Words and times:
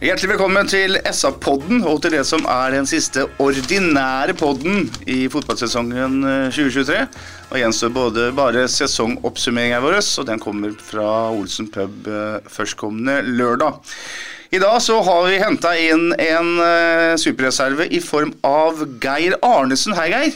Hjertelig 0.00 0.30
velkommen 0.30 0.64
til 0.64 0.94
SA-podden 1.12 1.82
og 1.84 1.98
til 2.00 2.14
det 2.14 2.22
som 2.24 2.46
er 2.48 2.72
den 2.72 2.86
siste 2.88 3.26
ordinære 3.36 4.32
podden 4.32 4.86
i 5.04 5.26
fotballsesongen 5.28 6.14
eh, 6.24 6.46
2023. 6.48 7.02
Og 7.50 7.58
gjenstår 7.60 7.92
både 7.92 8.30
bare 8.32 8.62
sesongoppsummeringen 8.72 9.84
vår, 9.84 9.98
og 10.00 10.28
den 10.30 10.40
kommer 10.40 10.72
fra 10.80 11.04
Olsen 11.28 11.68
pub 11.68 12.08
eh, 12.08 12.40
førstkommende 12.48 13.18
lørdag. 13.28 13.76
I 14.56 14.64
dag 14.64 14.80
så 14.80 14.96
har 15.04 15.28
vi 15.28 15.36
henta 15.44 15.76
inn 15.76 16.14
en 16.16 16.52
eh, 16.64 17.12
superreserve 17.20 17.90
i 17.92 18.00
form 18.00 18.32
av 18.40 18.80
Geir 19.04 19.36
Arnesen. 19.44 20.00
Hei, 20.00 20.08
Geir. 20.14 20.32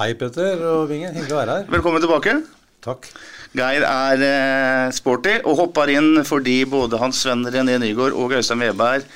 Hei, 0.00 0.16
Petter 0.18 0.66
og 0.66 0.88
Vingen. 0.90 1.14
Hyggelig 1.14 1.38
å 1.38 1.44
være 1.44 1.60
her. 1.60 1.70
Velkommen 1.78 2.02
tilbake. 2.02 2.40
Takk. 2.82 3.06
Geir 3.56 3.82
er 3.82 4.22
eh, 4.22 4.92
sporty 4.94 5.40
og 5.42 5.58
hopper 5.58 5.90
inn 5.90 6.22
fordi 6.26 6.62
både 6.70 7.00
hans 7.02 7.24
venn 7.26 7.42
René 7.50 7.80
Nygaard 7.82 8.14
og 8.14 8.36
Øystein 8.38 8.62
Weberg 8.62 9.08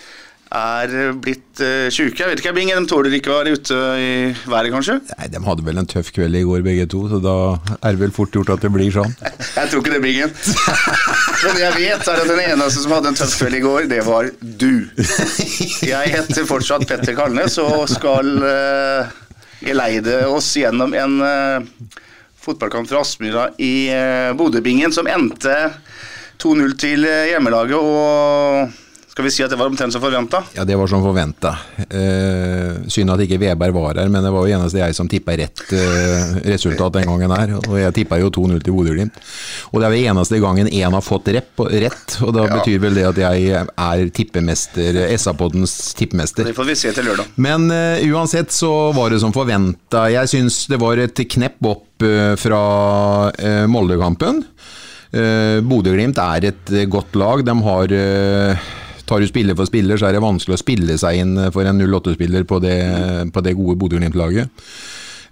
er 0.55 0.93
blitt 1.19 1.61
uh, 1.65 1.89
sjuke. 1.91 2.21
Jeg 2.21 2.31
vet 2.31 2.41
ikke, 2.41 2.53
Bingen, 2.55 2.85
de 2.85 2.91
tåler 2.91 3.17
ikke 3.17 3.33
å 3.33 3.39
være 3.41 3.55
ute 3.57 3.79
i 3.99 4.11
været, 4.47 4.71
kanskje? 4.71 5.01
Nei, 5.11 5.27
De 5.33 5.41
hadde 5.43 5.65
vel 5.67 5.81
en 5.81 5.89
tøff 5.91 6.13
kveld 6.15 6.39
i 6.39 6.45
går 6.47 6.63
begge 6.67 6.87
to, 6.93 7.01
så 7.11 7.19
da 7.23 7.35
er 7.81 7.97
det 7.97 8.03
vel 8.05 8.15
fort 8.15 8.37
gjort 8.37 8.53
at 8.55 8.63
det 8.63 8.71
blir 8.75 8.93
sånn. 8.95 9.17
Jeg 9.59 9.73
tror 9.73 9.83
ikke 9.83 9.97
det, 9.97 10.03
Bingen. 10.05 10.31
Men 11.45 11.59
jeg 11.61 11.75
vet 11.81 12.07
er 12.13 12.23
at 12.23 12.31
den 12.31 12.45
eneste 12.45 12.85
som 12.85 12.95
hadde 12.95 13.11
en 13.11 13.19
tøff 13.19 13.35
kveld 13.41 13.59
i 13.59 13.65
går, 13.65 13.89
det 13.91 14.01
var 14.07 14.31
du. 14.41 14.71
Jeg 15.85 16.15
heter 16.15 16.47
fortsatt 16.49 16.87
Petter 16.89 17.19
Kalnes 17.19 17.59
og 17.63 17.89
skal 17.91 18.31
uh, 18.41 19.13
geleide 19.65 20.23
oss 20.31 20.55
gjennom 20.59 20.95
en 20.97 21.21
eh, 21.25 22.01
fotballkamp 22.45 22.91
fra 22.91 23.01
Aspmyra 23.03 23.49
i 23.59 23.75
Bodøbingen 24.39 24.93
som 24.93 25.09
endte 25.11 25.57
2-0 26.43 26.75
til 26.81 27.05
eh, 27.09 27.29
hjemmelaget. 27.33 27.79
og 27.79 28.84
skal 29.15 29.25
vi 29.29 29.31
si 29.31 29.45
at 29.45 29.53
det 29.53 29.57
var 29.61 29.69
omtrent 29.71 29.95
som 29.95 30.03
forventa? 30.03 30.41
Ja, 30.57 30.65
det 30.67 30.75
var 30.75 30.89
som 30.91 31.03
forventa. 31.05 31.53
Eh, 31.87 32.81
synd 32.91 33.13
at 33.15 33.21
ikke 33.23 33.39
Veberg 33.39 33.75
var 33.77 34.01
her, 34.01 34.09
men 34.11 34.25
det 34.27 34.33
var 34.35 34.43
jo 34.49 34.57
eneste 34.57 34.81
jeg 34.81 34.97
som 34.99 35.07
tippa 35.11 35.37
rett 35.39 35.63
eh, 35.71 36.33
resultat 36.51 36.97
den 36.97 37.07
gangen 37.07 37.31
her. 37.31 37.53
Og 37.61 37.77
jeg 37.79 37.95
tippa 38.01 38.19
jo 38.19 38.33
2-0 38.35 38.59
til 38.67 38.75
Bodø-Glimt. 38.75 39.21
Og 39.71 39.79
det 39.79 39.87
er 39.87 39.95
vel 39.95 40.09
eneste 40.11 40.41
gangen 40.43 40.67
én 40.67 40.99
har 40.99 41.07
fått 41.07 41.31
rep, 41.37 41.63
rett, 41.71 42.17
og 42.27 42.35
da 42.35 42.49
Ja. 42.49 42.59
betyr 42.59 42.83
vel 42.83 42.99
det 42.99 43.07
at 43.13 43.23
jeg 43.23 43.55
er 43.63 44.05
tippemester, 44.19 44.99
SA-poddens 45.15 45.95
tippemester. 45.95 46.51
Det 46.51 46.57
får 46.59 46.73
vi 46.73 46.79
se 46.83 46.93
til 46.99 47.07
lørdag. 47.07 47.31
Men 47.39 47.71
eh, 47.71 48.03
uansett 48.11 48.51
så 48.51 48.91
var 48.99 49.15
det 49.15 49.23
som 49.23 49.33
forventa. 49.33 50.09
Jeg 50.11 50.35
syns 50.35 50.65
det 50.67 50.83
var 50.83 50.99
et 50.99 51.15
knepp 51.31 51.63
opp 51.71 52.03
eh, 52.03 52.35
fra 52.35 52.65
uh, 53.31 53.67
Molde-kampen. 53.71 54.43
Uh, 55.15 55.61
Bodø-Glimt 55.63 56.19
er 56.19 56.49
et 56.51 56.71
eh, 56.75 56.89
godt 56.91 57.15
lag. 57.15 57.45
De 57.47 57.55
har 57.63 57.93
eh, 57.95 58.65
Tar 59.05 59.21
du 59.21 59.29
spiller 59.29 59.57
for 59.59 59.69
spiller, 59.69 60.01
så 60.01 60.09
er 60.09 60.17
det 60.17 60.25
vanskelig 60.25 60.57
å 60.57 60.63
spille 60.63 60.99
seg 61.01 61.21
inn 61.21 61.39
for 61.53 61.69
en 61.69 61.83
08-spiller 61.85 62.47
på, 62.49 62.61
på 62.61 63.45
det 63.45 63.57
gode 63.59 63.79
Bodø-Glimt-laget. 63.81 64.49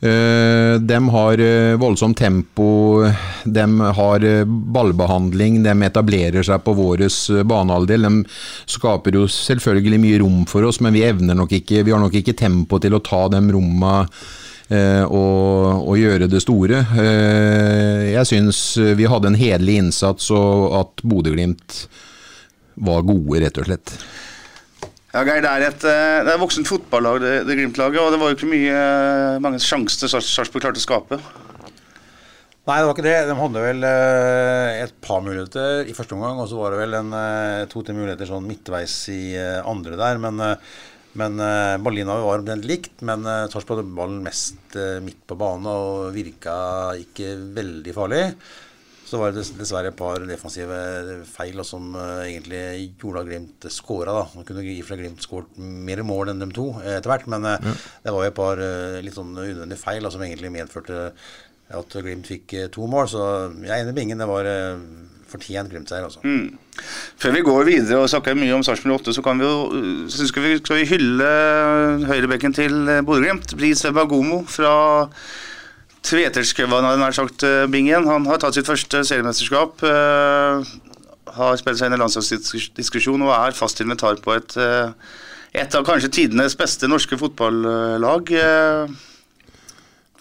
Eh, 0.03 0.81
de 0.81 1.09
har 1.15 1.39
eh, 1.39 1.77
voldsomt 1.79 2.19
tempo, 2.19 3.05
de 3.45 3.67
har 3.95 4.25
eh, 4.27 4.45
ballbehandling, 4.45 5.61
de 5.63 5.75
etablerer 5.87 6.43
seg 6.43 6.65
på 6.67 6.75
vår 6.75 7.05
eh, 7.07 7.45
banehalvdel. 7.47 8.09
De 8.09 8.73
skaper 8.75 9.15
jo 9.21 9.29
selvfølgelig 9.31 10.01
mye 10.03 10.21
rom 10.25 10.41
for 10.51 10.67
oss, 10.67 10.81
men 10.83 10.97
vi 10.97 11.05
evner 11.07 11.39
nok 11.39 11.55
ikke, 11.61 11.85
vi 11.87 11.95
har 11.95 12.03
nok 12.03 12.19
ikke 12.19 12.35
tempo 12.35 12.83
til 12.83 12.99
å 12.99 13.03
ta 13.07 13.29
de 13.31 13.45
romma 13.55 14.01
eh, 14.03 15.07
og, 15.07 15.87
og 15.87 15.95
gjøre 16.03 16.27
det 16.33 16.43
store. 16.43 16.83
Eh, 16.99 18.09
jeg 18.17 18.31
syns 18.33 18.65
vi 18.99 19.07
hadde 19.07 19.31
en 19.31 19.39
hederlig 19.39 19.85
innsats, 19.85 20.33
og 20.35 20.81
at 20.81 21.07
Bodø-Glimt 21.07 21.85
var 22.75 23.05
gode, 23.07 23.41
rett 23.43 23.59
og 23.61 23.69
slett. 23.69 23.97
Ja, 25.13 25.27
Geir, 25.29 25.43
det 25.45 25.49
er 25.51 25.63
et, 25.67 25.83
eh, 25.85 26.19
det 26.25 26.31
er 26.31 26.39
et 26.39 26.41
voksent 26.41 26.69
fotballag, 26.69 27.19
det, 27.21 27.33
det 27.45 27.59
Glimt-laget, 27.59 28.01
og 28.01 28.15
det 28.15 28.21
var 28.21 28.31
jo 28.31 28.37
ikke 28.39 28.49
mye, 28.49 28.73
eh, 28.73 29.41
mange 29.45 29.59
sjanser 29.61 30.09
Sarpsborg 30.09 30.65
klarte 30.65 30.81
å 30.81 30.85
skape. 30.87 31.19
Nei, 32.63 32.77
det 32.79 32.87
var 32.87 32.95
ikke 32.95 33.05
det. 33.05 33.19
De 33.29 33.37
hadde 33.37 33.65
vel 33.67 33.85
eh, 33.85 34.79
et 34.87 34.95
par 35.05 35.21
muligheter 35.21 35.85
i 35.85 35.93
første 35.93 36.17
omgang, 36.17 36.41
og 36.41 36.49
så 36.49 36.57
var 36.57 36.73
det 36.73 36.81
vel 36.81 36.97
en 36.97 37.13
to-tre 37.69 37.93
muligheter 37.99 38.31
sånn 38.31 38.49
midtveis 38.49 38.97
i 39.13 39.21
andre 39.69 40.01
der. 40.01 40.23
Men, 40.23 40.41
men 41.21 41.45
Ballina 41.85 42.17
var 42.23 42.41
omtrent 42.41 42.65
likt, 42.71 42.95
men 43.05 43.29
Sarpsborg 43.53 43.83
hadde 43.83 43.97
ballen 43.99 44.23
mest 44.25 44.81
midt 45.05 45.21
på 45.29 45.37
banen 45.37 45.69
og 45.75 46.13
virka 46.17 46.55
ikke 47.03 47.35
veldig 47.59 47.99
farlig. 47.99 48.25
Så 49.13 49.19
var 49.21 49.35
det 49.37 49.43
dessverre 49.59 49.91
et 49.93 49.97
par 49.99 50.23
defensive 50.25 50.77
feil 51.29 51.59
og 51.61 51.67
som 51.69 51.91
eh, 52.01 52.31
egentlig 52.31 52.63
gjorde 52.97 53.21
at 53.21 53.29
Glimt 53.29 53.67
skåra. 53.69 54.15
da. 54.17 54.23
Man 54.33 54.47
kunne 54.49 54.65
gi 54.65 54.79
fra 54.87 54.97
Glimt 54.97 55.21
skåret 55.21 55.59
mer 55.61 56.01
mål 56.09 56.33
enn 56.33 56.41
de 56.41 56.49
to 56.57 56.71
eh, 56.81 56.95
etter 56.97 57.13
hvert, 57.13 57.29
men 57.29 57.45
eh, 57.51 57.67
det 58.07 58.15
var 58.15 58.25
jo 58.25 58.31
et 58.31 58.39
par 58.39 58.63
litt 59.05 59.19
sånn 59.19 59.35
unødvendige 59.37 59.83
feil 59.83 60.09
som 60.09 60.25
egentlig 60.25 60.55
medførte 60.57 61.11
at 61.77 61.99
Glimt 62.07 62.33
fikk 62.33 62.57
to 62.73 62.89
mål. 62.89 63.13
Så 63.13 63.29
jeg 63.61 63.69
er 63.69 63.83
enig 63.83 63.93
med 63.93 64.03
Ingen. 64.07 64.25
Det 64.25 64.33
var 64.33 64.49
fortjent 65.29 65.77
Glimt-seier, 65.77 66.09
altså. 66.09 66.25
Før 67.21 67.37
vi 67.37 67.45
går 67.45 67.69
videre 67.69 68.01
og 68.01 68.11
snakker 68.13 68.37
mye 68.37 68.57
om 68.57 68.65
Sarpsborg 68.65 69.03
8, 69.03 69.19
så 69.19 69.29
kan 69.29 69.41
vi 69.41 69.49
jo, 69.49 69.63
uh, 69.73 70.03
så 70.13 70.29
skal 70.29 70.45
vi, 70.49 70.57
skal 70.61 70.81
vi 70.81 70.89
hylle 70.89 71.31
høyrebekken 72.09 72.57
til 72.57 72.77
Bodø-Glimt. 73.05 73.57
Bris 73.61 73.85
Bagomo 73.93 74.43
fra 74.49 74.75
Tveterskøvan, 76.03 76.87
hadde 76.87 77.03
nær 77.03 77.15
sagt, 77.17 77.45
uh, 77.47 77.67
Bingen. 77.71 78.09
Han 78.11 78.27
har 78.27 78.41
tatt 78.43 78.59
sitt 78.59 78.69
første 78.69 79.05
seriemesterskap. 79.07 79.85
uh, 79.87 80.63
har 81.33 81.57
spilt 81.57 81.79
seg 81.79 81.89
inn 81.89 81.97
i 81.97 82.01
landslagsdiskusjon 82.03 83.23
og 83.25 83.31
er 83.33 83.55
fast 83.57 83.81
inventar 83.81 84.19
på 84.21 84.35
et, 84.35 84.57
uh, 84.59 84.93
et 85.55 85.75
av 85.79 85.87
kanskje 85.87 86.11
tidenes 86.13 86.59
beste 86.59 86.91
norske 86.91 87.17
fotballag. 87.21 88.35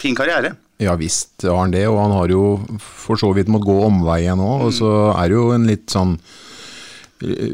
Fin 0.02 0.18
karriere. 0.18 0.56
Ja 0.82 0.96
visst 0.98 1.44
har 1.46 1.60
han 1.60 1.74
det, 1.74 1.84
og 1.90 2.00
han 2.02 2.14
har 2.16 2.32
jo 2.34 2.44
for 2.82 3.20
så 3.20 3.30
vidt 3.38 3.52
måttet 3.52 3.70
gå 3.70 3.78
omveien 3.86 4.40
nå. 4.42 4.50
Og 4.66 4.74
så 4.74 4.90
er 5.14 5.30
det 5.30 5.38
jo 5.38 5.52
en 5.54 5.68
litt 5.70 5.94
sånn 5.94 6.16
eh, 6.18 6.51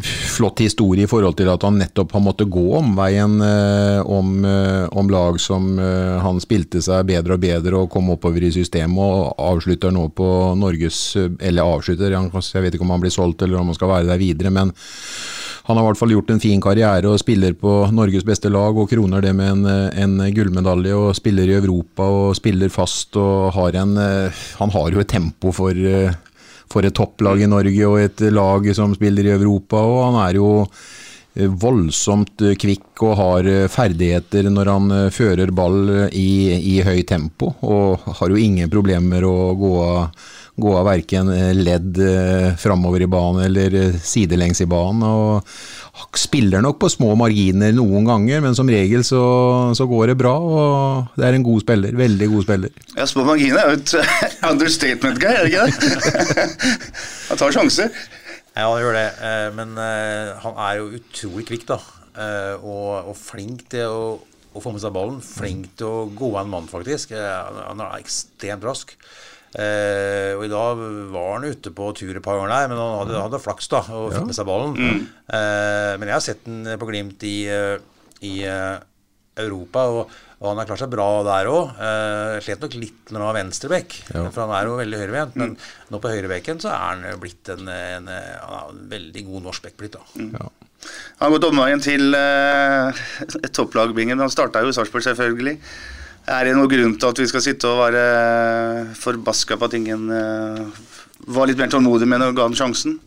flott 0.01 0.61
historie 0.63 1.03
i 1.03 1.09
forhold 1.09 1.35
til 1.39 1.50
at 1.51 1.63
han 1.67 1.78
nettopp 1.81 2.13
har 2.16 2.23
måttet 2.23 2.51
gå 2.51 2.63
omveien 2.79 3.38
eh, 3.44 4.00
om, 4.01 4.45
eh, 4.47 4.85
om 4.95 5.09
lag 5.11 5.40
som 5.43 5.73
eh, 5.79 6.17
han 6.23 6.40
spilte 6.43 6.81
seg 6.84 7.08
bedre 7.09 7.35
og 7.35 7.43
bedre 7.43 7.81
og 7.81 7.90
kom 7.91 8.14
oppover 8.14 8.47
i 8.47 8.53
systemet, 8.55 8.97
og 8.97 9.34
avslutter 9.43 9.91
nå 9.93 10.08
på 10.16 10.28
Norges 10.58 10.99
Eller 11.17 11.66
avslutter, 11.67 12.14
jeg 12.14 12.64
vet 12.64 12.75
ikke 12.75 12.85
om 12.85 12.93
han 12.96 13.03
blir 13.03 13.14
solgt 13.14 13.43
eller 13.43 13.59
om 13.59 13.72
han 13.72 13.78
skal 13.78 13.91
være 13.91 14.09
der 14.11 14.22
videre, 14.22 14.53
men 14.53 14.72
han 15.67 15.75
har 15.75 15.84
i 15.84 15.87
hvert 15.90 15.99
fall 15.99 16.14
gjort 16.14 16.29
en 16.31 16.40
fin 16.40 16.61
karriere 16.64 17.09
og 17.11 17.19
spiller 17.19 17.58
på 17.59 17.72
Norges 17.91 18.23
beste 18.23 18.47
lag 18.47 18.78
og 18.79 18.87
kroner 18.87 19.25
det 19.25 19.34
med 19.35 19.66
en, 19.67 19.90
en 19.91 20.22
gullmedalje 20.31 20.96
og 20.96 21.17
spiller 21.17 21.52
i 21.52 21.58
Europa 21.58 22.08
og 22.08 22.37
spiller 22.40 22.72
fast 22.72 23.19
og 23.19 23.52
har 23.58 23.75
en 23.81 23.97
Han 23.97 24.72
har 24.72 24.96
jo 24.96 25.03
et 25.03 25.11
tempo 25.11 25.52
for, 25.52 25.75
for 26.72 26.87
et 26.87 26.96
topplag 26.96 27.43
i 27.43 27.49
Norge 27.49 27.90
og 27.90 27.99
et 28.02 28.23
lag 28.34 28.69
som 28.75 28.96
spiller 28.96 29.28
i 29.28 29.35
Europa, 29.35 29.81
og 29.81 29.99
han 30.08 30.17
er 30.23 30.40
jo 30.40 30.49
eh, 30.64 31.47
voldsomt 31.47 32.43
eh, 32.46 32.58
kvikk 32.59 33.03
og 33.08 33.16
har 33.22 33.52
eh, 33.52 33.67
ferdigheter 33.72 34.49
når 34.53 34.73
han 34.73 34.97
fører 35.14 35.53
ball 35.55 36.09
i, 36.11 36.31
i 36.75 36.79
høyt 36.85 37.08
tempo, 37.14 37.53
og 37.61 38.09
har 38.19 38.34
jo 38.34 38.41
ingen 38.41 38.72
problemer 38.73 39.25
å 39.28 39.53
gå 39.58 39.73
av 39.85 40.34
gå 40.57 40.73
av 40.73 40.87
verken 40.89 41.29
ledd 41.57 41.99
eh, 42.01 42.55
framover 42.57 43.05
i 43.05 43.09
banen 43.09 43.45
eller 43.45 43.75
eh, 43.77 43.99
sidelengs 44.01 44.61
i 44.63 44.69
banen. 44.69 45.05
og 45.05 46.17
Spiller 46.17 46.61
nok 46.61 46.79
på 46.81 46.89
små 46.93 47.13
marginer 47.17 47.73
noen 47.73 48.05
ganger, 48.09 48.41
men 48.45 48.57
som 48.57 48.69
regel 48.69 49.05
så, 49.05 49.21
så 49.77 49.87
går 49.89 50.11
det 50.11 50.19
bra. 50.19 50.35
og 50.37 51.17
Det 51.17 51.25
er 51.29 51.37
en 51.37 51.45
god 51.45 51.65
spiller. 51.65 51.97
Veldig 51.97 52.29
god 52.33 52.47
spiller. 52.49 52.83
Ja, 52.97 53.07
Små 53.09 53.25
marginer 53.29 53.63
er 53.63 53.73
jo 53.73 53.81
et 53.81 53.95
understatement, 54.51 55.21
guy, 55.21 55.33
er 55.33 55.45
det 55.45 55.53
ikke 55.53 55.65
det? 55.65 56.47
Han 57.29 57.41
tar 57.41 57.53
sjanser. 57.53 57.93
Ja, 58.57 58.71
han 58.71 58.81
gjør 58.81 58.95
det. 58.97 59.09
Eh, 59.21 59.47
men 59.53 59.77
eh, 59.77 60.31
han 60.41 60.57
er 60.65 60.79
jo 60.79 60.89
utrolig 60.97 61.45
kvikk, 61.45 61.67
da. 61.69 61.77
Eh, 62.17 62.65
og, 62.65 63.11
og 63.11 63.17
flink 63.19 63.67
til 63.69 63.85
å, 63.85 64.07
å, 64.17 64.63
få 64.63 64.73
med 64.73 64.81
seg 64.81 64.95
ballen. 64.95 65.19
Flink 65.21 65.75
til 65.77 65.85
å 65.85 66.07
gå 66.09 66.31
av 66.33 66.41
en 66.41 66.53
mann, 66.55 66.69
faktisk. 66.71 67.13
Han 67.13 67.83
er 67.85 67.99
ekstremt 67.99 68.65
rask. 68.65 68.95
Eh, 69.57 70.35
og 70.37 70.43
I 70.45 70.51
dag 70.51 70.83
var 71.13 71.31
han 71.33 71.47
ute 71.49 71.73
på 71.73 71.89
tur 71.97 72.11
et 72.13 72.23
par 72.23 72.37
ganger 72.37 72.53
der, 72.53 72.69
men 72.71 72.81
han 72.81 72.99
hadde, 73.01 73.23
hadde 73.25 73.41
flaks 73.41 73.71
da 73.71 73.81
og 73.89 74.11
fikk 74.13 74.29
med 74.29 74.37
seg 74.37 74.49
ballen. 74.49 74.77
Mm. 74.77 75.01
Eh, 75.33 75.93
men 75.97 76.11
jeg 76.11 76.17
har 76.17 76.25
sett 76.27 76.45
den 76.45 76.77
på 76.77 76.89
Glimt 76.91 77.25
i, 77.25 77.37
i 78.27 78.35
Europa, 79.37 79.87
og, 79.93 80.13
og, 80.37 80.45
han 80.49 80.61
har 80.61 80.69
klart 80.69 80.83
seg 80.83 80.93
bra 80.93 81.07
der 81.25 81.49
òg. 81.51 81.73
Eh, 81.87 82.35
slet 82.45 82.63
nok 82.63 82.77
litt 82.77 83.11
når 83.11 83.21
han 83.23 83.29
var 83.31 83.39
venstrebekk, 83.39 83.97
ja. 84.11 84.27
for 84.29 84.43
han 84.45 84.55
er 84.59 84.69
jo 84.69 84.77
veldig 84.81 85.01
høyrevendt. 85.01 85.41
Men 85.41 85.55
mm. 85.55 85.67
nå 85.93 86.01
på 86.03 86.13
høyrebekken 86.13 86.61
så 86.63 86.71
er 86.75 86.85
han 86.85 87.21
blitt 87.21 87.53
en, 87.53 87.73
en, 87.73 88.13
en 88.13 88.87
veldig 88.93 89.27
god 89.31 89.49
norsk 89.49 89.67
bekk 89.67 89.81
blitt. 89.81 89.97
da. 89.97 90.05
Mm. 90.21 90.31
Ja. 90.37 90.53
Han 91.17 91.25
har 91.25 91.33
gått 91.33 91.47
omveien 91.49 91.81
til 91.83 92.13
eh, 92.17 93.05
topplagbingen. 93.57 94.21
Han 94.21 94.33
starta 94.33 94.61
jo 94.63 94.71
i 94.71 94.77
Sarpsborg, 94.77 95.05
selvfølgelig. 95.07 95.57
Er 96.28 96.44
det 96.44 96.56
noen 96.58 96.68
grunn 96.68 96.96
til 97.00 97.08
at 97.08 97.20
vi 97.22 97.28
skal 97.29 97.44
sitte 97.44 97.70
og 97.72 97.85
være 97.85 98.96
forbaska 99.00 99.56
på 99.56 99.70
at 99.70 99.76
ingen 99.78 100.09
uh, 100.12 100.66
var 101.32 101.47
litt 101.47 101.59
mer 101.59 101.72
tålmodig 101.72 102.09
med 102.09 102.20
når 102.20 102.35
ga 102.35 102.50
den 102.50 102.58
sjansen? 102.59 102.97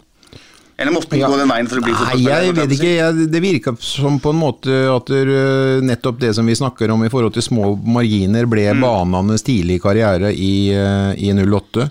Eller 0.80 0.94
måtte 0.94 1.10
den 1.12 1.20
ja. 1.20 1.28
gå 1.28 1.36
den 1.36 1.50
veien 1.50 1.68
for 1.68 1.82
å 1.82 1.84
bli 1.84 1.92
fotballspiller? 1.92 2.46
Jeg 2.46 2.54
vet 2.56 2.72
ikke. 2.78 2.92
Jeg, 2.96 3.26
det 3.34 3.42
virka 3.44 3.74
som 3.84 4.16
på 4.24 4.32
en 4.32 4.40
måte 4.40 4.78
at 4.88 5.12
uh, 5.12 5.82
nettopp 5.84 6.22
det 6.22 6.32
som 6.38 6.48
vi 6.48 6.56
snakker 6.56 6.94
om 6.94 7.04
i 7.04 7.12
forhold 7.12 7.36
til 7.36 7.44
små 7.44 7.74
marginer, 7.84 8.48
ble 8.48 8.70
mm. 8.72 8.80
banenes 8.86 9.44
tidlig 9.44 9.82
karriere 9.84 10.32
i, 10.32 10.54
uh, 10.72 11.12
i 11.20 11.34
08. 11.36 11.90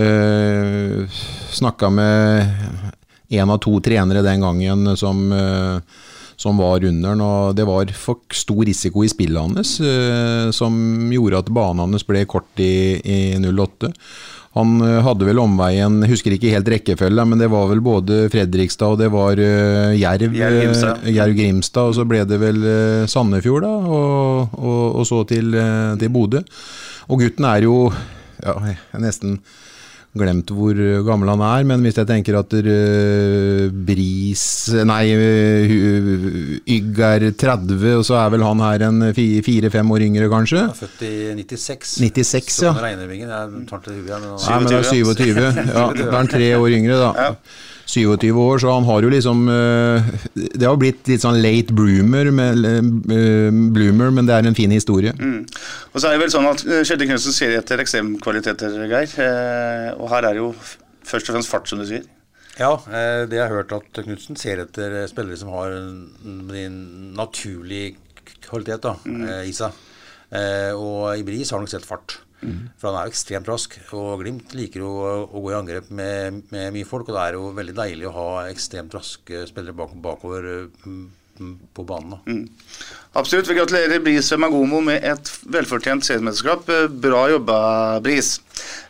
Uh, 0.00 1.22
Snakka 1.54 1.94
med 1.94 3.38
en 3.38 3.54
av 3.54 3.62
to 3.62 3.78
trenere 3.78 4.26
den 4.26 4.42
gangen 4.42 4.96
som 4.98 5.28
uh, 5.30 5.78
som 6.40 6.56
var 6.60 6.84
under 6.88 7.12
den. 7.12 7.20
og 7.20 7.54
Det 7.56 7.66
var 7.68 7.92
for 7.92 8.24
stor 8.32 8.64
risiko 8.64 9.04
i 9.04 9.12
spillet 9.12 9.40
hans 9.40 9.76
eh, 9.84 10.48
som 10.56 10.74
gjorde 11.12 11.44
at 11.44 11.52
banen 11.52 11.84
hans 11.84 12.06
ble 12.08 12.24
kort 12.28 12.62
i, 12.64 12.96
i 13.04 13.18
08. 13.44 13.92
Han 14.58 14.80
eh, 14.82 14.98
hadde 15.04 15.28
vel 15.28 15.42
omveien, 15.42 16.00
husker 16.10 16.34
ikke 16.34 16.54
helt 16.54 16.70
rekkefølge, 16.72 17.26
men 17.28 17.38
det 17.38 17.50
var 17.52 17.68
vel 17.70 17.82
både 17.84 18.24
Fredrikstad 18.32 18.96
og 18.96 19.02
det 19.02 19.10
var 19.12 19.38
uh, 19.38 19.92
Jerv, 19.94 20.32
Grimstad. 20.34 21.04
Jerv 21.12 21.36
Grimstad. 21.36 21.92
Og 21.92 21.98
så 22.00 22.06
ble 22.08 22.24
det 22.26 22.40
vel 22.40 22.64
uh, 22.64 23.06
Sandefjord, 23.10 23.66
da, 23.68 23.74
og, 24.00 24.56
og, 24.58 24.84
og 25.02 25.06
så 25.06 25.22
til, 25.30 25.54
uh, 25.54 25.92
til 26.00 26.10
Bodø. 26.14 26.42
Og 27.10 27.20
gutten 27.22 27.46
er 27.46 27.68
jo 27.68 27.84
ja, 28.40 28.56
nesten 29.02 29.38
glemt 30.18 30.50
hvor 30.50 30.74
gammel 31.06 31.30
han 31.30 31.42
er, 31.46 31.66
men 31.68 31.84
hvis 31.86 32.00
jeg 32.00 32.08
tenker 32.08 32.38
at 32.40 32.54
uh, 32.56 33.66
Bris 33.70 34.42
Nei, 34.90 35.04
uh, 35.14 35.74
Ygg 36.76 37.02
er 37.06 37.26
30, 37.38 37.84
og 38.00 38.06
så 38.08 38.18
er 38.18 38.32
vel 38.34 38.44
han 38.46 38.64
her 38.64 38.86
en 38.88 39.10
fire-fem 39.14 39.94
år 39.94 40.06
yngre, 40.08 40.30
kanskje? 40.32 40.64
Han 40.66 40.74
er 40.74 40.80
født 40.80 41.04
i 41.06 41.14
96. 41.38 41.96
96, 42.02 42.60
ja. 42.66 42.72
Sånn 42.74 42.82
Regnervingen, 42.82 43.30
jeg 43.30 43.66
tar 43.70 43.84
til 43.86 44.00
huet, 44.00 44.14
men, 44.26 44.66
det 44.66 44.80
er 44.80 44.88
27. 44.90 45.42
Ja, 45.70 45.84
da 45.94 46.08
er 46.08 46.16
han 46.18 46.32
tre 46.32 46.54
år 46.58 46.78
yngre, 46.80 46.98
da. 46.98 47.30
Ja. 47.90 48.16
27 48.16 48.38
år, 48.38 48.58
så 48.62 48.72
han 48.74 48.86
har 48.86 49.02
jo 49.02 49.10
liksom 49.12 49.48
eh, 49.50 50.10
Det 50.34 50.66
har 50.66 50.78
blitt 50.80 51.08
litt 51.10 51.24
sånn 51.24 51.40
late 51.42 51.74
bloomer, 51.76 52.30
med, 52.34 52.62
eh, 52.66 53.50
bloomer 53.74 54.14
men 54.14 54.28
det 54.28 54.36
er 54.36 54.48
en 54.48 54.58
fin 54.58 54.70
historie. 54.74 55.12
Mm. 55.18 55.42
Og 55.92 55.98
så 55.98 56.08
er 56.08 56.14
det 56.14 56.22
vel 56.24 56.32
sånn 56.32 56.48
at 56.50 56.64
eh, 56.66 56.84
Kjetil 56.86 57.10
Knutsen 57.10 57.36
ser 57.36 57.56
etter 57.58 57.82
ekstremkvaliteter, 57.82 58.78
Geir. 58.90 59.16
Og 59.98 60.06
her 60.12 60.28
er 60.28 60.36
det 60.38 60.42
jo 60.42 60.52
først 61.10 61.30
og 61.30 61.36
fremst 61.36 61.52
fart, 61.52 61.68
som 61.70 61.82
du 61.82 61.88
sier. 61.88 62.06
Ja, 62.60 62.74
det 62.84 63.38
jeg 63.38 63.46
har 63.46 63.54
hørt 63.54 63.70
at 63.72 64.02
Knutsen 64.04 64.36
ser 64.38 64.60
etter 64.66 64.98
spillere 65.08 65.38
som 65.40 65.52
har 65.54 65.72
en 65.72 66.80
naturlig 67.16 67.94
kvalitet 68.44 68.82
da, 68.84 68.96
mm. 69.04 69.22
i 69.48 69.54
seg. 69.56 69.78
Og 70.76 71.14
i 71.16 71.24
Bris 71.26 71.50
har 71.50 71.58
han 71.58 71.66
nok 71.66 71.72
sett 71.72 71.88
fart. 71.88 72.20
For 72.40 72.88
han 72.88 72.98
er 72.98 73.08
jo 73.08 73.14
ekstremt 73.14 73.48
rask. 73.50 73.76
Og 73.96 74.22
Glimt 74.22 74.54
liker 74.56 74.84
jo 74.84 74.90
å, 75.04 75.40
gå 75.40 75.52
i 75.52 75.56
angrep 75.58 75.90
med, 75.92 76.42
med, 76.52 76.70
mye 76.74 76.88
folk. 76.88 77.08
Og 77.08 77.16
det 77.16 77.24
er 77.24 77.38
jo 77.38 77.48
veldig 77.56 77.76
deilig 77.76 78.08
å 78.08 78.14
ha 78.16 78.28
ekstremt 78.50 78.94
raske 78.96 79.44
spillere 79.50 79.76
bak, 79.76 79.92
bakover 80.00 80.46
mm, 80.84 81.02
på 81.76 81.84
banen. 81.88 82.20
Mm. 82.26 82.46
Absolutt. 83.20 83.50
Vi 83.50 83.58
gratulerer 83.58 84.04
Bris 84.04 84.32
Magomo 84.40 84.80
med 84.84 85.04
et 85.04 85.34
velfortjent 85.52 86.06
seriemesterskap. 86.06 86.70
Bra 87.02 87.26
jobba, 87.34 87.60
Bris. 88.04 88.38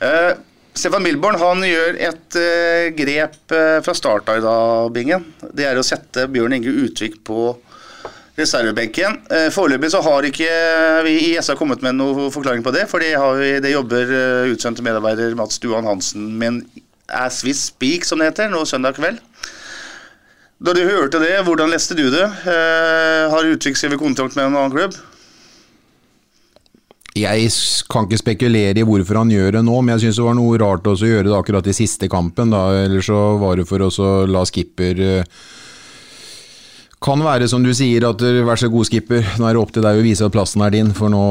Eh, 0.05 0.33
Stefan 0.71 1.03
Milborn 1.03 1.39
han 1.41 1.65
gjør 1.67 1.99
et 1.99 2.37
eh, 2.39 2.93
grep 2.95 3.55
eh, 3.57 3.81
fra 3.83 3.95
start 3.97 4.31
av 4.31 4.39
i 4.39 4.45
dag, 4.45 4.93
Bingen. 4.95 5.27
Det 5.51 5.67
er 5.67 5.79
å 5.81 5.87
sette 5.87 6.29
Bjørn 6.31 6.55
Inge 6.61 6.73
Utvik 6.87 7.19
på 7.27 7.57
reservebenken. 8.41 9.19
Eh, 9.31 9.49
foreløpig 9.55 9.93
så 9.93 10.01
har 10.05 10.27
ikke 10.29 10.51
vi 11.07 11.17
i 11.31 11.33
SA 11.43 11.57
kommet 11.59 11.85
med 11.85 11.99
noen 11.99 12.33
forklaring 12.35 12.65
på 12.67 12.73
det, 12.75 12.87
for 12.91 13.03
det, 13.03 13.13
vi, 13.41 13.53
det 13.63 13.75
jobber 13.75 14.15
eh, 14.17 14.53
utsendte 14.55 14.85
medarbeider 14.87 15.37
Mats 15.39 15.61
Duan 15.63 15.89
Hansen 15.89 16.33
med 16.41 16.65
as 17.11 17.43
we 17.45 17.55
speak, 17.57 18.07
som 18.07 18.21
det 18.21 18.31
heter, 18.31 18.51
nå 18.53 18.65
søndag 18.69 18.99
kveld. 18.99 19.21
Da 20.61 20.75
du 20.77 20.83
hørte 20.85 21.23
det, 21.23 21.39
hvordan 21.47 21.73
leste 21.73 21.97
du 21.97 22.07
det? 22.13 22.27
Eh, 22.27 23.31
har 23.33 23.49
Utvik 23.49 23.79
skrevet 23.81 24.01
kontrakt 24.01 24.37
med 24.37 24.51
en 24.51 24.59
annen 24.59 24.75
klubb? 24.75 24.99
Jeg 27.17 27.49
kan 27.91 28.07
ikke 28.07 28.21
spekulere 28.21 28.79
i 28.79 28.87
hvorfor 28.87 29.19
han 29.19 29.33
gjør 29.33 29.57
det 29.57 29.65
nå, 29.67 29.79
men 29.81 29.97
jeg 29.97 30.05
syns 30.05 30.21
det 30.21 30.27
var 30.29 30.37
noe 30.39 30.61
rart 30.61 30.87
å 30.87 30.95
gjøre 30.95 31.27
det 31.27 31.39
akkurat 31.39 31.71
i 31.73 31.75
siste 31.75 32.11
kampen. 32.13 32.53
Da. 32.55 32.85
Eller 32.85 33.03
så 33.03 33.19
var 33.41 33.59
det 33.59 33.67
for 33.69 33.83
å 33.83 34.11
la 34.31 34.45
skipper 34.47 35.01
kan 37.01 37.23
være 37.25 37.49
som 37.49 37.65
du 37.65 37.73
sier, 37.77 38.05
at 38.11 38.21
vær 38.21 38.61
så 38.61 38.69
god, 38.73 38.89
skipper, 38.89 39.25
nå 39.41 39.49
er 39.49 39.57
det 39.57 39.63
opp 39.63 39.73
til 39.73 39.85
deg 39.85 40.01
å 40.01 40.05
vise 40.05 40.27
at 40.27 40.35
plassen 40.35 40.65
er 40.67 40.75
din, 40.75 40.93
for 40.97 41.13
nå 41.13 41.25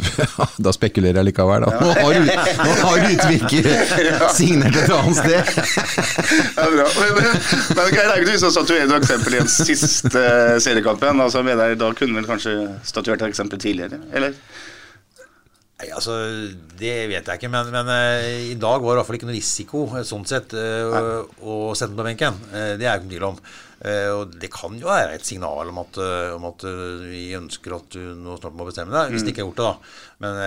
da 0.64 0.72
spekulerer 0.72 1.20
jeg 1.20 1.28
likevel, 1.30 1.64
da. 1.64 1.76
Nå 1.80 1.90
har, 1.96 2.18
nå 2.60 2.74
har 2.80 3.06
Utvik 3.10 3.54
signert 4.38 4.76
et 4.80 4.92
annet 4.96 5.20
sted. 5.20 5.52
Ja, 6.60 6.66
bra. 6.72 6.86
Men, 6.96 7.14
men 7.16 7.76
det 7.76 7.84
er 7.84 8.22
ikke 8.22 8.88
noe 8.88 8.98
eksempel 9.00 9.36
i 9.36 9.40
den 9.40 9.50
siste 9.50 10.24
seriekampen. 10.62 11.22
Altså, 11.24 11.44
mener 11.46 11.72
jeg, 11.72 11.80
da 11.80 11.90
kunne 11.96 12.20
vel 12.20 12.28
kanskje 12.28 12.56
statuert 12.86 13.22
et 13.22 13.30
eksempel 13.30 13.60
tidligere, 13.60 14.00
eller? 14.16 14.36
Nei, 15.80 15.88
altså, 15.96 16.18
Det 16.80 16.94
vet 17.08 17.24
jeg 17.32 17.40
ikke, 17.40 17.52
men, 17.52 17.72
men 17.72 17.88
uh, 17.88 18.28
i 18.52 18.56
dag 18.60 18.84
var 18.84 18.92
det 18.92 18.98
i 18.98 19.00
hvert 19.00 19.08
fall 19.08 19.20
ikke 19.20 19.30
noe 19.30 19.38
risiko 19.38 19.86
sånn 20.04 20.28
sett 20.28 20.52
å, 20.54 21.02
å 21.40 21.58
sende 21.72 21.94
den 21.94 22.00
på 22.02 22.08
benken. 22.10 22.40
Det 22.52 22.84
er 22.84 22.88
jeg 22.90 23.02
ikke 23.02 23.12
tvil 23.14 23.28
om. 23.32 23.42
Uh, 23.80 24.12
og 24.12 24.34
Det 24.36 24.50
kan 24.52 24.74
jo 24.76 24.90
være 24.90 25.14
et 25.16 25.24
signal 25.24 25.70
om 25.70 25.78
at, 25.80 25.96
uh, 25.96 26.34
om 26.36 26.44
at 26.50 26.64
uh, 26.68 27.00
vi 27.00 27.30
ønsker 27.38 27.72
at 27.78 27.94
du 27.94 28.10
nå 28.12 28.34
snart 28.36 28.58
må 28.58 28.66
bestemme 28.68 28.92
deg, 28.92 29.14
hvis 29.14 29.24
mm. 29.24 29.28
de 29.28 29.32
ikke 29.32 29.40
har 29.40 29.48
gjort 29.48 29.60
det. 29.60 29.68
da. 29.70 30.18
Men 30.20 30.40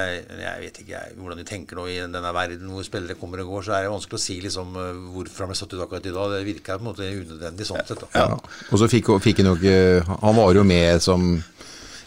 jeg 0.44 0.60
vet 0.62 0.76
ikke 0.84 0.94
jeg, 0.94 1.16
hvordan 1.18 1.40
du 1.42 1.48
tenker 1.50 1.80
nå 1.80 1.88
i 1.90 1.96
denne 2.04 2.34
verden 2.38 2.70
hvor 2.70 2.86
spillere 2.86 3.18
kommer 3.18 3.42
og 3.42 3.56
går. 3.56 3.66
Så 3.66 3.74
er 3.74 3.88
det 3.88 3.94
vanskelig 3.96 4.20
å 4.20 4.26
si 4.28 4.38
liksom, 4.44 4.78
hvorfor 5.16 5.46
han 5.48 5.50
ble 5.50 5.58
satt 5.58 5.74
ut 5.74 5.82
akkurat 5.82 6.06
i 6.06 6.14
dag. 6.14 6.36
Det 6.36 6.44
virker 6.52 6.78
på 6.78 6.86
en 6.86 6.90
måte 6.92 7.10
unødvendig 7.10 7.70
sånn 7.72 7.82
sett. 7.88 8.06
da. 8.06 8.12
Ja. 8.14 8.38
Og 8.70 8.84
så 8.84 8.92
fikk, 8.92 9.10
fikk 9.24 9.42
han 9.42 9.50
jo 9.50 9.58
ikke 9.58 10.20
Han 10.22 10.38
var 10.38 10.54
jo 10.54 10.68
med 10.68 11.02
som 11.02 11.26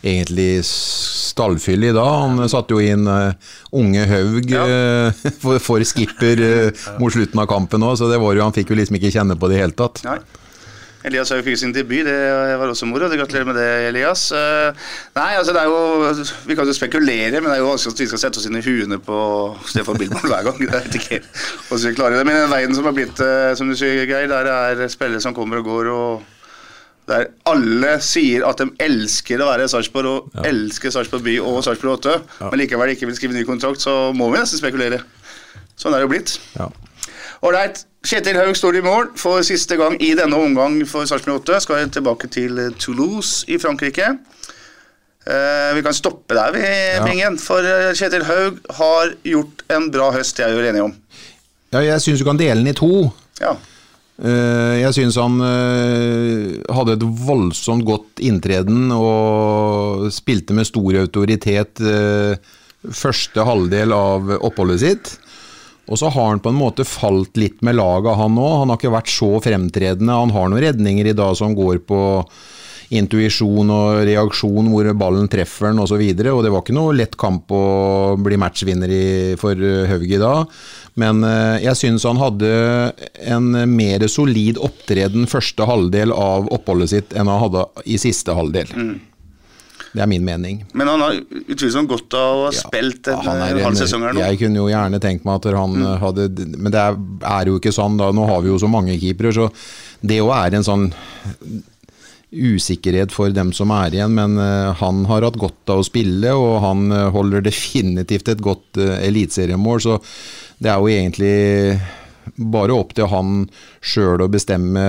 egentlig 0.07 0.63
stallfyll 0.69 1.91
i 1.91 1.93
dag. 1.97 2.23
Han 2.23 2.49
satte 2.51 2.77
jo 2.77 2.83
inn 2.83 3.07
uh, 3.11 3.35
unge 3.75 4.07
Haug 4.15 4.51
ja. 4.51 4.65
uh, 5.11 5.27
for, 5.43 5.59
for, 5.59 5.83
skipper 5.83 6.43
uh, 6.43 6.89
mot 7.01 7.13
slutten 7.13 7.43
av 7.43 7.51
kampen 7.51 7.83
òg, 7.83 7.99
så 7.99 8.11
det 8.11 8.23
var 8.23 8.37
jo, 8.37 8.47
han 8.47 8.55
fikk 8.55 8.71
jo 8.73 8.79
liksom 8.79 9.01
ikke 9.01 9.15
kjenne 9.19 9.39
på 9.39 9.51
det 9.51 9.57
i 9.57 9.59
det 9.59 9.67
hele 9.67 9.81
tatt. 9.83 10.05
Nei. 10.07 10.21
Elias 11.07 11.31
har 11.31 11.39
jo 11.39 11.45
fikk 11.47 11.59
sin 11.61 11.75
debut, 11.75 12.03
det 12.07 12.15
var 12.59 12.67
også 12.67 12.89
moro. 12.91 13.07
Gratulerer 13.07 13.47
med 13.47 13.59
det, 13.61 13.67
Elias. 13.93 14.25
Uh, 14.35 14.75
nei, 15.15 15.33
altså 15.39 15.55
det 15.55 15.63
er 15.63 15.71
jo 15.71 16.25
Vi 16.49 16.57
kan 16.59 16.67
jo 16.67 16.75
spekulere, 16.75 17.39
men 17.39 17.47
det 17.47 17.57
er 17.57 17.63
jo 17.63 17.69
vanskelig 17.71 17.95
at 17.95 18.03
vi 18.03 18.09
skal 18.11 18.23
sette 18.25 18.43
oss 18.43 18.49
inn 18.49 18.59
i 18.59 18.65
huene 18.65 18.99
på 18.99 19.19
Stefan 19.71 20.01
Billborn 20.01 20.27
hver 20.27 20.49
gang. 20.49 20.59
Jeg 20.65 20.73
vet 20.75 20.99
ikke 20.99 21.21
hvordan 21.69 21.93
vi 21.93 21.99
klarer 21.99 22.19
det. 22.19 22.27
Men 22.27 22.41
den 22.41 22.51
veien 22.51 22.75
som 22.75 22.89
har 22.91 22.97
blitt, 22.97 23.23
uh, 23.23 23.53
som 23.59 23.71
du 23.71 23.77
sier, 23.79 24.03
Geir, 24.09 24.27
der 24.33 24.51
er 24.51 24.83
spillere 24.91 25.23
som 25.23 25.37
kommer 25.37 25.63
og 25.63 25.71
går. 25.71 25.93
og 25.95 26.33
der 27.07 27.29
alle 27.47 27.93
sier 28.03 28.43
at 28.49 28.59
de 28.59 28.67
elsker 28.83 29.39
å 29.39 29.47
være 29.47 29.69
i 29.69 29.71
Sarpsborg 29.71 30.09
og 30.11 30.33
ja. 30.35 30.49
elsker 30.51 30.91
Sarpsborg 30.91 31.23
by 31.23 31.37
og 31.39 31.61
Sarpsborg 31.63 32.01
8, 32.01 32.15
ja. 32.41 32.49
men 32.51 32.59
likevel 32.65 32.97
ikke 32.97 33.07
vil 33.07 33.15
skrive 33.15 33.37
ny 33.37 33.45
kontrakt, 33.47 33.79
så 33.79 34.11
må 34.11 34.27
vi 34.33 34.41
nesten 34.41 34.59
spekulere. 34.59 34.99
Sånn 35.79 35.95
er 35.95 36.03
det 36.03 36.09
jo 36.09 36.11
blitt. 36.11 36.35
Ja. 36.57 36.67
Kjetil 38.07 38.37
Haug 38.39 38.55
står 38.55 38.77
i 38.79 38.85
mål 38.87 39.09
for 39.19 39.43
siste 39.47 39.75
gang 39.79 39.97
i 40.05 40.13
denne 40.15 40.39
omgang 40.39 40.79
for 40.87 41.09
Sarpsborg 41.09 41.41
8. 41.43 41.59
Skal 41.65 41.89
tilbake 41.91 42.29
til 42.31 42.61
Toulouse 42.79 43.43
i 43.51 43.59
Frankrike. 43.59 44.13
Eh, 45.27 45.71
vi 45.75 45.83
kan 45.83 45.97
stoppe 45.97 46.37
der, 46.39 46.53
vi, 46.55 46.67
Bingen. 47.03 47.39
For 47.43 47.67
eh, 47.67 47.91
Kjetil 47.99 48.23
Haug 48.29 48.61
har 48.79 49.17
gjort 49.27 49.65
en 49.75 49.89
bra 49.91 50.13
høst, 50.15 50.39
jeg 50.39 50.55
er 50.55 50.69
enig 50.71 50.85
om. 50.85 50.95
Ja, 51.75 51.83
jeg 51.83 52.05
syns 52.05 52.23
du 52.23 52.29
kan 52.29 52.39
dele 52.39 52.61
den 52.61 52.71
i 52.71 52.77
to. 52.79 53.09
Ja. 53.43 53.57
Eh, 54.23 54.77
Jeg 54.85 54.95
syns 54.95 55.19
han 55.19 55.43
hadde 55.43 56.95
et 56.95 57.09
voldsomt 57.27 57.85
godt 57.89 58.23
inntreden 58.23 58.87
og 58.95 60.07
spilte 60.15 60.55
med 60.55 60.71
stor 60.71 61.03
autoritet 61.03 61.83
første 62.87 63.43
halvdel 63.51 63.93
av 63.97 64.31
oppholdet 64.39 64.85
sitt. 64.85 65.17
Og 65.87 66.01
så 66.01 66.11
har 66.11 66.33
han 66.33 66.43
på 66.43 66.51
en 66.51 66.59
måte 66.59 66.87
falt 66.89 67.39
litt 67.39 67.63
med 67.67 67.79
laget, 67.79 68.17
han 68.19 68.39
òg. 68.41 68.61
Han 68.63 68.73
har 68.73 68.81
ikke 68.81 68.95
vært 68.97 69.13
så 69.13 69.31
fremtredende. 69.43 70.21
Han 70.25 70.35
har 70.35 70.51
noen 70.51 70.65
redninger 70.65 71.13
i 71.13 71.17
dag 71.17 71.37
som 71.39 71.55
går 71.57 71.83
på 71.87 72.01
intuisjon 72.95 73.71
og 73.73 74.03
reaksjon, 74.07 74.69
hvor 74.71 74.89
ballen 74.99 75.31
treffer 75.31 75.71
den 75.71 75.83
osv. 75.83 75.99
Og, 75.99 76.21
så 76.23 76.35
og 76.35 76.45
det 76.45 76.53
var 76.55 76.63
ikke 76.63 76.77
noe 76.77 76.95
lett 76.95 77.17
kamp 77.19 77.51
å 77.55 77.65
bli 78.23 78.39
matchvinner 78.39 78.93
i, 78.93 79.07
for 79.41 79.59
eh, 79.59 79.87
Haug 79.91 80.07
i 80.07 80.23
dag. 80.23 80.55
Men 81.03 81.25
eh, 81.27 81.65
jeg 81.67 81.81
syns 81.81 82.07
han 82.09 82.21
hadde 82.23 82.53
en 83.27 83.51
mer 83.73 84.07
solid 84.11 84.61
opptreden 84.63 85.27
første 85.31 85.67
halvdel 85.67 86.15
av 86.15 86.51
oppholdet 86.55 86.95
sitt 86.95 87.17
enn 87.17 87.31
han 87.31 87.43
hadde 87.47 87.67
i 87.87 87.99
siste 88.01 88.37
halvdel. 88.37 88.71
Det 89.97 90.03
er 90.05 90.09
min 90.11 90.25
mening. 90.25 90.59
Men 90.77 90.91
han 90.93 91.01
har 91.01 91.15
utvilsomt 91.49 91.89
godt 91.89 92.15
av 92.19 92.41
å 92.41 92.43
ha 92.47 92.53
spilt 92.53 93.09
en, 93.09 93.23
Han 93.25 93.39
er 93.41 93.55
en 93.57 93.69
halv 93.71 93.79
sesong 93.81 94.05
her 94.05 94.13
nå. 94.13 94.21
Jeg 94.21 94.41
kunne 94.43 94.61
jo 94.61 94.67
gjerne 94.69 95.01
tenkt 95.01 95.25
meg 95.25 95.39
at 95.41 95.57
han 95.57 95.79
mm. 95.81 95.87
hadde 96.03 96.27
Men 96.53 96.75
det 96.75 96.83
er, 96.83 96.99
er 97.31 97.49
jo 97.49 97.57
ikke 97.57 97.73
sånn. 97.73 97.97
da, 97.97 98.11
Nå 98.13 98.27
har 98.29 98.45
vi 98.45 98.53
jo 98.53 98.59
så 98.61 98.69
mange 98.69 98.99
keepere, 99.01 99.33
så 99.33 99.49
det 100.07 100.21
òg 100.21 100.35
er 100.37 100.59
en 100.59 100.67
sånn 100.67 100.91
usikkerhet 102.37 103.15
for 103.15 103.33
dem 103.33 103.55
som 103.57 103.73
er 103.73 103.97
igjen. 103.97 104.13
Men 104.19 104.37
eh, 104.43 104.73
han 104.83 105.05
har 105.09 105.25
hatt 105.25 105.41
godt 105.41 105.73
av 105.73 105.81
å 105.81 105.87
spille, 105.87 106.35
og 106.37 106.59
han 106.65 106.91
eh, 106.93 107.09
holder 107.15 107.47
definitivt 107.47 108.29
et 108.35 108.43
godt 108.45 108.83
uh, 108.83 108.99
eliteseriemål. 109.01 109.81
Så 109.87 109.97
det 110.61 110.73
er 110.73 110.83
jo 110.83 110.93
egentlig 110.93 111.37
bare 112.37 112.77
opp 112.77 112.93
til 112.97 113.09
han 113.09 113.47
sjøl 113.81 114.27
å 114.27 114.33
bestemme 114.33 114.85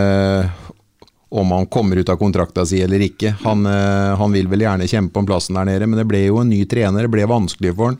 om 1.29 1.51
han 1.51 1.65
kommer 1.65 1.95
ut 1.95 2.09
av 2.09 2.15
kontrakta 2.15 2.65
si 2.65 2.81
eller 2.81 3.03
ikke. 3.03 3.35
Han, 3.43 3.65
eh, 3.65 4.15
han 4.15 4.31
vil 4.31 4.47
vel 4.47 4.63
gjerne 4.63 4.87
kjempe 4.87 5.19
om 5.19 5.27
plassen 5.27 5.57
der 5.59 5.67
nede, 5.67 5.87
men 5.87 5.99
det 5.99 6.07
ble 6.07 6.25
jo 6.25 6.41
en 6.41 6.49
ny 6.49 6.63
trener. 6.65 7.07
Det 7.07 7.11
ble 7.11 7.27
vanskelig 7.27 7.73
for 7.75 7.91
han. 7.91 7.97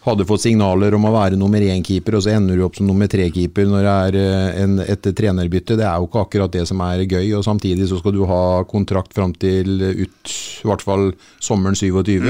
Hadde 0.00 0.24
fått 0.24 0.46
signaler 0.46 0.94
om 0.96 1.04
å 1.04 1.12
være 1.12 1.36
nummer 1.36 1.60
én-keeper, 1.60 2.16
og 2.16 2.24
så 2.24 2.32
ender 2.32 2.56
du 2.56 2.64
opp 2.64 2.78
som 2.78 2.88
nummer 2.88 3.10
tre-keeper 3.10 3.68
når 3.68 3.84
det 3.84 3.92
er 4.06 4.18
eh, 4.22 4.62
en, 4.64 4.78
et 4.82 5.10
trenerbytte. 5.16 5.76
Det 5.78 5.86
er 5.86 6.00
jo 6.00 6.08
ikke 6.08 6.24
akkurat 6.24 6.56
det 6.56 6.64
som 6.70 6.80
er 6.86 7.04
gøy, 7.04 7.28
og 7.38 7.46
samtidig 7.46 7.86
så 7.90 8.00
skal 8.00 8.16
du 8.16 8.24
ha 8.30 8.42
kontrakt 8.70 9.14
fram 9.14 9.36
til 9.36 9.76
ut 9.78 10.34
i 10.64 10.66
hvert 10.66 10.82
fall 10.82 11.12
sommeren 11.38 11.78
27. 11.78 12.26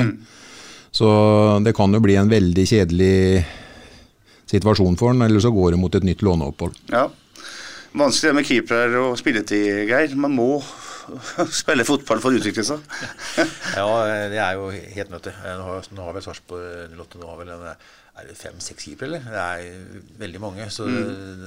Så 0.90 1.08
det 1.62 1.72
kan 1.78 1.94
jo 1.94 2.02
bli 2.02 2.18
en 2.18 2.28
veldig 2.28 2.66
kjedelig 2.66 3.46
situasjon 4.50 4.98
for 4.98 5.14
han, 5.14 5.22
eller 5.22 5.40
så 5.40 5.52
går 5.54 5.72
det 5.72 5.80
mot 5.80 5.94
et 5.94 6.04
nytt 6.04 6.24
låneopphold. 6.26 6.76
Ja. 6.90 7.06
Vanskelig 7.90 8.30
det 8.30 8.36
med 8.38 8.46
keeper 8.46 8.92
og 9.00 9.16
spilletid, 9.18 9.88
Geir. 9.90 10.12
Man 10.14 10.36
må 10.38 10.50
spille 11.62 11.86
fotball 11.86 12.20
for 12.22 12.30
å 12.30 12.38
utvikle 12.38 12.66
seg. 12.66 12.84
Ja, 13.80 13.86
det 14.30 14.38
er 14.38 14.58
jo 14.58 14.68
helt 14.70 15.10
nødt 15.10 15.26
til. 15.26 15.40
Nå 15.42 15.64
har, 15.66 15.88
nå 15.94 16.04
har 16.06 16.14
vel 16.14 16.24
Sarpsborg 16.26 16.94
08 16.94 17.18
nå 17.20 17.30
har 17.30 17.40
vel 17.40 17.50
en, 17.54 17.64
er 18.20 18.26
det 18.28 18.36
fem-seks 18.36 18.84
keepere, 18.84 19.06
eller? 19.08 19.26
Det 19.26 19.42
er 19.42 20.06
veldig 20.20 20.40
mange. 20.42 20.66
Så 20.74 20.86
mm. 20.86 21.44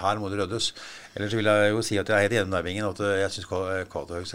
her 0.00 0.20
må 0.22 0.30
det 0.32 0.38
ryddes. 0.40 0.70
Ellers 1.14 1.34
så 1.34 1.38
vil 1.38 1.50
jeg 1.50 1.72
jo 1.74 1.82
si 1.86 1.98
at 2.00 2.10
jeg 2.10 2.16
er 2.16 2.26
helt 2.26 2.36
enig 2.40 2.50
med 2.54 2.66
deg, 2.66 2.78
at 2.88 3.02
jeg 3.20 3.32
syns 3.36 3.48
Cato 3.92 4.18
Haug, 4.18 4.34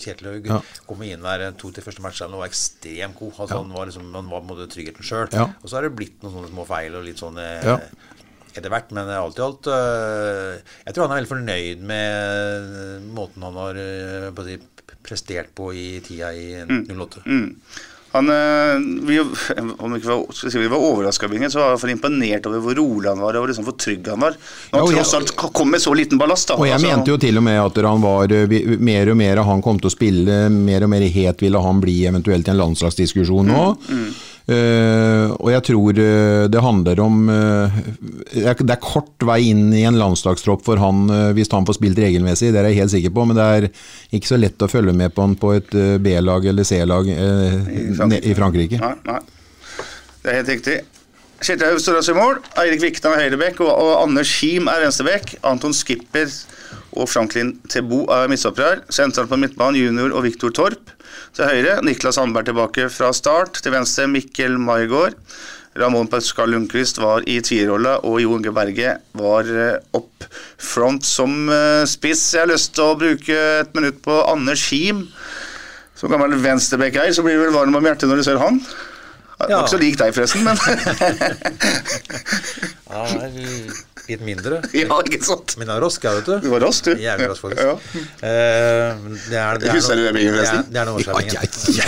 Kjetil 0.00 0.30
Haug, 0.32 0.48
Ja. 0.52 0.60
kom 0.88 1.04
inn 1.06 1.24
der 1.24 1.46
to 1.60 1.70
til 1.72 1.84
første 1.86 2.04
matchene 2.04 2.36
og 2.36 2.44
var 2.44 2.52
ekstremt 2.52 3.16
god. 3.20 3.44
Altså, 3.44 3.60
Han 3.60 3.76
var 3.76 3.88
liksom, 3.88 4.08
han 4.16 4.32
var 4.32 4.42
på 4.42 4.48
en 4.48 4.52
måte 4.52 4.68
tryggheten 4.72 5.06
sjøl. 5.06 5.28
Ja. 5.36 5.48
Og 5.62 5.70
så 5.70 5.80
er 5.80 5.88
det 5.88 5.96
blitt 6.00 6.20
noen 6.24 6.36
sånne 6.36 6.52
små 6.52 6.66
feil 6.68 6.96
og 6.98 7.06
litt 7.08 7.20
sånn 7.24 7.40
eh, 7.40 7.68
Ja. 7.72 7.78
Etter 8.56 8.72
hvert, 8.72 8.90
men 8.96 9.10
alt 9.14 9.38
i 9.38 9.44
alt 9.44 9.70
øh, 9.70 10.58
Jeg 10.86 10.94
tror 10.94 11.06
han 11.06 11.14
er 11.14 11.20
veldig 11.20 11.32
fornøyd 11.34 11.86
med 11.86 13.06
måten 13.14 13.46
han 13.46 13.58
har 13.62 13.78
øh, 13.78 14.28
på 14.34 14.46
si, 14.46 14.58
prestert 15.06 15.54
på 15.56 15.70
i 15.72 15.86
tida 16.04 16.32
i 16.34 16.60
08. 16.66 17.24
Han, 18.12 18.28
eh, 18.28 19.06
vi, 19.06 19.20
om 19.78 19.92
vi 19.92 19.98
ikke 20.00 20.08
var, 20.08 20.22
si, 20.34 20.58
vi 20.58 20.68
var 20.68 20.82
overraska, 20.82 21.28
så 21.50 21.58
var 21.58 21.68
han 21.68 21.78
for 21.78 21.92
imponert 21.92 22.46
over 22.50 22.58
hvor 22.64 22.74
rolig 22.74 23.08
han 23.08 23.22
var, 23.22 23.38
og 23.38 23.46
liksom 23.46 23.68
hvor 23.68 23.76
trygg 23.78 24.08
han 24.10 24.24
var. 24.24 24.34
Når 24.72 24.80
han 24.80 24.96
ja, 24.96 25.04
tross 25.04 25.14
alt 25.14 25.34
kom 25.38 25.70
med 25.70 25.82
så 25.82 25.94
liten 25.94 26.18
ballast. 26.18 26.48
Da. 26.50 26.56
Og 26.58 26.66
jeg 26.66 26.80
Altså, 26.80 26.90
mente 26.90 27.14
jo 27.14 27.20
til 27.22 27.38
og 27.38 27.46
med 27.46 27.60
at 27.62 27.78
han 27.86 28.02
var 28.02 28.34
eh, 28.34 28.56
mer 28.82 29.12
og 29.12 29.20
mer 29.20 29.42
han 29.46 29.62
kom 29.62 29.78
til 29.78 29.92
å 29.92 29.94
spille, 29.94 30.40
mer 30.50 30.86
og 30.86 30.90
mer 30.90 31.06
het 31.06 31.44
ville 31.46 31.62
han 31.62 31.82
bli 31.84 32.00
eventuelt 32.10 32.50
i 32.50 32.54
en 32.54 32.58
landslagsdiskusjon 32.64 33.54
nå. 33.54 33.64
Eh, 34.50 35.30
og 35.36 35.50
jeg 35.52 35.62
tror 35.68 35.98
eh, 36.02 36.44
det 36.50 36.62
handler 36.64 37.00
om 37.04 37.28
eh, 37.30 37.76
Det 38.34 38.72
er 38.74 38.80
kort 38.82 39.22
vei 39.28 39.44
inn 39.52 39.68
i 39.76 39.84
en 39.86 39.98
landslagstropp 40.00 40.64
for 40.66 40.80
han 40.82 41.04
hvis 41.36 41.52
han 41.52 41.66
får 41.68 41.76
spilt 41.76 42.00
regelmessig, 42.02 42.50
det 42.50 42.58
er 42.58 42.70
jeg 42.70 42.80
helt 42.80 42.94
sikker 42.94 43.14
på. 43.14 43.26
Men 43.28 43.38
det 43.38 43.46
er 43.46 43.68
ikke 44.16 44.32
så 44.32 44.40
lett 44.40 44.64
å 44.64 44.70
følge 44.70 44.94
med 44.96 45.14
på 45.14 45.26
han 45.26 45.36
på 45.38 45.52
et 45.58 45.74
B-lag 46.02 46.48
eller 46.50 46.66
C-lag 46.66 47.10
i 47.10 48.34
Frankrike. 48.38 48.80
Nei, 48.80 48.94
nei. 49.06 49.20
Det 50.20 50.32
er 50.32 50.40
helt 50.40 50.52
riktig. 50.52 50.78
Kjetil 51.40 51.70
Haug 51.70 51.80
står 51.80 52.10
i 52.12 52.16
mål. 52.18 52.40
Eirik 52.60 52.82
Vikna 52.82 53.14
er 53.14 53.24
høyrebekk, 53.24 53.62
og, 53.64 53.70
og 53.72 53.92
Anders 54.02 54.32
Kim 54.40 54.68
er 54.68 54.82
venstrebekk. 54.84 55.38
Anton 55.48 55.76
Skipper 55.76 56.28
og 56.98 57.08
Franklin 57.08 57.54
Tebo 57.70 58.02
er 58.12 58.28
midtstoppere. 58.28 58.82
Sentralt 58.92 59.30
på 59.30 59.38
midtbanen 59.40 59.78
junior 59.80 60.12
og 60.16 60.26
Viktor 60.26 60.52
Torp 60.56 60.92
til 61.36 61.48
høyre. 61.48 61.78
Niklas 61.86 62.18
Sandberg 62.18 62.50
tilbake 62.50 62.90
fra 62.92 63.12
start. 63.16 63.62
Til 63.62 63.74
venstre 63.74 64.08
Mikkel 64.10 64.58
Maigård. 64.60 65.16
Ramón 65.78 66.08
Pascal 66.10 66.50
Lundqvist 66.50 66.98
var 66.98 67.22
i 67.30 67.36
tierrolla, 67.46 68.00
og 68.02 68.18
Jo 68.18 68.34
Inge 68.34 68.50
Berge 68.54 68.96
var 69.14 69.46
eh, 69.46 69.76
opp 69.94 70.26
front 70.58 71.06
som 71.06 71.46
eh, 71.46 71.84
spiss. 71.86 72.24
Jeg 72.34 72.42
har 72.42 72.50
lyst 72.50 72.74
til 72.74 72.88
å 72.88 72.98
bruke 72.98 73.36
et 73.60 73.76
minutt 73.78 74.00
på 74.02 74.16
Anders 74.26 74.64
Kim. 74.66 75.06
Som 75.94 76.10
gammel 76.10 76.34
venstrebekk 76.42 76.98
her, 76.98 77.12
så 77.14 77.22
blir 77.22 77.38
du 77.38 77.44
vel 77.44 77.54
varm 77.54 77.76
om 77.76 77.86
hjertet 77.86 78.10
når 78.10 78.22
du 78.22 78.26
ser 78.26 78.40
han. 78.42 78.58
Ja. 79.48 79.60
Ikke 79.62 79.70
så 79.72 79.78
lik 79.80 79.96
deg, 80.00 80.12
forresten, 80.14 80.44
men 80.44 80.56
Ja, 82.90 83.04
er 83.06 83.30
litt 84.10 84.22
mindre. 84.26 84.56
Ja, 84.74 84.96
ikke 85.06 85.22
sant? 85.22 85.52
Men 85.60 85.68
han 85.70 85.76
er 85.78 85.82
rask, 85.84 86.02
ja, 86.02 86.10
vet 86.18 86.26
du. 86.26 86.32
Du 86.42 86.48
var 86.50 86.60
rask, 86.64 86.82
du. 86.88 86.92
Jævlig 86.98 87.28
rask, 87.30 87.42
faktisk. 87.44 87.62
Ja. 87.62 87.74
Uh, 87.78 87.78
det 89.30 89.38
er, 89.38 89.60
det 89.62 89.68
er 89.70 89.74
Husker 89.76 89.94
du 89.94 90.02
det, 90.02 90.12
Bingen, 90.16 90.34
det 90.34 90.40
forresten? 90.40 90.64
det 90.74 90.78
er 90.80 90.84
noe 90.88 90.98
Ja, 90.98 91.04
årsaken. 91.14 91.30
jeg, 91.36 91.44
jeg, 91.76 91.86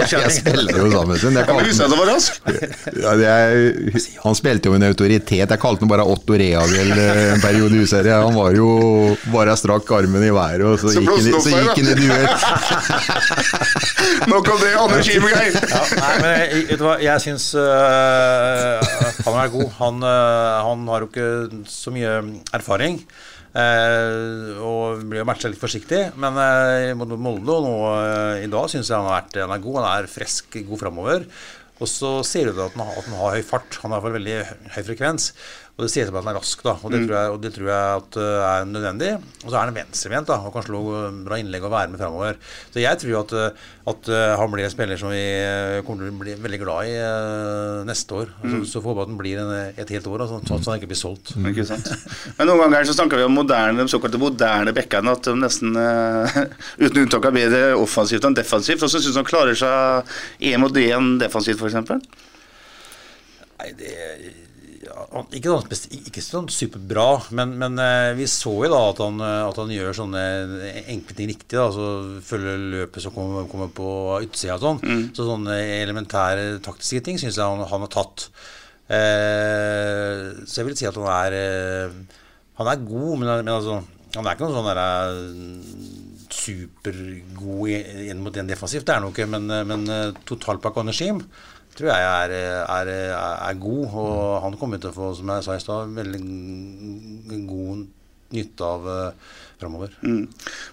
jeg, 0.00 0.08
jeg 0.24 0.30
spiller 0.34 0.72
jo 0.80 0.86
sammen 0.90 1.14
med 1.14 1.18
Ja, 1.38 1.54
men 1.54 1.62
husker 1.68 1.84
du 1.84 1.86
at 1.86 1.92
han 1.94 2.00
var 2.02 2.10
rask? 2.10 2.30
Ja, 3.04 3.10
det 3.20 3.28
er, 3.30 3.38
han 4.24 4.34
spilte 4.40 4.66
jo 4.66 4.72
med 4.74 4.80
en 4.82 4.88
autoritet. 4.90 5.46
Jeg 5.54 5.60
kalte 5.62 5.80
han 5.86 5.92
bare 5.94 6.04
Otto 6.10 6.32
Reagel 6.42 6.90
eh, 6.96 7.22
en 7.36 7.42
periode 7.44 7.74
i 7.78 7.80
userie. 7.86 8.14
Han 8.18 8.34
var 8.34 8.50
jo 8.58 8.68
bare 9.30 9.54
strakk 9.60 9.86
armen 10.00 10.26
i 10.26 10.32
været, 10.34 10.66
og 10.66 10.74
så 10.82 10.86
Så 10.90 11.00
gikk 11.04 11.14
han 11.14 11.22
i- 11.22 11.22
så 11.22 11.30
blåste 11.30 11.50
han 11.54 11.62
gikk 11.70 11.78
han 11.78 11.86
i 11.86 11.94
duett. 12.02 12.34
Nok 14.34 14.44
om 14.56 14.58
det, 14.64 14.72
Anders 14.80 15.06
Kim-Geir. 15.08 15.54
Ja, 15.70 15.82
nei, 16.02 16.14
men 16.18 16.66
vet 16.66 16.78
du 16.80 16.84
hva, 16.88 16.89
jeg 16.98 17.22
syns 17.22 17.50
uh, 17.58 18.80
han 19.26 19.36
er 19.42 19.52
god. 19.52 19.68
Han, 19.78 20.00
uh, 20.02 20.60
han 20.66 20.86
har 20.90 21.04
jo 21.04 21.10
ikke 21.10 21.28
så 21.70 21.92
mye 21.94 22.16
erfaring. 22.56 23.00
Uh, 23.50 24.58
og 24.62 25.00
blir 25.10 25.22
jo 25.22 25.28
matcha 25.28 25.50
litt 25.50 25.60
forsiktig. 25.62 26.02
Men 26.20 26.38
mot 26.98 27.14
Molde 27.18 27.56
og 27.56 27.66
nå 27.66 27.76
i 28.44 28.50
dag 28.50 28.68
syns 28.72 28.90
jeg 28.90 28.98
han 28.98 29.10
har 29.10 29.26
han 29.44 29.56
er 29.56 29.64
god. 29.64 29.80
Han 29.82 29.90
er 30.04 30.10
frisk, 30.10 30.60
god 30.68 30.82
framover. 30.84 31.26
Og 31.80 31.88
så 31.88 32.18
ser 32.28 32.50
du 32.50 32.60
at 32.60 32.74
han, 32.76 32.84
har- 32.84 32.98
at 33.00 33.06
han 33.08 33.18
har 33.22 33.38
høy 33.38 33.44
fart. 33.46 33.78
Han 33.84 33.94
har 33.96 34.04
veldig 34.04 34.38
høy 34.74 34.82
frekvens. 34.90 35.30
Og 35.80 35.86
det 35.86 35.94
sier 35.94 36.04
som 36.04 36.18
at 36.18 36.26
han 36.26 36.34
er 36.34 36.36
rask, 36.36 36.60
da. 36.60 36.74
Og 36.84 36.92
det, 36.92 36.98
tror, 37.06 37.14
jeg, 37.16 37.32
og 37.32 37.38
det 37.40 37.50
tror 37.54 37.68
jeg 37.70 38.00
at 38.02 38.16
uh, 38.20 38.42
er 38.44 38.66
nødvendig. 38.68 39.12
Og 39.40 39.46
så 39.46 39.54
er 39.54 39.62
han 39.62 39.76
venstrevendt 39.78 40.28
da, 40.28 40.36
og 40.44 40.52
kan 40.52 40.66
slå 40.66 40.80
bra 41.24 41.38
innlegg 41.40 41.64
og 41.64 41.72
være 41.72 41.88
med 41.94 42.02
framover. 42.02 42.36
Så 42.68 42.82
jeg 42.82 43.00
tror 43.00 43.22
at, 43.22 43.32
øh, 43.32 43.70
at 43.88 44.10
uh, 44.12 44.34
han 44.36 44.52
blir 44.52 44.66
en 44.66 44.74
spiller 44.74 45.00
som 45.00 45.14
vi 45.14 45.22
kommer 45.86 46.04
til 46.04 46.12
å 46.12 46.18
bli 46.20 46.34
veldig 46.44 46.58
glad 46.60 46.90
i 46.90 46.98
neste 47.88 48.18
år. 48.18 48.34
Så, 48.42 48.60
så 48.74 48.82
får 48.84 48.98
vi 48.98 49.04
at 49.06 49.08
han 49.08 49.20
blir 49.22 49.40
en, 49.40 49.54
et 49.80 49.94
helt 49.96 50.10
år, 50.10 50.26
altså, 50.26 50.42
sånn 50.50 50.60
at 50.60 50.68
han 50.68 50.82
ikke 50.82 50.90
blir 50.92 51.00
solgt. 51.00 51.32
Ikke 51.52 51.66
sant? 51.70 51.88
Men 52.36 52.50
noen 52.50 52.60
ganger 52.66 52.90
så 52.90 52.98
snakker 52.98 53.22
vi 53.22 53.26
om 53.30 53.40
moderne, 53.40 53.80
de 53.80 53.88
såkalte 53.94 54.20
moderne 54.20 54.76
bekkene, 54.76 55.16
at 55.16 55.30
de 55.30 55.36
nesten 55.40 55.80
eh, 55.80 56.38
uten 56.84 57.02
unntak 57.06 57.30
er 57.30 57.36
bedre 57.38 57.64
offensivt 57.80 58.28
enn 58.28 58.36
defensivt. 58.36 58.84
Og 58.84 58.92
så 58.92 59.00
syns 59.00 59.16
han 59.16 59.28
klarer 59.28 59.56
seg 59.56 60.12
én 60.52 60.60
mot 60.60 60.76
én 60.76 61.16
defensivt, 61.24 61.64
f.eks. 61.64 61.80
Nei, 63.60 63.72
det 63.80 63.96
ikke, 64.90 65.50
sånn, 65.50 65.98
ikke 66.10 66.22
sånn 66.24 66.48
superbra, 66.52 67.06
men, 67.36 67.52
men 67.60 67.78
eh, 67.82 68.12
vi 68.18 68.26
så 68.30 68.52
jo 68.64 68.70
da 68.72 68.80
at 68.90 69.02
han, 69.02 69.20
eh, 69.24 69.42
at 69.46 69.60
han 69.60 69.72
gjør 69.74 69.96
sånne 69.96 70.22
enkle 70.92 71.16
ting 71.18 71.30
riktig. 71.30 71.56
da, 71.56 71.66
altså 71.68 72.20
Følger 72.26 72.64
løpet 72.76 73.04
som 73.04 73.14
kommer, 73.14 73.46
kommer 73.50 73.70
på 73.74 73.90
utsida 74.20 74.56
og 74.58 74.64
sånn. 74.64 74.80
Så 75.16 75.28
sånne 75.28 75.58
elementære 75.80 76.58
taktiske 76.64 77.04
ting 77.06 77.20
syns 77.20 77.38
jeg 77.38 77.44
han, 77.46 77.62
han 77.70 77.86
har 77.86 77.92
tatt. 77.92 78.26
Eh, 78.90 80.24
så 80.44 80.60
jeg 80.60 80.70
vil 80.70 80.78
si 80.78 80.88
at 80.88 80.98
han 80.98 81.06
er 81.14 81.36
eh, 81.38 81.92
Han 82.58 82.70
er 82.72 82.80
god, 82.82 83.12
men, 83.20 83.28
men 83.30 83.54
altså, 83.54 83.78
han 84.16 84.26
er 84.26 84.34
ikke 84.34 84.48
noen 84.48 84.58
sånn 84.58 84.70
derre 84.72 84.88
supergod 86.30 87.70
inn 88.10 88.20
mot 88.22 88.36
en 88.38 88.50
defensivt, 88.50 88.84
det 88.86 88.92
er 88.92 89.00
han 89.00 89.06
jo 89.08 89.14
ikke, 89.14 89.26
men, 89.30 89.48
men 89.66 89.86
totalpakka 90.28 90.82
og 90.82 90.90
regime 90.90 91.24
tror 91.80 91.90
jeg 91.90 92.08
er, 92.08 92.34
er, 92.62 92.90
er, 92.94 93.20
er 93.48 93.60
god. 93.60 93.84
Og 93.90 94.42
han 94.46 94.58
kommer 94.60 94.80
til 94.82 94.92
å 94.92 94.96
få, 94.96 95.14
som 95.18 95.32
jeg 95.34 95.46
sa 95.46 95.56
i 95.56 95.62
stad, 95.64 95.94
veldig 95.96 96.20
god 97.48 97.86
nytte 98.30 98.62
av 98.62 98.84
uh, 98.86 99.38
framover. 99.58 99.90
Mm. 100.06 100.28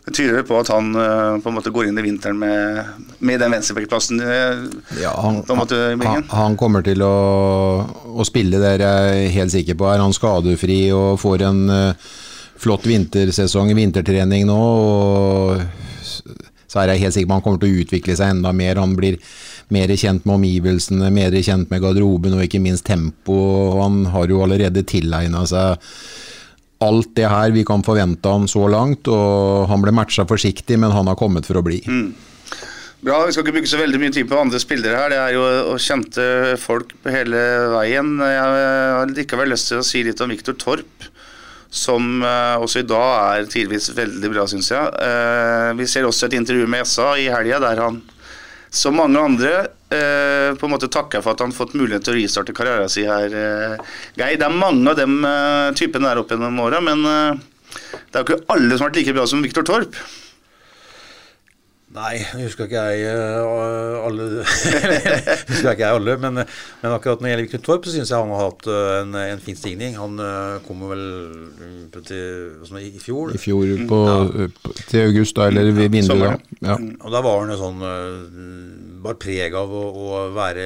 Det 0.05 0.11
tyder 0.13 0.43
på 0.45 0.59
at 0.59 0.69
han 0.69 0.91
uh, 0.93 1.39
på 1.41 1.49
en 1.49 1.55
måte 1.55 1.71
går 1.73 1.89
inn 1.89 1.97
i 1.97 2.03
vinteren 2.05 2.37
med, 2.37 3.07
med 3.17 3.41
den 3.41 3.55
venstrebekkplassen. 3.55 4.21
Uh, 4.21 4.67
Ja, 5.01 5.15
han, 5.23 5.41
han, 5.49 6.27
han 6.29 6.59
kommer 6.59 6.85
til 6.85 7.01
å, 7.01 7.15
å 8.13 8.27
spille, 8.29 8.61
det 8.61 8.75
er 8.75 8.85
jeg 8.85 9.33
helt 9.39 9.55
sikker 9.55 9.79
på. 9.79 9.89
Er 9.89 10.05
han 10.05 10.13
skadefri 10.15 10.83
og 10.93 11.17
får 11.23 11.47
en 11.49 11.65
uh, 11.73 12.13
flott 12.61 12.85
vintersesong, 12.89 13.73
vintertrening 13.77 14.45
nå, 14.49 14.61
og 14.61 15.65
så 16.67 16.81
er 16.83 16.93
jeg 16.93 17.07
helt 17.07 17.15
sikker 17.15 17.29
på 17.29 17.33
at 17.33 17.37
han 17.39 17.45
kommer 17.45 17.61
til 17.63 17.73
å 17.73 17.83
utvikle 17.83 18.15
seg 18.19 18.35
enda 18.35 18.53
mer. 18.53 18.79
Han 18.81 18.95
blir 18.97 19.17
mer 19.73 19.91
kjent 19.99 20.23
med 20.25 20.37
omgivelsene, 20.37 21.09
mer 21.11 21.35
kjent 21.43 21.71
med 21.73 21.83
garderoben 21.83 22.37
og 22.37 22.45
ikke 22.45 22.61
minst 22.63 22.85
tempo. 22.87 23.35
Han 23.81 24.05
har 24.13 24.31
jo 24.31 24.43
allerede 24.45 24.85
tilegna 24.87 25.43
seg 25.49 25.81
alt 26.85 27.13
det 27.17 27.25
her 27.25 27.51
vi 27.55 27.65
kan 27.65 27.83
forvente 27.85 28.29
han 28.29 28.47
så 28.49 28.67
langt. 28.69 29.07
og 29.09 29.67
Han 29.71 29.83
ble 29.83 29.93
matcha 29.95 30.27
forsiktig, 30.29 30.77
men 30.79 30.93
han 30.93 31.09
har 31.09 31.19
kommet 31.19 31.47
for 31.47 31.59
å 31.59 31.65
bli. 31.65 31.81
Bra, 33.01 33.25
Vi 33.25 33.33
skal 33.33 33.45
ikke 33.45 33.59
bruke 33.59 33.69
så 33.69 33.79
veldig 33.81 33.99
mye 34.01 34.13
tid 34.13 34.29
på 34.29 34.39
andre 34.39 34.59
spillere 34.61 34.97
her. 34.97 35.13
Det 35.13 35.19
er 35.21 35.35
jo 35.35 35.77
kjente 35.81 36.57
folk 36.61 36.95
på 37.03 37.13
hele 37.13 37.43
veien. 37.75 38.15
Jeg 38.19 38.41
har 38.97 39.13
likevel 39.13 39.53
lyst 39.53 39.71
til 39.71 39.81
å 39.81 39.85
si 39.85 40.01
litt 40.05 40.21
om 40.23 40.33
Viktor 40.33 40.57
Torp, 40.57 41.05
som 41.69 42.23
eh, 42.25 42.55
også 42.63 42.81
i 42.81 42.87
dag 42.87 43.37
er 43.37 43.49
tidvis 43.51 43.91
veldig 43.93 44.31
bra, 44.31 44.47
syns 44.49 44.71
jeg. 44.71 44.93
Eh, 45.03 45.71
vi 45.77 45.85
ser 45.89 46.07
også 46.07 46.29
et 46.29 46.37
intervju 46.39 46.65
med 46.71 46.87
SA 46.89 47.11
i 47.19 47.27
helga 47.29 47.59
der 47.67 47.83
han, 47.83 48.01
som 48.77 48.97
mange 48.97 49.19
andre, 49.19 49.53
eh, 49.89 50.53
på 50.57 50.67
en 50.67 50.73
måte 50.73 50.89
takker 50.93 51.23
for 51.23 51.33
at 51.33 51.41
han 51.43 51.53
har 51.53 51.57
fått 51.57 51.75
mulighet 51.77 52.05
til 52.05 52.15
å 52.15 52.19
restarte 52.19 52.55
karrieren 52.55 52.91
sin 52.91 53.09
her. 53.09 53.33
Eh, 53.33 53.97
Geir, 54.19 54.37
det 54.37 54.45
er 54.47 54.53
mange 54.53 54.93
av 54.93 54.99
dem 54.99 55.19
eh, 55.25 55.73
typene 55.77 56.11
der 56.11 56.21
opp 56.21 56.31
gjennom 56.33 56.61
åra, 56.63 56.81
men 56.83 57.03
eh, 57.09 57.41
det 58.11 58.19
er 58.19 58.23
jo 58.23 58.27
ikke 58.27 58.53
alle 58.53 58.77
som 58.77 58.85
har 58.85 58.91
vært 58.91 59.01
like 59.01 59.17
bra 59.17 59.27
som 59.29 59.43
Viktor 59.45 59.67
Torp. 59.67 59.97
Nei, 61.95 62.17
jeg 62.19 62.49
husker 62.49 62.67
ikke 62.67 62.81
jeg 62.83 63.05
eh, 63.07 63.97
alle 64.03 64.25
husker 65.47 65.69
ikke 65.71 65.85
jeg 65.85 65.95
alle, 65.95 66.17
men, 66.19 66.41
men 66.81 66.91
akkurat 66.91 67.21
når 67.21 67.29
det 67.29 67.31
gjelder 67.31 67.47
Knut 67.53 67.63
Torp, 67.63 67.85
så 67.87 67.93
syns 67.93 68.11
jeg 68.11 68.19
han 68.19 68.33
har 68.35 68.41
hatt 68.43 68.67
eh, 68.73 68.89
en, 69.05 69.15
en 69.21 69.43
fin 69.45 69.55
stigning. 69.55 69.95
Han 69.95 70.19
kom 70.19 70.65
kommer 70.67 70.91
vel 70.91 71.05
mm, 71.47 71.77
til, 71.95 72.25
sånn, 72.67 72.81
i 72.83 72.99
fjor. 72.99 73.31
I 73.31 73.39
fjor 73.39 73.71
på, 73.87 73.99
ja. 74.03 74.49
til 74.91 75.05
august, 75.05 75.37
da, 75.39 75.47
eller 75.47 75.71
ved 75.71 75.95
vinduet. 75.95 76.43
da. 76.59 76.73
Ja. 76.73 76.75
Og 76.75 77.15
da 77.15 77.23
var 77.23 77.39
han 77.43 77.53
jo 77.55 77.61
sånn 77.61 77.85
Bar 78.97 79.15
preg 79.21 79.53
av 79.55 79.71
å, 79.71 79.83
å 79.87 80.21
være 80.35 80.63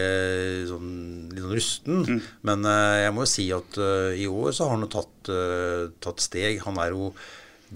sånn 0.69 0.89
litt 1.29 1.43
sånn 1.43 1.53
rusten. 1.53 2.21
Men 2.47 2.65
øh, 2.65 2.95
jeg 3.03 3.13
må 3.13 3.27
jo 3.27 3.31
si 3.35 3.45
at 3.53 3.77
i 4.17 4.25
år 4.25 4.57
så 4.57 4.65
har 4.65 4.77
han 4.77 4.87
jo 4.87 4.91
tatt, 4.97 5.31
tatt 6.01 6.25
steg. 6.25 6.63
Han 6.65 6.81
er 6.81 6.97
jo 6.97 7.11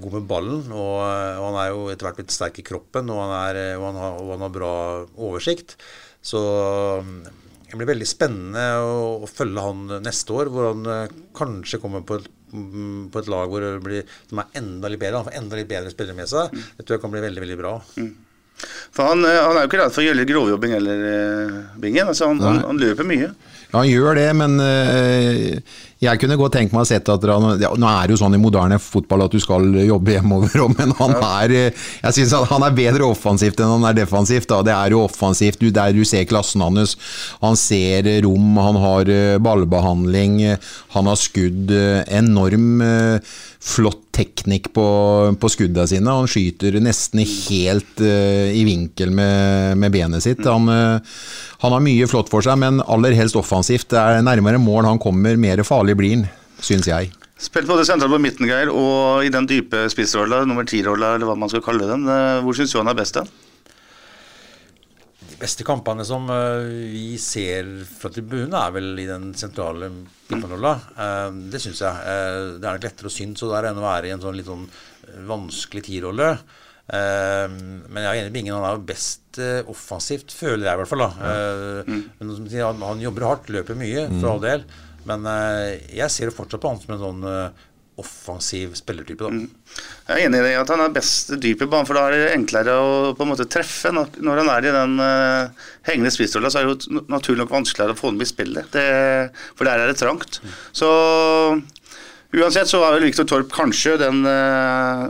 god 0.01 0.17
med 0.17 0.27
ballen, 0.29 0.61
og, 0.75 0.95
og 0.99 1.45
han 1.49 1.57
er 1.61 1.71
jo 1.71 1.87
etter 1.91 2.09
hvert 2.09 2.19
blitt 2.19 2.35
sterk 2.35 2.59
i 2.59 2.65
kroppen, 2.67 3.09
og 3.13 3.21
han, 3.23 3.33
er, 3.37 3.59
og 3.79 3.87
han, 3.89 3.99
har, 4.01 4.19
og 4.21 4.33
han 4.35 4.45
har 4.45 4.53
bra 4.55 4.73
oversikt. 5.15 5.77
Så 6.25 6.41
øh, 6.41 7.11
det 7.69 7.79
blir 7.79 7.91
veldig 7.93 8.07
spennende 8.09 8.65
å, 8.81 8.97
å 9.25 9.29
følge 9.29 9.63
han 9.65 9.85
neste 10.05 10.35
år, 10.35 10.51
hvor 10.53 10.71
han 10.71 10.89
øh, 10.89 11.15
kanskje 11.37 11.81
kommer 11.83 12.05
på 12.07 12.19
et 12.19 12.29
mm, 12.51 13.09
på 13.13 13.21
et 13.21 13.31
lag 13.31 13.51
hvor 13.51 13.63
det 13.63 13.73
blir, 13.85 14.13
som 14.29 14.41
er 14.43 14.61
enda 14.61 14.91
litt 14.91 15.01
bedre. 15.01 15.21
Han 15.21 15.29
får 15.29 15.39
enda 15.41 15.59
litt 15.59 15.71
bedre 15.71 15.93
spillere 15.93 16.17
med 16.17 16.31
seg. 16.31 16.55
Det 16.77 16.85
tror 16.85 16.97
jeg 16.97 17.03
kan 17.05 17.13
bli 17.15 17.25
veldig 17.25 17.45
veldig 17.45 17.59
bra. 17.61 17.75
For 18.95 19.11
han, 19.11 19.25
eh, 19.27 19.41
han 19.43 19.57
er 19.57 19.65
jo 19.65 19.69
ikke 19.69 19.81
redd 19.81 19.93
for 19.95 20.03
å 20.03 20.07
gjøre 20.07 20.27
grovjobbing 20.29 20.75
heller, 20.77 21.05
eh, 21.11 21.57
Bingen. 21.83 22.11
Altså, 22.11 22.29
han, 22.31 22.39
han, 22.43 22.61
han 22.69 22.81
løper 22.81 23.07
mye. 23.07 23.33
Ja, 23.71 23.79
han 23.81 23.89
gjør 23.89 24.17
det, 24.17 24.29
men 24.37 24.59
eh, 24.63 25.59
jeg 26.03 26.19
kunne 26.19 26.35
godt 26.37 26.57
tenkt 26.57 26.73
meg 26.75 26.83
å 26.83 26.87
sett 26.87 27.07
at 27.11 27.23
han, 27.29 27.45
ja, 27.61 27.71
Nå 27.79 27.87
er 27.87 28.07
det 28.07 28.15
jo 28.15 28.19
sånn 28.19 28.35
i 28.35 28.41
moderne 28.41 28.77
fotball 28.83 29.25
at 29.25 29.35
du 29.35 29.39
skal 29.41 29.65
jobbe 29.85 30.17
hjemover, 30.17 30.65
men 30.75 30.91
han 30.99 31.15
er 31.17 31.55
eh, 31.55 31.85
Jeg 32.01 32.17
synes 32.17 32.35
at 32.35 32.49
han 32.51 32.65
er 32.67 32.75
bedre 32.77 33.07
offensivt 33.07 33.61
enn 33.63 33.73
han 33.77 33.87
er 33.89 33.97
defensivt. 34.01 34.49
Da. 34.51 34.61
Det 34.65 34.75
er 34.75 34.95
jo 34.95 35.05
offensivt 35.05 35.63
du, 35.63 35.69
der 35.73 35.95
du 35.95 36.03
ser 36.07 36.27
klassen 36.29 36.63
hans. 36.65 36.97
Han 37.41 37.57
ser 37.59 38.09
eh, 38.11 38.21
rom, 38.25 38.59
han 38.59 38.79
har 38.83 39.11
eh, 39.11 39.39
ballbehandling, 39.41 40.39
eh, 40.51 40.71
han 40.95 41.09
har 41.11 41.19
skudd. 41.19 41.71
Enorm 42.05 42.81
flott 43.65 44.01
teknikk 44.15 44.69
på, 44.75 44.85
på 45.41 45.49
skuddene 45.51 45.87
sine. 45.89 46.11
Han 46.11 46.29
skyter 46.29 46.77
nesten 46.83 47.23
helt 47.25 47.99
i 48.03 48.61
vinkel 48.67 49.11
med, 49.15 49.79
med 49.81 49.91
benet 49.95 50.23
sitt. 50.23 50.43
Han, 50.45 50.69
han 50.69 51.73
har 51.73 51.83
mye 51.83 52.07
flott 52.07 52.29
for 52.31 52.45
seg, 52.45 52.59
men 52.61 52.83
aller 52.85 53.17
helst 53.17 53.35
offensivt. 53.39 53.54
Det 53.63 53.99
er 53.99 54.23
nærmere 54.25 54.59
mål 54.59 54.89
han 54.89 54.99
kommer, 55.01 55.37
mer 55.39 55.61
farlig 55.67 55.95
blir 55.99 56.17
han, 56.17 56.25
syns 56.59 56.89
jeg. 56.89 57.13
Spilt 57.35 57.67
både 57.67 57.83
sentralt 57.87 58.13
på 58.15 58.21
midten, 58.23 58.47
Geir, 58.47 58.71
og 58.71 59.25
i 59.25 59.31
den 59.31 59.47
dype 59.47 59.85
spissrolla, 59.91 60.45
nummer 60.47 60.67
ti-rolla, 60.67 61.13
eller 61.15 61.27
hva 61.27 61.35
man 61.39 61.51
skal 61.51 61.63
kalle 61.65 61.87
den. 61.89 62.07
Eh, 62.07 62.39
Hvor 62.45 62.55
syns 62.55 62.71
du 62.71 62.79
han 62.79 62.91
er 62.91 62.97
best, 62.97 63.19
da? 63.19 63.25
De 65.25 65.39
beste 65.41 65.65
kampene 65.67 66.05
som 66.07 66.29
øh, 66.31 66.69
vi 66.93 67.17
ser 67.19 67.67
fra 67.99 68.11
tribunen, 68.13 68.55
er 68.55 68.75
vel 68.75 68.93
i 69.03 69.07
den 69.09 69.33
sentrale 69.35 69.91
midtbanerolla. 69.91 70.75
Uh, 70.95 71.41
det 71.51 71.59
syns 71.63 71.83
jeg. 71.83 72.15
Det 72.55 72.63
er 72.63 72.77
nok 72.77 72.87
lettere 72.87 73.11
å 73.11 73.17
synes, 73.17 73.43
og 73.43 73.51
der 73.51 73.69
enn 73.69 73.81
å 73.81 73.83
være 73.83 74.09
i 74.09 74.15
en 74.15 74.23
sånn 74.23 74.39
litt 74.39 74.47
sånn 74.47 74.63
vanskelig 75.27 75.83
tierrolle. 75.89 76.31
Uh, 76.39 76.64
men 76.85 77.97
jeg 77.97 78.05
er 78.05 78.19
enig 78.19 78.27
med 78.29 78.35
Bingen, 78.35 78.53
han 78.53 78.65
er 78.67 78.75
jo 78.77 78.83
best 78.85 79.39
øh, 79.41 79.69
offensivt, 79.73 80.33
føler 80.37 80.67
jeg 80.67 80.77
i 80.77 80.81
hvert 80.83 80.91
fall. 80.91 81.01
da. 81.01 81.31
Mm. 81.87 82.03
Men 82.19 82.33
som 82.37 82.49
sier, 82.51 82.67
han, 82.67 82.83
han 82.85 83.01
jobber 83.01 83.25
hardt, 83.25 83.49
løper 83.53 83.79
mye, 83.79 84.05
for 84.19 84.35
all 84.35 84.43
del. 84.43 84.67
Men 85.09 85.25
uh, 85.25 85.73
jeg 85.93 86.13
ser 86.13 86.29
jo 86.29 86.35
fortsatt 86.37 86.61
på 86.61 86.69
han 86.71 86.81
som 86.81 86.93
en 86.95 87.01
sånn 87.01 87.25
offensiv 88.01 88.73
spillertype. 88.75 89.23
da. 89.23 89.31
Jeg 90.09 90.15
er 90.15 90.27
enig 90.27 90.39
i 90.41 90.45
det 90.49 90.55
at 90.59 90.71
han 90.73 90.83
er 90.83 90.95
best 90.95 91.31
dyp 91.41 91.63
i 91.63 91.67
banen, 91.69 91.87
for 91.87 91.97
da 91.97 92.05
er 92.09 92.15
det 92.15 92.33
enklere 92.35 92.75
å 92.75 93.13
på 93.15 93.23
en 93.23 93.31
måte 93.31 93.47
treffe. 93.51 93.91
Når 93.95 94.41
han 94.41 94.51
er 94.51 94.67
i 94.67 94.73
den 94.75 94.97
uh, 94.99 95.67
hengende 95.87 96.11
spissrolla, 96.13 96.51
så 96.51 96.61
er 96.61 96.67
det 96.67 96.75
jo 96.75 97.03
naturlig 97.11 97.43
nok 97.43 97.55
vanskeligere 97.55 97.95
å 97.95 97.99
få 97.99 98.11
ham 98.11 98.19
i 98.19 98.27
spillet. 98.29 98.67
Det, 98.75 98.85
for 99.55 99.67
der 99.69 99.83
er 99.83 99.91
det 99.91 99.99
trangt. 100.01 100.41
Så 100.75 100.89
uansett 102.35 102.71
så 102.71 102.83
er 102.83 102.97
vel 102.97 103.07
Viktor 103.07 103.27
Torp 103.29 103.53
kanskje 103.55 103.95
den 104.01 104.25
uh, 104.27 105.07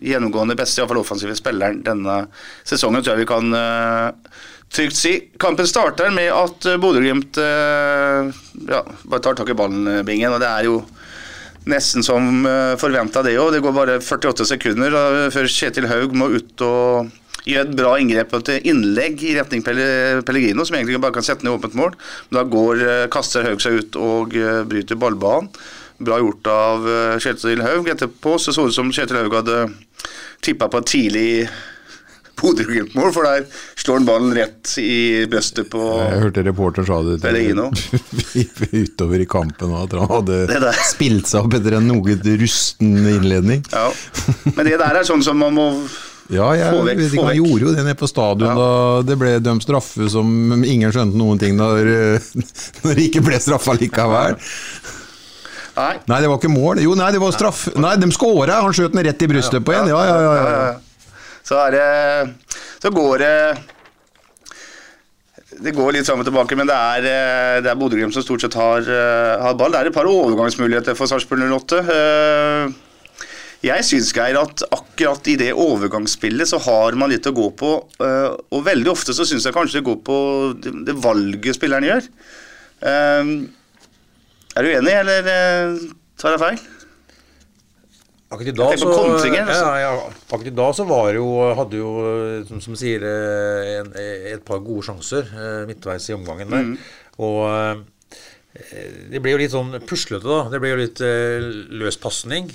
gjennomgående 0.00 0.56
beste, 0.58 0.80
iallfall 0.80 1.00
offensive 1.02 1.36
spilleren 1.38 1.82
denne 1.86 2.26
sesongen, 2.66 3.02
tror 3.02 3.16
jeg 3.16 3.24
vi 3.24 3.30
kan 3.30 3.56
uh, 3.56 4.38
trygt 4.72 4.98
si. 4.98 5.14
Kampen 5.42 5.68
starter 5.68 6.12
med 6.14 6.30
at 6.34 6.68
uh, 6.68 6.78
Bodø-Glimt 6.82 7.40
uh, 7.40 8.30
ja, 8.68 8.82
bare 9.06 9.24
tar 9.24 9.38
tak 9.38 9.52
i 9.52 9.58
ballen, 9.58 9.86
og 9.88 10.40
det 10.42 10.52
er 10.52 10.70
jo 10.70 10.80
Nesten 11.66 12.04
som 12.06 12.44
forventa 12.78 13.24
det 13.26 13.32
òg. 13.42 13.48
Det 13.56 13.58
går 13.64 13.72
bare 13.74 13.94
48 13.98 14.44
sekunder 14.46 14.92
før 15.34 15.48
Kjetil 15.50 15.88
Haug 15.90 16.12
må 16.14 16.28
ut 16.30 16.62
og 16.62 17.08
gjøre 17.42 17.64
et 17.66 17.72
bra 17.80 17.96
inngrep 17.98 18.36
og 18.38 18.46
et 18.52 18.68
innlegg 18.70 19.24
i 19.26 19.32
retning 19.34 19.64
Pelle- 19.66 20.22
Pellegrino, 20.22 20.62
som 20.62 20.76
egentlig 20.78 21.00
bare 21.02 21.16
kan 21.16 21.26
sette 21.26 21.42
ned 21.42 21.56
åpent 21.56 21.74
mål. 21.74 21.96
Men 22.28 22.38
da 22.38 22.44
går, 22.52 22.84
kaster 23.10 23.48
Haug 23.48 23.58
seg 23.64 23.80
ut 23.80 23.98
og 23.98 24.38
bryter 24.70 25.02
ballbanen. 25.02 25.50
Bra 25.98 26.18
gjort 26.20 26.50
av 26.52 26.84
uh, 26.88 27.14
Kjetil 27.22 27.62
Haug. 27.64 27.88
Etterpå 27.88 28.36
så 28.42 28.52
så 28.52 28.66
det 28.66 28.74
ut 28.74 28.80
som 28.80 28.92
Kjetil 28.92 29.22
Haug 29.22 29.38
hadde 29.38 29.62
tippa 30.44 30.68
på 30.68 30.82
et 30.82 30.90
tidlig 30.92 31.28
Bodø-Glimt-mål, 32.36 33.12
for 33.16 33.24
der 33.24 33.46
slår 33.80 34.00
han 34.00 34.08
ballen 34.08 34.34
rett 34.36 34.74
i 34.82 35.24
brøstet 35.30 35.70
på 35.72 35.80
Jeg 35.80 36.18
hørte 36.26 36.42
reporter 36.44 36.84
sa 36.84 36.98
det 37.06 37.14
til- 37.22 37.30
utover 38.82 39.22
i 39.24 39.28
kampen, 39.30 39.72
at 39.72 39.94
han 39.96 40.10
hadde 40.10 40.74
spilt 40.84 41.30
seg 41.30 41.46
opp 41.46 41.56
etter 41.56 41.78
en 41.78 41.88
noe 41.88 42.18
rusten 42.42 42.92
innledning. 43.14 43.64
Ja. 43.72 43.88
Men 44.52 44.68
det 44.68 44.76
der 44.82 45.00
er 45.00 45.08
sånn 45.08 45.24
som 45.24 45.40
man 45.40 45.56
må 45.56 45.66
Ja, 46.28 46.50
jeg 46.58 46.74
Få 46.74 46.82
vekk, 46.84 47.00
vet 47.00 47.12
ikke, 47.14 47.24
han 47.30 47.38
gjorde 47.38 47.64
jo 47.64 47.72
det 47.72 47.84
nede 47.86 47.98
på 48.00 48.10
stadion 48.10 48.58
da 48.58 48.70
det 49.06 49.16
ble 49.20 49.32
dømt 49.40 49.62
straffe 49.64 50.08
som 50.12 50.28
ingen 50.58 50.92
skjønte 50.92 51.16
noen 51.16 51.40
ting 51.40 51.56
når, 51.56 51.90
eh, 51.96 52.30
når 52.84 52.98
det 52.98 53.08
ikke 53.08 53.24
ble 53.30 53.40
straffa 53.40 53.78
likevel. 53.80 54.36
Nei. 55.76 55.94
Nei, 56.08 56.18
det 56.24 56.28
var 56.32 56.38
ikke 56.40 56.48
mål. 56.52 56.80
Jo, 56.80 56.94
nei, 56.96 57.10
det 57.12 57.20
var 57.20 57.34
straff. 57.36 57.66
Nei, 57.76 57.94
de 58.00 58.08
skåra! 58.14 58.62
Han 58.64 58.72
skjøt 58.76 58.94
den 58.96 59.04
rett 59.04 59.22
i 59.22 59.28
brystet 59.28 59.64
på 59.66 59.74
en. 59.76 59.90
Ja, 59.92 60.02
ja, 60.08 60.34
ja. 60.40 60.76
Så 61.46 61.58
er 61.66 61.76
det 61.76 62.60
Så 62.82 62.90
går 62.90 63.20
det 63.22 63.34
Det 65.62 65.72
går 65.76 65.92
litt 65.94 66.08
fram 66.08 66.20
og 66.20 66.26
tilbake, 66.26 66.56
men 66.58 66.68
det 66.68 66.74
er, 66.76 67.06
eh, 67.08 67.60
det 67.64 67.70
er 67.70 67.78
Bodø-Glimt 67.80 68.12
som 68.12 68.24
stort 68.24 68.42
sett 68.44 68.56
har, 68.58 68.80
eh, 68.82 69.36
har 69.40 69.54
ball. 69.56 69.72
Det 69.72 69.80
er 69.80 69.86
et 69.92 69.94
par 69.94 70.08
overgangsmuligheter 70.10 70.96
for 70.98 71.06
Sarpsborg 71.08 71.44
08. 71.48 71.78
Eh, 71.88 72.74
Jeg 73.64 73.82
syns, 73.88 74.12
Geir, 74.12 74.36
at 74.38 74.62
akkurat 74.70 75.26
i 75.32 75.34
det 75.40 75.48
overgangsspillet 75.56 76.46
så 76.46 76.58
har 76.60 76.92
man 76.94 77.08
litt 77.10 77.24
å 77.26 77.32
gå 77.34 77.46
på. 77.56 77.70
Og 78.52 78.64
veldig 78.64 78.90
ofte 78.92 79.14
så 79.16 79.24
syns 79.26 79.44
jeg 79.48 79.54
kanskje 79.56 79.80
det 79.80 79.86
går 79.88 79.96
på 80.04 80.18
det, 80.60 80.72
det 80.86 80.94
valget 80.94 81.56
spilleren 81.56 81.82
gjør. 81.88 82.04
Eh, 84.56 84.60
Er 84.60 84.64
du 84.64 84.70
enig, 84.72 84.94
eller 84.96 85.26
eh, 85.28 85.78
tar 86.20 86.34
jeg 86.36 86.40
feil? 86.42 86.60
Akkurat 88.26 88.56
tenker 88.58 88.80
så, 88.80 88.88
kontringer, 88.90 89.44
altså. 89.46 89.66
ja, 89.78 89.82
ja, 89.84 89.90
akkurat 90.32 90.48
i 90.50 90.54
dag 90.58 90.72
så 90.74 90.84
var 90.88 91.12
jo, 91.14 91.26
hadde 91.60 91.78
jo, 91.78 91.90
som, 92.48 92.58
som 92.64 92.74
sier, 92.78 93.04
eh, 93.06 93.68
en, 93.82 93.92
et 94.32 94.42
par 94.48 94.58
gode 94.66 94.82
sjanser 94.88 95.28
eh, 95.30 95.60
midtveis 95.68 96.08
i 96.10 96.16
omgangen 96.16 96.50
der. 96.50 96.72
Og 97.22 97.38
eh, 97.46 97.84
det 99.12 99.20
ble 99.22 99.36
jo 99.36 99.38
litt 99.44 99.54
sånn 99.54 99.76
puslete, 99.86 100.26
da. 100.26 100.40
Det 100.50 100.58
ble 100.64 100.72
jo 100.72 100.80
litt 100.80 101.04
eh, 101.06 101.46
løs 101.78 102.00
pasning. 102.02 102.50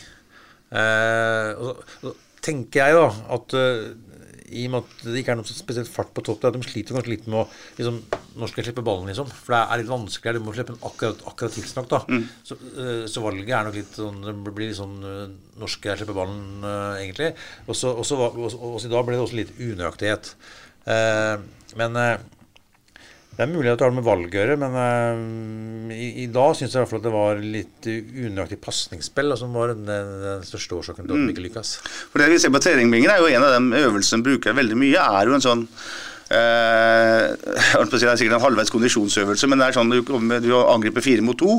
Eh, 0.76 1.54
og 1.56 1.86
så- 2.02 2.18
tenker 2.42 2.82
jeg 2.82 2.96
da 2.98 3.08
at 3.38 3.54
eh, 3.54 3.82
i 4.52 4.66
og 4.68 4.72
med 4.74 4.84
at 4.84 5.04
det 5.08 5.22
ikke 5.22 5.32
er 5.34 5.40
noe 5.40 5.48
spesielt 5.48 5.90
fart 5.92 6.12
på 6.14 6.24
topp, 6.28 6.44
at 6.46 6.54
de 6.58 6.62
sliter 6.66 6.96
kanskje 6.98 7.14
litt 7.14 7.28
med 7.28 7.40
å 7.42 7.48
liksom, 7.78 8.02
Når 8.38 8.48
skal 8.52 8.62
jeg 8.62 8.68
slippe 8.70 8.84
ballen, 8.88 9.08
liksom? 9.12 9.28
For 9.28 9.52
det 9.56 9.62
er 9.62 9.80
litt 9.82 9.90
vanskeligere. 9.92 10.40
Du 10.40 10.46
må 10.46 10.54
slippe 10.56 10.72
den 10.76 10.86
akkurat, 10.88 11.24
akkurat 11.28 11.52
tidsnok, 11.58 11.88
da. 11.92 12.00
Så, 12.48 12.56
eh, 12.78 13.06
så 13.12 13.24
valget 13.26 13.50
er 13.58 13.64
nok 13.68 13.76
litt 13.76 13.96
sånn 14.00 14.22
Det 14.24 14.54
blir 14.56 14.70
litt 14.70 14.78
sånn 14.80 14.98
eh, 15.04 15.34
Når 15.60 15.68
skal 15.74 15.92
jeg 15.92 16.00
slippe 16.04 16.16
ballen, 16.16 16.64
eh, 16.64 17.02
egentlig? 17.04 17.34
Og 17.68 17.76
så 17.76 17.92
og 17.98 18.06
så 18.08 18.18
var- 18.18 18.38
og 18.38 18.52
så- 18.52 18.60
og 18.62 18.80
så 18.80 18.86
i 18.88 18.94
dag 18.96 19.06
ble 19.06 19.16
det 19.18 19.24
også 19.26 19.36
litt 19.36 19.58
unøyaktighet. 19.60 20.34
Men 21.76 21.94
det 23.42 23.48
er 23.48 23.56
mulig 23.56 23.72
at 23.72 23.80
det 23.82 23.88
har 23.88 23.94
med 23.96 24.06
valg 24.06 24.28
å 24.30 24.38
gjøre, 24.38 24.56
men 24.62 24.76
uh, 24.78 25.94
i, 25.96 26.12
i 26.22 26.28
dag 26.30 26.54
syns 26.54 26.76
jeg 26.76 26.78
i 26.78 26.82
hvert 26.84 26.92
fall 26.92 27.02
at 27.02 27.08
det 27.08 27.14
var 27.16 27.42
litt 27.42 27.90
unøyaktig 27.90 28.60
pasningsspill, 28.62 29.34
som 29.40 29.58
var 29.58 29.74
den, 29.74 29.90
den 29.90 30.46
største 30.46 30.78
årsaken 30.78 31.08
til 31.08 31.16
at 31.16 31.26
de 31.26 31.34
ikke 31.34 31.48
lykkes. 31.48 31.74
For 32.14 32.22
det 32.22 32.30
vi 32.30 32.38
ser 32.44 32.54
på 32.54 32.62
treningbingen 32.62 33.10
er 33.10 33.18
jo 33.18 33.32
en 33.32 33.48
av 33.48 33.56
de 33.58 33.82
øvelsene 33.82 34.28
bruker 34.28 34.54
veldig 34.62 34.78
mye, 34.78 35.10
er 35.18 35.32
jo 35.32 35.38
en 35.40 35.46
sånn 35.48 35.66
uh, 35.66 37.34
jeg 37.34 37.78
holdt 37.80 37.96
på 37.96 37.98
å 37.98 38.04
si 38.04 38.06
Det 38.06 38.14
er 38.14 38.22
sikkert 38.22 38.38
en 38.38 38.46
halvveis 38.46 38.74
kondisjonsøvelse, 38.78 39.50
men 39.50 39.64
det 39.64 39.72
er 39.72 39.80
sånn 39.80 39.96
du, 39.96 40.02
du 40.46 40.52
angriper 40.62 41.10
fire 41.10 41.26
mot 41.26 41.42
to. 41.42 41.58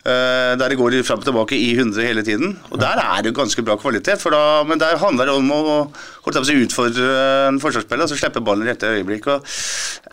Uh, 0.00 0.56
der 0.56 0.72
det 0.72 0.78
går 0.80 0.94
fram 1.04 1.20
og 1.20 1.26
tilbake 1.28 1.56
i 1.56 1.74
100 1.74 2.04
hele 2.04 2.22
tiden. 2.24 2.54
Og 2.72 2.80
der 2.80 3.00
er 3.00 3.24
det 3.24 3.32
jo 3.32 3.40
ganske 3.40 3.64
bra 3.64 3.80
kvalitet, 3.80 4.20
for 4.20 4.36
da, 4.36 4.60
men 4.68 4.80
der 4.80 5.00
handler 5.00 5.28
det 5.28 5.40
om 5.40 5.50
å 5.56 5.64
å, 6.20 6.32
å 6.32 6.56
utfordre 6.60 7.08
en 7.48 7.60
forsvarsspiller, 7.60 8.06
altså 8.06 8.16
slippe 8.20 8.42
ballen 8.44 8.66
i 8.66 8.70
rette 8.70 8.88
øyeblikk. 8.88 9.28
og 9.32 9.46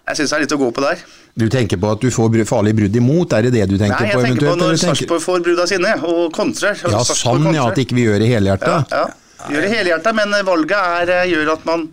Jeg 0.07 0.15
syns 0.21 0.31
det 0.31 0.35
er 0.37 0.43
litt 0.45 0.53
å 0.55 0.59
gå 0.61 0.67
på 0.71 0.83
der. 0.85 1.01
Du 1.37 1.45
tenker 1.51 1.77
på 1.81 1.89
at 1.91 2.01
du 2.01 2.07
får 2.13 2.37
farlig 2.47 2.73
brudd 2.77 2.95
imot, 2.95 3.33
er 3.35 3.47
det 3.47 3.51
det 3.57 3.65
du 3.69 3.75
tenker 3.77 3.99
Nei, 3.99 4.11
jeg 4.13 4.23
tenker 4.31 4.47
på 4.47 4.55
når 4.61 4.77
Sarpsborg 4.81 5.21
får 5.21 5.43
brudd 5.45 5.59
av 5.59 5.67
sine 5.69 5.93
og 6.07 6.31
kontrer. 6.33 6.79
og 6.87 6.95
Ja, 6.95 7.01
sånn 7.03 7.43
kontrer. 7.43 7.57
ja, 7.59 7.65
at 7.67 7.81
ikke 7.83 7.97
vi 7.97 8.05
gjør 8.07 8.19
det 8.23 8.29
helhjerta. 8.31 8.77
Ja, 8.89 9.03
ja. 9.03 9.51
Gjør 9.51 9.61
det 9.67 9.71
helhjerta, 9.75 10.13
men 10.17 10.33
valget 10.47 10.77
er, 10.79 11.11
eh, 11.17 11.27
gjør 11.33 11.51
at 11.53 11.65
man 11.67 11.87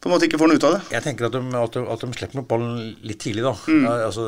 på 0.00 0.10
en 0.10 0.12
måte 0.12 0.26
ikke 0.28 0.38
får 0.38 0.50
noe 0.50 0.58
ut 0.60 0.64
av 0.68 0.74
det. 0.76 0.82
Jeg 0.92 1.02
tenker 1.06 1.26
at 1.26 1.32
de, 1.32 1.40
at 1.62 1.72
de, 1.72 1.86
at 1.94 2.00
de 2.04 2.12
slipper 2.18 2.36
nok 2.42 2.48
ballen 2.50 2.96
litt 3.02 3.18
tidlig, 3.22 3.42
da. 3.46 3.54
Mm. 3.66 3.86
Altså, 3.94 4.26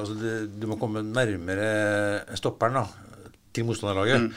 altså 0.00 0.16
de, 0.22 0.32
du 0.62 0.66
må 0.70 0.78
komme 0.80 1.02
nærmere 1.04 2.22
stopperen 2.38 2.78
da, 2.80 2.86
til 3.52 3.66
motstanderlaget 3.68 4.30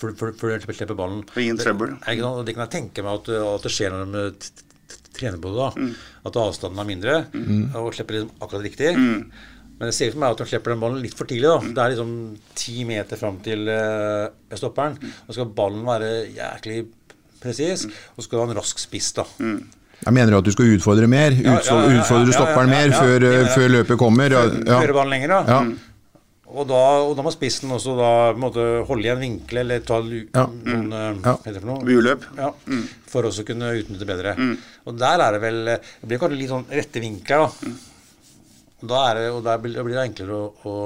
før 0.00 0.14
før- 0.18 0.58
de 0.66 0.74
slipper 0.74 0.96
ballen. 0.98 1.22
Ingen 1.36 1.58
Og 1.60 1.66
trøbbel. 1.66 1.98
Det, 2.00 2.46
det 2.46 2.54
kan 2.56 2.64
jeg 2.66 2.72
tenke 2.78 3.04
meg 3.04 3.20
at, 3.20 3.28
at 3.28 3.62
det 3.68 3.70
skjer 3.76 3.92
når 3.92 4.30
de 4.32 4.70
t- 5.22 5.40
på 5.42 5.52
det. 5.54 5.58
da. 5.62 5.70
Mm. 5.78 5.92
At 6.28 6.38
avstanden 6.42 6.82
er 6.82 6.88
mindre, 6.88 7.16
og 7.78 7.92
slipper 7.94 8.18
liksom 8.18 8.32
akkurat 8.42 8.66
riktig. 8.66 8.92
Mm. 8.98 9.20
Men 9.78 9.88
det 9.90 9.94
ser 9.96 10.10
ut 10.10 10.14
for 10.16 10.22
meg 10.22 10.34
at 10.34 10.42
de 10.42 10.46
slipper 10.50 10.74
den 10.74 10.82
ballen 10.82 11.02
litt 11.02 11.14
for 11.18 11.26
tidlig. 11.30 11.48
da. 11.48 11.60
Det 11.74 11.82
er 11.84 11.94
liksom 11.94 12.10
ti 12.54 12.84
meter 12.86 13.18
fram 13.18 13.38
til 13.42 13.64
uh, 13.66 14.56
stopperen. 14.58 14.98
Og 15.26 15.34
skal 15.34 15.48
ballen 15.56 15.86
være 15.86 16.10
jæklig 16.36 16.82
presis, 17.42 17.86
og 18.14 18.20
så 18.22 18.26
skal 18.28 18.38
du 18.38 18.42
ha 18.44 18.50
en 18.52 18.58
rask 18.60 18.78
spiss. 18.78 19.12
da. 19.16 19.24
Jeg 20.02 20.14
mener 20.14 20.36
at 20.38 20.46
du 20.46 20.52
skal 20.54 20.70
utfordre 20.76 21.06
mer. 21.10 21.34
Ja, 21.34 21.56
ja, 21.56 21.58
Utfordre, 21.62 21.94
ja, 21.94 22.02
ja, 22.02 22.18
ja, 22.18 22.26
ja, 22.26 22.36
stopperen 22.36 22.70
mer 22.70 22.94
før, 22.94 23.68
løpet 23.70 23.98
kommer. 23.98 24.34
Ja, 24.34 24.44
Føre 24.82 24.94
ballen 24.96 25.14
lenger, 25.16 25.34
da. 25.48 25.62
Ja. 26.52 26.58
Og 26.60 26.66
da, 26.68 26.80
og 27.08 27.14
da 27.16 27.22
må 27.24 27.32
spissen 27.32 27.70
også 27.72 27.94
da 27.96 28.08
på 28.32 28.36
en 28.36 28.42
måte 28.44 28.64
holde 28.88 29.06
igjen 29.06 29.16
en 29.16 29.22
vinkel, 29.24 29.60
eller 29.62 29.80
ta 29.88 30.00
Ja. 30.04 30.44
noen 30.46 30.92
eh, 30.92 31.06
Ja. 31.24 31.32
Hva 31.32 31.38
heter 31.46 31.54
det 31.56 31.62
for 31.62 31.70
noe? 31.70 31.84
Bueløp. 31.86 32.26
Ja, 32.36 32.50
For 33.08 33.22
også 33.28 33.42
å 33.42 33.48
kunne 33.48 33.72
utnytte 33.78 34.06
bedre. 34.08 34.36
Og 34.86 34.98
der 34.98 35.20
er 35.24 35.32
det 35.32 35.40
vel 35.40 35.64
Det 35.64 36.08
blir 36.08 36.18
kanskje 36.20 36.38
litt 36.38 36.52
sånn 36.52 36.66
rette 36.68 37.00
vinkler, 37.00 37.46
da. 37.46 37.72
Og, 38.82 38.88
da 38.90 39.02
er 39.10 39.14
det, 39.14 39.26
og 39.32 39.42
der 39.44 39.58
blir, 39.62 39.72
det 39.78 40.04
enklere 40.04 40.36
å, 40.36 40.52
å 40.66 40.76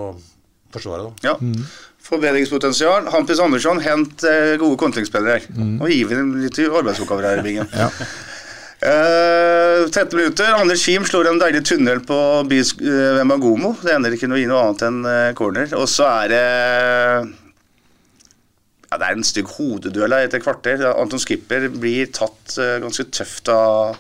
forsvare, 0.71 1.11
da. 1.11 1.33
Ja. 1.33 1.63
Forbedringspotensial. 2.07 3.09
Hampus 3.11 3.41
Andersson, 3.43 3.81
hent 3.83 4.23
eh, 4.29 4.55
gode 4.61 4.79
kontringsspillere. 4.79 5.41
Og 5.81 5.89
gi 5.91 6.05
dem 6.13 6.35
litt 6.45 6.61
arbeidsoppgaver 6.69 7.27
her 7.33 7.43
i 7.43 7.47
bingen. 7.51 7.69
Ja. 7.75 7.91
Eh, 8.81 9.89
13 9.91 10.17
minutter. 10.17 10.53
Anders 10.53 10.85
Kim 10.85 11.05
slår 11.05 11.31
en 11.31 11.41
deilig 11.41 11.65
tunnel 11.65 12.03
på 12.05 12.19
Bis 12.51 12.75
uh, 12.83 13.25
Magomo. 13.25 13.73
Det 13.81 13.95
ender 13.95 14.13
ikke 14.13 14.29
noe 14.29 14.43
i 14.43 14.47
noe 14.49 14.67
annet 14.67 14.85
enn 14.85 15.01
uh, 15.07 15.33
corner. 15.39 15.73
Og 15.79 15.89
så 15.89 16.05
er 16.11 16.33
det 16.35 16.45
ja, 18.87 18.99
Det 18.99 19.03
er 19.07 19.17
en 19.17 19.27
stygg 19.27 19.49
hodeduell 19.57 20.19
etter 20.21 20.45
kvarter. 20.45 20.85
Anton 20.93 21.23
Skipper 21.23 21.71
blir 21.73 22.13
tatt 22.13 22.59
uh, 22.61 22.77
ganske 22.85 23.09
tøft 23.17 23.49
av 23.53 23.97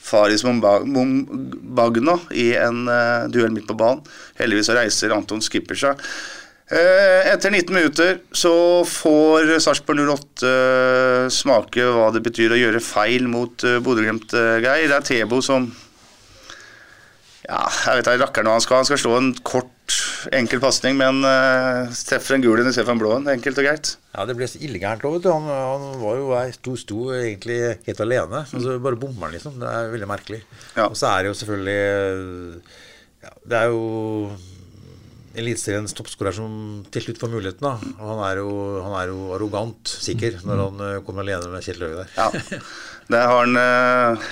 Faris 0.00 0.44
Mombagna 0.44 2.16
i 2.32 2.50
en 2.58 2.88
eh, 2.88 3.28
duell 3.30 3.52
midt 3.54 3.68
på 3.68 3.76
banen. 3.78 4.00
Heldigvis 4.40 4.72
reiser 4.74 5.12
Anton 5.14 5.42
Skipper 5.44 5.78
seg. 5.78 6.00
Eh, 6.70 7.32
etter 7.32 7.50
19 7.50 7.74
minutter 7.74 8.20
så 8.30 8.52
får 8.86 9.56
Sarpsborg 9.58 10.04
08 10.06 10.46
eh, 10.46 11.24
smake 11.34 11.82
hva 11.82 12.12
det 12.14 12.22
betyr 12.22 12.54
å 12.54 12.58
gjøre 12.60 12.82
feil 12.84 13.26
mot 13.26 13.64
uh, 13.66 13.80
Bodø-Glimt, 13.82 14.30
eh, 14.38 14.60
Geir. 14.62 14.86
Det 14.86 15.00
er 15.00 15.08
Tebo 15.08 15.40
som 15.42 15.66
Ja, 17.42 17.64
jeg 17.66 17.98
vet 17.98 18.06
ikke 18.12 18.20
rakker 18.22 18.46
hva 18.46 18.54
han 18.54 18.62
skal. 18.62 18.84
Han 18.84 18.86
skal 18.86 19.00
slå 19.02 19.16
en 19.18 19.32
kort, 19.42 19.96
enkel 20.30 20.62
pasning, 20.62 20.94
men 21.00 21.18
uh, 21.26 21.90
treffer 22.06 22.36
en 22.36 22.46
gul 22.46 22.62
en 22.62 22.70
istedenfor 22.70 22.94
en 22.94 23.02
blå 23.02 23.16
en. 23.16 23.26
Enkelt 23.34 23.58
og 23.58 23.66
greit. 23.66 23.92
Ja, 24.14 24.28
det 24.30 24.38
ble 24.38 24.46
så 24.52 24.62
illegærent 24.62 25.08
òg, 25.10 25.18
vet 25.18 25.26
du. 25.26 25.32
Han, 25.34 25.50
han 25.50 25.90
var 26.04 26.22
jo 26.22 26.30
der, 26.36 26.54
sto, 26.54 26.76
sto 26.78 27.10
egentlig 27.18 27.58
helt 27.88 28.04
alene. 28.06 28.44
Og 28.46 28.62
så 28.62 28.78
bare 28.86 29.00
bommer 29.00 29.26
han, 29.26 29.34
liksom. 29.34 29.58
Det 29.58 29.74
er 29.74 29.90
veldig 29.96 30.12
merkelig. 30.12 30.44
Ja. 30.76 30.86
Og 30.86 30.94
så 30.94 31.10
er 31.16 31.26
det 31.26 31.32
jo 31.32 31.40
selvfølgelig 31.42 31.80
ja, 33.26 33.34
Det 33.42 33.58
er 33.58 33.74
jo 33.74 33.82
Eliteseriens 35.40 35.94
toppskårer 35.96 36.36
som 36.36 36.52
til 36.92 37.04
slutt 37.04 37.20
får 37.22 37.32
muligheten. 37.32 37.64
da. 37.66 37.94
Og 37.98 38.12
han 38.12 38.22
er 38.28 38.42
jo, 38.42 38.52
han 38.84 38.96
er 39.00 39.12
jo 39.12 39.32
arrogant, 39.36 39.94
sikker, 40.08 40.40
når 40.46 40.62
han 40.66 40.84
eh, 40.86 41.00
kommer 41.06 41.26
alene 41.26 41.50
med 41.52 41.64
Kjetil 41.64 41.88
Høie 41.88 42.02
der. 42.02 42.14
Ja. 42.16 42.60
det 43.12 43.22
har 43.24 43.40
han 43.42 43.60
eh, 43.60 44.28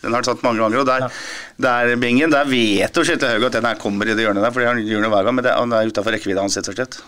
Den 0.00 0.14
har 0.14 0.22
han 0.22 0.28
satt 0.30 0.44
mange 0.46 0.62
ganger. 0.62 0.82
Og 0.82 0.88
der, 0.88 1.22
der 1.60 1.94
bingen, 2.00 2.32
der 2.32 2.48
vet 2.48 2.96
jo 2.96 3.06
Kjetil 3.06 3.34
Haug 3.34 3.48
at 3.50 3.58
den 3.58 3.70
her 3.70 3.80
kommer 3.80 4.08
i 4.08 4.16
det 4.16 4.26
hjørnet 4.26 4.46
der, 4.46 4.54
fordi 4.54 4.70
han 4.70 4.84
gjør 4.84 5.06
det 5.06 5.14
hver 5.14 5.26
gang. 5.26 5.38
Men 5.38 5.48
det, 5.48 5.56
han 5.56 5.74
er 5.76 5.90
utafor 5.90 6.16
rekkevidde 6.16 6.46
hans, 6.46 6.60
rett 6.60 6.70
og 6.72 6.78
slett. 6.78 7.00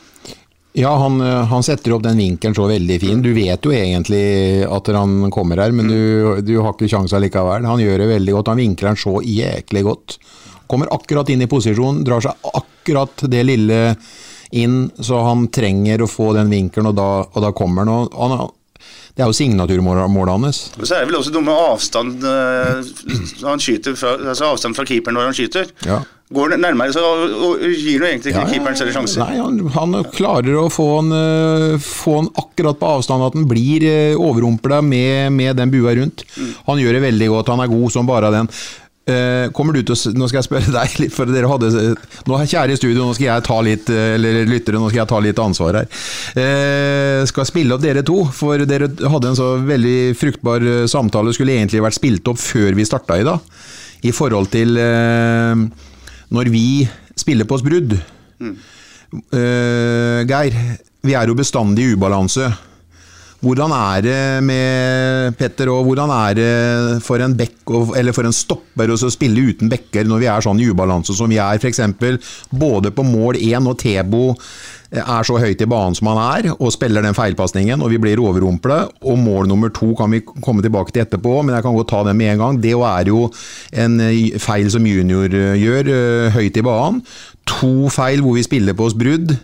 Ja, 0.72 0.94
han, 0.96 1.20
eh, 1.20 1.44
han 1.44 1.64
setter 1.64 1.92
opp 1.92 2.04
den 2.06 2.20
vinkelen 2.20 2.54
så 2.56 2.66
veldig 2.70 3.00
fin. 3.00 3.20
Du 3.24 3.32
vet 3.36 3.64
jo 3.64 3.74
egentlig 3.76 4.24
at 4.64 4.88
han 4.96 5.28
kommer 5.32 5.60
her, 5.60 5.74
men 5.76 5.90
du, 5.90 6.40
du 6.40 6.54
har 6.64 6.72
ikke 6.72 6.88
sjansen 6.88 7.20
likevel. 7.20 7.68
Han 7.68 7.82
gjør 7.82 8.00
det 8.00 8.14
veldig 8.14 8.38
godt. 8.38 8.54
Han 8.54 8.62
vinkler 8.62 8.92
den 8.92 9.02
så 9.02 9.18
jæklig 9.20 9.84
godt. 9.90 10.16
Kommer 10.72 10.88
akkurat 10.94 11.28
inn 11.28 11.44
i 11.44 11.50
posisjon, 11.50 12.00
drar 12.06 12.24
seg 12.24 12.50
akkurat 12.56 13.26
det 13.28 13.44
lille 13.44 13.80
inn, 14.56 14.86
så 15.00 15.20
han 15.26 15.46
trenger 15.52 16.04
å 16.04 16.10
få 16.10 16.32
den 16.36 16.48
vinkelen, 16.52 16.90
og 16.92 16.96
da, 16.96 17.08
og 17.28 17.44
da 17.44 17.52
kommer 17.56 17.84
han. 17.84 18.08
Og 18.08 18.32
han 18.32 18.50
det 19.12 19.20
er 19.20 19.28
jo 19.28 19.36
signaturmålet 19.36 20.32
hans. 20.32 20.62
Og 20.78 20.86
så 20.88 20.96
er 20.96 21.02
det 21.02 21.10
vel 21.10 21.18
også 21.18 21.34
noe 21.34 21.44
med 21.44 21.58
avstand 21.68 22.22
eh, 22.24 22.92
Han 23.44 23.60
skyter 23.60 23.96
fra, 23.98 24.14
altså 24.16 24.48
avstand 24.48 24.78
fra 24.78 24.86
keeperen 24.88 25.18
når 25.18 25.28
han 25.28 25.36
skyter. 25.36 25.68
Ja. 25.84 25.98
Går 26.32 26.54
nærmere, 26.56 26.94
så 26.96 27.02
gir 27.60 28.00
han 28.00 28.08
egentlig 28.08 28.32
ikke 28.32 28.40
Ja, 28.40 28.48
keeperen 28.48 28.78
større 28.78 28.94
sjanser. 28.94 29.20
Nei, 29.20 29.36
han, 29.36 29.58
han 29.74 29.98
klarer 30.14 30.56
å 30.62 30.70
få 30.72 30.86
han, 30.94 31.12
øh, 31.12 31.74
få 31.84 32.22
han 32.22 32.30
akkurat 32.40 32.80
på 32.80 32.92
avstand, 32.94 33.26
at 33.26 33.36
han 33.36 33.44
blir 33.50 33.84
øh, 33.84 34.16
overrumpla 34.16 34.80
med, 34.86 35.28
med 35.36 35.60
den 35.60 35.74
bua 35.74 35.92
rundt. 35.98 36.24
Han 36.70 36.80
gjør 36.80 36.96
det 36.96 37.04
veldig 37.04 37.28
godt, 37.34 37.52
han 37.52 37.60
er 37.66 37.74
god 37.74 37.92
som 37.92 38.08
bare 38.08 38.32
den. 38.32 38.48
Eh, 39.02 39.48
kommer 39.50 39.74
du 39.74 39.80
til 39.82 39.96
å 39.96 40.12
Nå 40.14 40.28
skal 40.30 40.38
jeg 40.38 40.46
spørre 40.46 40.72
deg 40.76 40.92
litt, 41.02 41.10
for 41.10 41.26
dere 41.26 41.48
hadde 41.50 41.70
Nå 42.30 42.36
Kjære 42.38 42.76
i 42.76 42.78
studio, 42.78 43.02
nå 43.02 43.16
skal 43.16 43.26
jeg 43.26 43.44
ta 43.48 43.56
litt 43.66 43.90
eh, 43.90 44.12
Eller 44.14 44.46
lyttere, 44.46 44.78
nå 44.78 44.92
skal 44.92 45.00
jeg 45.00 45.10
ta 45.10 45.18
litt 45.24 45.40
ansvar 45.42 45.80
her. 45.80 45.88
Eh, 46.38 47.24
skal 47.26 47.48
spille 47.48 47.74
opp 47.74 47.82
dere 47.82 48.04
to, 48.06 48.20
for 48.30 48.62
dere 48.68 48.92
hadde 49.02 49.32
en 49.32 49.38
så 49.38 49.48
veldig 49.66 49.96
fruktbar 50.20 50.62
eh, 50.62 50.84
samtale. 50.90 51.34
Skulle 51.34 51.56
egentlig 51.58 51.82
vært 51.82 51.98
spilt 51.98 52.30
opp 52.30 52.38
før 52.38 52.78
vi 52.78 52.86
starta 52.86 53.18
i 53.18 53.26
dag. 53.26 53.42
I 54.06 54.14
forhold 54.14 54.52
til 54.54 54.78
eh, 54.78 55.66
når 56.32 56.50
vi 56.54 56.66
spiller 57.18 57.46
på 57.48 57.58
oss 57.58 57.66
brudd. 57.66 57.98
Eh, 58.42 60.20
Geir, 60.30 60.60
vi 61.02 61.18
er 61.18 61.26
jo 61.26 61.38
bestandig 61.38 61.90
i 61.90 61.96
ubalanse. 61.96 62.52
Hvordan 63.42 63.72
er 63.74 64.02
det 64.04 64.18
med 64.46 65.34
Petter, 65.34 65.66
og 65.72 65.88
hvordan 65.88 66.12
er 66.14 66.36
det 66.38 66.50
for 67.02 67.18
en 67.18 67.32
bekk, 67.34 67.72
eller 67.98 68.14
for 68.14 68.28
en 68.28 68.36
stopper 68.36 68.92
å 68.94 68.98
spille 69.10 69.48
uten 69.50 69.72
bekker 69.72 70.06
når 70.06 70.22
vi 70.22 70.28
er 70.30 70.44
sånn 70.46 70.60
i 70.62 70.68
ubalanse 70.70 71.16
som 71.18 71.26
vi 71.32 71.40
er? 71.42 71.58
F.eks. 71.58 71.80
både 72.54 72.92
på 72.94 73.02
mål 73.02 73.40
1 73.40 73.66
og 73.66 73.74
Tebo 73.82 74.28
er 74.92 75.26
så 75.26 75.40
høyt 75.42 75.64
i 75.64 75.66
banen 75.66 75.96
som 75.98 76.12
han 76.12 76.20
er, 76.22 76.48
og 76.52 76.70
spiller 76.74 77.02
den 77.02 77.16
feilpasningen, 77.18 77.82
og 77.82 77.90
vi 77.90 77.98
blir 78.02 78.22
overrumplet. 78.22 78.94
Og 79.08 79.18
mål 79.18 79.50
nummer 79.50 79.72
to 79.74 79.90
kan 79.98 80.14
vi 80.14 80.22
komme 80.22 80.62
tilbake 80.62 80.94
til 80.94 81.02
etterpå, 81.02 81.40
men 81.42 81.56
jeg 81.56 81.66
kan 81.66 81.74
godt 81.74 81.90
ta 81.96 82.04
det 82.06 82.14
med 82.18 82.36
en 82.36 82.44
gang. 82.44 82.62
Det 82.62 82.76
er 82.76 83.10
jo 83.10 83.26
en 83.72 83.98
eh, 84.06 84.38
feil 84.38 84.70
som 84.70 84.86
junior 84.86 85.26
eh, 85.26 85.58
gjør, 85.58 85.92
eh, 85.96 86.30
høyt 86.38 86.62
i 86.62 86.66
banen. 86.66 87.02
To 87.58 87.90
feil 87.90 88.22
hvor 88.22 88.38
vi 88.38 88.46
spiller 88.46 88.78
på 88.78 88.86
oss 88.86 88.94
brudd, 88.94 89.34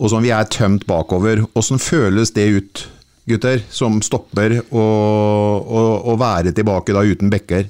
og 0.00 0.12
som 0.12 0.24
vi 0.24 0.32
er 0.34 0.48
tømt 0.50 0.84
bakover. 0.90 1.46
Åssen 1.56 1.80
føles 1.80 2.36
det 2.36 2.50
ut? 2.58 2.88
Gutter, 3.28 3.62
som 3.70 4.00
stopper 4.04 4.56
å, 4.70 6.16
være 6.20 6.54
tilbake 6.56 6.94
da 6.96 7.04
uten 7.06 7.30
bekker? 7.32 7.68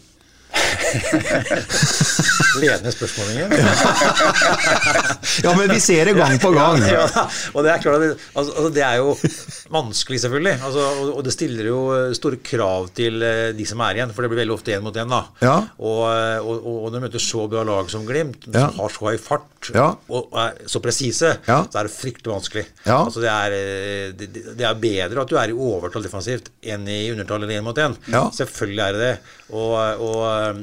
Ledende 2.60 2.92
spørsmål. 2.92 3.26
Ja, 5.44 5.52
men 5.56 5.70
vi 5.70 5.78
ser 5.80 6.04
det 6.08 6.14
gang 6.18 6.34
på 6.42 6.50
gang. 6.52 6.80
Ja, 6.90 7.04
og 7.54 7.64
det 7.64 7.70
er 7.72 7.80
klart 7.82 7.96
at 7.96 8.02
det, 8.02 8.08
altså, 8.36 8.52
altså, 8.56 8.70
det 8.74 8.82
er 8.84 8.96
jo 8.98 9.12
vanskelig, 9.72 10.18
selvfølgelig. 10.24 10.54
Altså, 10.66 10.82
og, 11.00 11.12
og 11.20 11.24
det 11.26 11.32
stiller 11.34 11.68
jo 11.70 11.78
eh, 11.94 12.10
store 12.16 12.40
krav 12.44 12.88
til 12.96 13.22
eh, 13.24 13.50
de 13.56 13.66
som 13.68 13.80
er 13.86 14.00
igjen, 14.00 14.12
for 14.16 14.24
det 14.26 14.30
blir 14.32 14.40
veldig 14.42 14.56
ofte 14.56 14.74
én 14.76 14.82
mot 14.84 14.96
én. 15.00 15.14
Ja. 15.44 15.54
Og, 15.78 16.00
eh, 16.10 16.38
og, 16.42 16.56
og, 16.58 16.76
og 16.84 16.90
når 16.90 16.96
du 16.98 17.04
møter 17.06 17.24
så 17.24 17.46
bra 17.52 17.62
lag 17.68 17.90
som 17.92 18.04
Glimt, 18.08 18.48
Ja. 18.52 18.66
har 18.76 18.92
så 18.96 19.06
høy 19.08 19.16
fart 19.22 19.70
Ja. 19.76 19.90
og 20.10 20.34
er 20.40 20.56
så 20.70 20.80
presise, 20.82 21.34
Ja. 21.48 21.60
så 21.70 21.80
er 21.82 21.88
det 21.88 21.94
fryktelig 21.94 22.32
vanskelig. 22.34 22.66
Ja. 22.86 22.98
Altså, 23.04 23.20
det, 23.24 23.30
er, 23.30 23.48
det, 24.18 24.30
det- 24.58 24.66
er 24.70 24.74
bedre 24.82 25.22
at 25.24 25.30
du 25.32 25.36
er 25.40 25.52
i 25.52 25.56
overtall 25.56 26.04
defensivt 26.04 26.50
enn 26.62 26.84
i 26.90 27.00
undertall 27.14 27.44
eller 27.44 27.60
én 27.60 27.66
mot 27.66 27.78
én. 27.80 27.96
Ja. 28.12 28.26
Selvfølgelig 28.34 28.84
er 28.88 28.92
det 28.98 29.06
det. 29.06 29.16
Og 29.50 29.74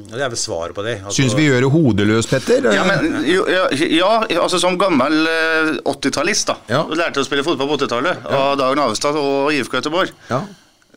det 0.08 0.22
er 0.22 0.30
vel 0.32 0.40
svaret 0.40 0.76
på 0.76 0.84
det. 0.86 0.98
Altså, 1.02 1.16
Syns 1.18 1.34
vi 1.38 1.46
gjør 1.48 1.64
det 1.64 1.70
hodeløst, 1.74 2.30
Petter? 2.32 2.68
Ja, 2.74 2.84
men, 2.88 3.20
jo, 3.28 3.44
ja, 3.50 3.66
ja, 3.74 4.38
altså 4.42 4.60
som 4.62 4.78
gammel 4.80 5.28
eh, 5.30 5.70
80-tallist, 5.88 6.50
da. 6.50 6.58
Ja. 6.70 6.82
Lærte 7.00 7.22
å 7.22 7.26
spille 7.26 7.44
fotball 7.46 7.70
på 7.70 7.78
80-tallet 7.80 8.26
av 8.38 8.56
Dag 8.60 8.78
Navestad 8.78 9.18
og 9.20 9.52
IFK 9.54 9.78
Göteborg. 9.80 10.14
Ja. 10.30 10.42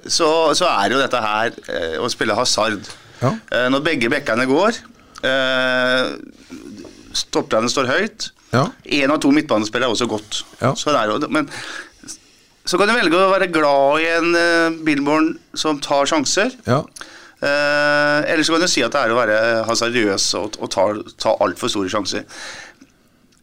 Så, 0.05 0.27
så 0.57 0.69
er 0.71 0.95
jo 0.95 1.01
dette 1.01 1.21
her 1.21 1.53
eh, 1.69 1.97
å 2.01 2.09
spille 2.11 2.37
hasard. 2.37 2.89
Ja. 3.21 3.35
Eh, 3.53 3.67
når 3.73 3.85
begge 3.85 4.09
bekkene 4.11 4.47
går, 4.49 4.81
eh, 5.27 6.11
stopperne 7.17 7.69
står 7.71 7.91
høyt. 7.91 8.31
Ja. 8.51 8.65
Én 8.83 9.13
av 9.13 9.21
to 9.23 9.31
midtbanespillere 9.33 9.89
er 9.89 9.95
også 9.95 10.09
godt. 10.11 10.43
Ja. 10.59 10.73
Så 10.75 10.91
det 10.91 10.99
er 10.99 11.13
jo, 11.13 11.31
men 11.31 11.47
så 12.67 12.77
kan 12.77 12.89
du 12.89 12.93
velge 12.93 13.17
å 13.17 13.31
være 13.31 13.49
glad 13.51 14.03
i 14.03 14.09
en 14.11 14.35
uh, 14.37 14.81
Billborn 14.85 15.33
som 15.57 15.79
tar 15.81 16.09
sjanser. 16.09 16.53
Ja. 16.67 16.83
Eh, 17.41 18.31
eller 18.33 18.43
så 18.45 18.53
kan 18.53 18.61
du 18.61 18.67
si 18.69 18.83
at 18.85 18.93
det 18.93 18.99
er 19.01 19.13
å 19.13 19.17
være 19.17 19.37
hasardiøs 19.65 20.27
og, 20.37 20.57
og 20.61 20.69
ta, 20.73 20.83
ta 21.17 21.33
altfor 21.41 21.71
store 21.73 21.89
sjanser. 21.89 22.27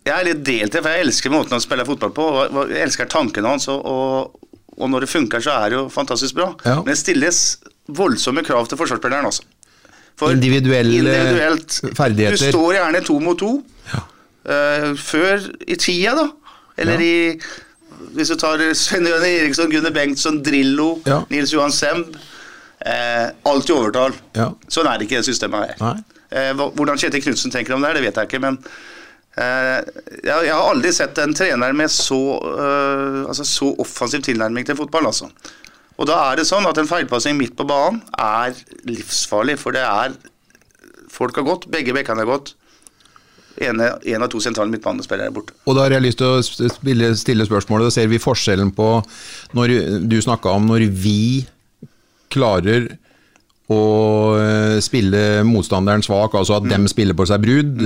Jeg 0.06 0.14
er 0.14 0.28
litt 0.30 0.44
delt 0.46 0.76
for 0.78 0.88
jeg 0.88 1.04
elsker 1.08 1.32
måten 1.34 1.56
han 1.56 1.60
spiller 1.64 1.84
fotball 1.88 2.12
på. 2.16 2.26
og- 2.54 2.70
Jeg 2.70 2.84
elsker 2.86 3.08
tankene 3.10 3.48
hans, 3.50 3.66
og, 3.68 3.82
og, 3.84 4.38
og 4.78 4.90
når 4.92 5.00
det 5.04 5.10
funker, 5.12 5.42
så 5.44 5.56
er 5.64 5.70
det 5.74 5.76
jo 5.80 5.88
fantastisk 5.92 6.34
bra. 6.38 6.52
Ja. 6.64 6.76
Men 6.80 6.94
det 6.94 6.98
stilles 7.02 7.40
voldsomme 7.88 8.44
krav 8.46 8.68
til 8.70 8.78
forsvarsspilleren, 8.78 9.26
altså. 9.26 9.42
For 10.18 10.32
individuelt, 10.34 11.80
ferdigheter. 11.94 12.36
Du 12.38 12.52
står 12.52 12.72
gjerne 12.78 13.02
to 13.06 13.18
mot 13.22 13.38
to. 13.38 13.50
Eh, 14.48 14.94
før 14.96 15.44
i 15.68 15.76
tida, 15.76 16.14
da. 16.16 16.28
Eller 16.78 16.98
Ja. 17.02 17.04
i 17.34 17.40
Hvis 18.14 18.28
du 18.30 18.36
tar 18.38 18.58
Sven 18.78 19.04
Jørgen 19.06 19.26
Eriksson, 19.26 19.70
Gunnar 19.70 19.90
Bengtsson, 19.92 20.42
Drillo, 20.42 21.00
Ja. 21.06 21.24
Nils 21.30 21.50
Johan 21.52 21.72
Semb. 21.74 22.14
Eh, 22.86 23.26
alt 23.50 23.70
i 23.70 23.74
overtall. 23.74 24.14
Ja. 24.38 24.52
Sånn 24.70 24.86
er 24.86 24.98
det 24.98 25.08
ikke 25.08 25.18
det 25.18 25.26
systemet 25.26 25.74
her. 25.80 26.04
Eh, 26.30 26.52
hvordan 26.54 27.00
Kjetil 27.00 27.24
Knutsen 27.24 27.52
tenker 27.54 27.74
om 27.74 27.82
det 27.82 27.90
her, 27.90 27.98
det 27.98 28.04
vet 28.06 28.20
jeg 28.20 28.28
ikke, 28.28 28.42
men 28.44 28.58
eh, 29.40 29.80
jeg, 30.22 30.44
jeg 30.46 30.52
har 30.52 30.66
aldri 30.68 30.92
sett 30.94 31.18
en 31.22 31.34
trener 31.34 31.74
med 31.76 31.90
så, 31.90 32.20
eh, 32.52 33.22
altså, 33.24 33.46
så 33.48 33.72
offensiv 33.82 34.22
tilnærming 34.28 34.68
til 34.68 34.78
fotball, 34.78 35.08
altså. 35.10 35.30
Og 35.98 36.06
da 36.06 36.20
er 36.28 36.38
det 36.38 36.46
sånn 36.46 36.68
at 36.68 36.78
en 36.78 36.86
feilpassing 36.86 37.34
midt 37.40 37.56
på 37.58 37.66
banen 37.66 38.02
er 38.14 38.54
livsfarlig, 38.86 39.58
for 39.60 39.74
det 39.76 39.84
er 39.86 40.18
Folk 41.08 41.38
har 41.40 41.42
gått, 41.42 41.64
begge 41.72 41.94
bekkene 41.96 42.20
har 42.20 42.28
gått. 42.28 42.50
En, 43.64 43.80
en 43.80 44.22
av 44.22 44.28
to 44.30 44.38
sentrale 44.44 44.70
midtbanespillere 44.70 45.32
er 45.32 45.34
borte. 45.34 45.54
Og 45.64 45.74
da 45.74 45.86
har 45.86 45.96
jeg 45.96 46.04
lyst 46.04 46.20
til 46.20 46.36
å 46.36 46.42
spille, 46.44 47.08
stille 47.18 47.46
spørsmålet, 47.48 47.88
da 47.88 47.94
ser 47.96 48.10
vi 48.12 48.20
forskjellen 48.22 48.70
på 48.76 48.90
når 49.56 49.72
du 50.04 50.18
snakka 50.22 50.52
om 50.54 50.68
når 50.68 50.84
vi 50.92 51.48
klarer 52.32 52.90
å 53.68 53.80
eh, 54.40 54.78
spille 54.80 55.42
motstanderen 55.44 56.02
svak, 56.04 56.32
altså 56.38 56.56
at 56.56 56.68
dem 56.70 56.86
spiller 56.88 57.16
på 57.16 57.26
seg 57.28 57.42
brudd, 57.44 57.82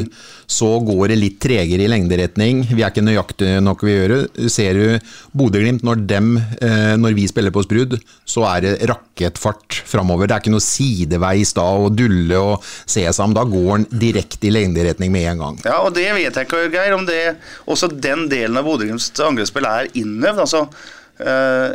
så 0.46 0.68
går 0.84 1.10
det 1.10 1.18
litt 1.18 1.40
tregere 1.42 1.82
i 1.82 1.90
lengderetning. 1.90 2.62
Vi 2.70 2.84
er 2.84 2.92
ikke 2.92 3.02
nøyaktige 3.02 3.62
nok 3.64 3.82
vi 3.86 3.96
gjør 3.96 4.14
det. 4.14 4.50
Ser 4.54 4.78
du 4.78 5.10
Bodø-Glimt, 5.38 5.82
når, 5.86 6.04
dem, 6.06 6.36
eh, 6.62 6.94
når 7.00 7.18
vi 7.18 7.26
spiller 7.30 7.54
på 7.54 7.64
oss 7.64 7.70
brudd, 7.70 7.98
så 8.22 8.46
er 8.52 8.62
det 8.66 8.74
rakettfart 8.92 9.82
framover. 9.90 10.30
Det 10.30 10.38
er 10.38 10.46
ikke 10.46 10.54
noe 10.54 10.68
sideveis 10.68 11.54
da 11.58 11.66
å 11.66 11.90
dulle 11.90 12.38
og 12.38 12.62
se 12.62 13.02
seg 13.02 13.22
om. 13.26 13.34
Da 13.34 13.46
går 13.48 13.82
den 13.82 14.02
direkte 14.06 14.52
i 14.52 14.54
lengderetning 14.54 15.10
med 15.14 15.32
en 15.34 15.46
gang. 15.46 15.62
Ja, 15.66 15.80
og 15.82 15.96
det 15.98 16.06
vet 16.14 16.30
jeg 16.30 16.46
ikke, 16.46 16.68
Geir, 16.70 16.94
om 16.94 17.08
det 17.10 17.22
også 17.66 17.90
den 17.90 18.28
delen 18.30 18.60
av 18.60 18.70
Bodø-Glimts 18.70 19.10
angrepsspill 19.18 19.66
er 19.66 19.90
innøvd. 19.98 20.46
altså 20.46 20.68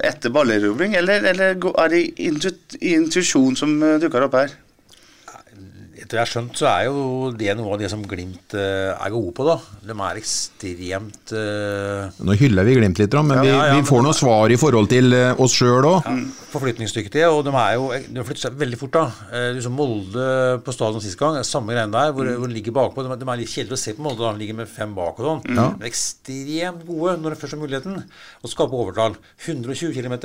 etter 0.08 0.34
ballerobring, 0.34 0.96
eller, 1.00 1.26
eller 1.32 1.56
er 1.56 1.92
det 1.94 2.04
intu- 2.20 2.78
intuisjon 2.82 3.56
som 3.60 3.76
uh, 3.84 3.98
dukker 4.02 4.28
opp 4.28 4.38
her? 4.40 4.56
Etter 6.08 6.22
jeg 6.22 6.24
har 6.24 6.30
skjønt, 6.32 6.54
så 6.56 6.68
er 6.72 6.86
jo 6.88 7.32
det 7.36 7.52
noe 7.60 7.74
av 7.76 7.82
det 7.82 7.90
som 7.92 8.00
Glimt 8.08 8.54
eh, 8.56 8.94
er 8.96 9.12
gode 9.12 9.34
på, 9.36 9.44
da. 9.44 9.58
De 9.84 9.92
er 9.92 10.20
ekstremt 10.22 11.34
uh... 11.36 12.22
Nå 12.24 12.36
hyller 12.40 12.64
vi 12.64 12.76
Glimt 12.78 13.02
litt, 13.02 13.12
da, 13.12 13.24
men 13.28 13.42
vi, 13.44 13.50
Ja, 13.52 13.66
ja, 13.68 13.74
vi 13.76 13.84
får 13.90 14.06
noe 14.06 14.16
svar 14.16 14.48
i 14.48 14.56
forhold 14.62 14.88
til 14.88 15.12
eh, 15.18 15.42
oss 15.44 15.58
sjøl 15.60 15.84
òg. 15.90 16.08
forflytningsdyktige, 16.54 17.28
og 17.28 17.42
de 17.44 17.52
er 17.60 17.74
jo 17.76 17.90
de 17.92 18.24
flytter 18.24 18.46
seg 18.46 18.56
veldig 18.62 18.80
fort. 18.80 18.96
da. 18.96 19.50
Så 19.60 19.72
Molde 19.74 20.30
på 20.64 20.76
stadion 20.78 21.04
sist 21.04 21.20
gang, 21.20 21.42
samme 21.44 21.76
greiene 21.76 21.92
der, 21.92 22.16
hvor, 22.16 22.32
hvor 22.40 22.48
de 22.48 22.56
ligger 22.56 22.78
bakpå. 22.80 23.04
De, 23.04 23.20
de 23.20 23.28
er 23.28 23.42
litt 23.42 23.52
kjedelige 23.52 23.76
å 23.76 23.84
se 23.84 23.96
på 23.98 24.08
Molde, 24.08 24.24
da. 24.24 24.32
de 24.32 24.46
ligger 24.46 24.60
med 24.62 24.72
fem 24.72 24.96
bak 24.96 25.20
og 25.20 25.28
sånn. 25.28 25.44
De 25.50 25.60
er 25.66 25.92
ekstremt 25.92 26.88
gode 26.88 27.18
når 27.20 27.36
de 27.36 27.42
først 27.44 27.58
har 27.58 27.64
muligheten, 27.66 28.00
å 28.40 28.54
skape 28.54 28.80
overtall. 28.80 29.20
120 29.44 29.92
km 29.92 30.16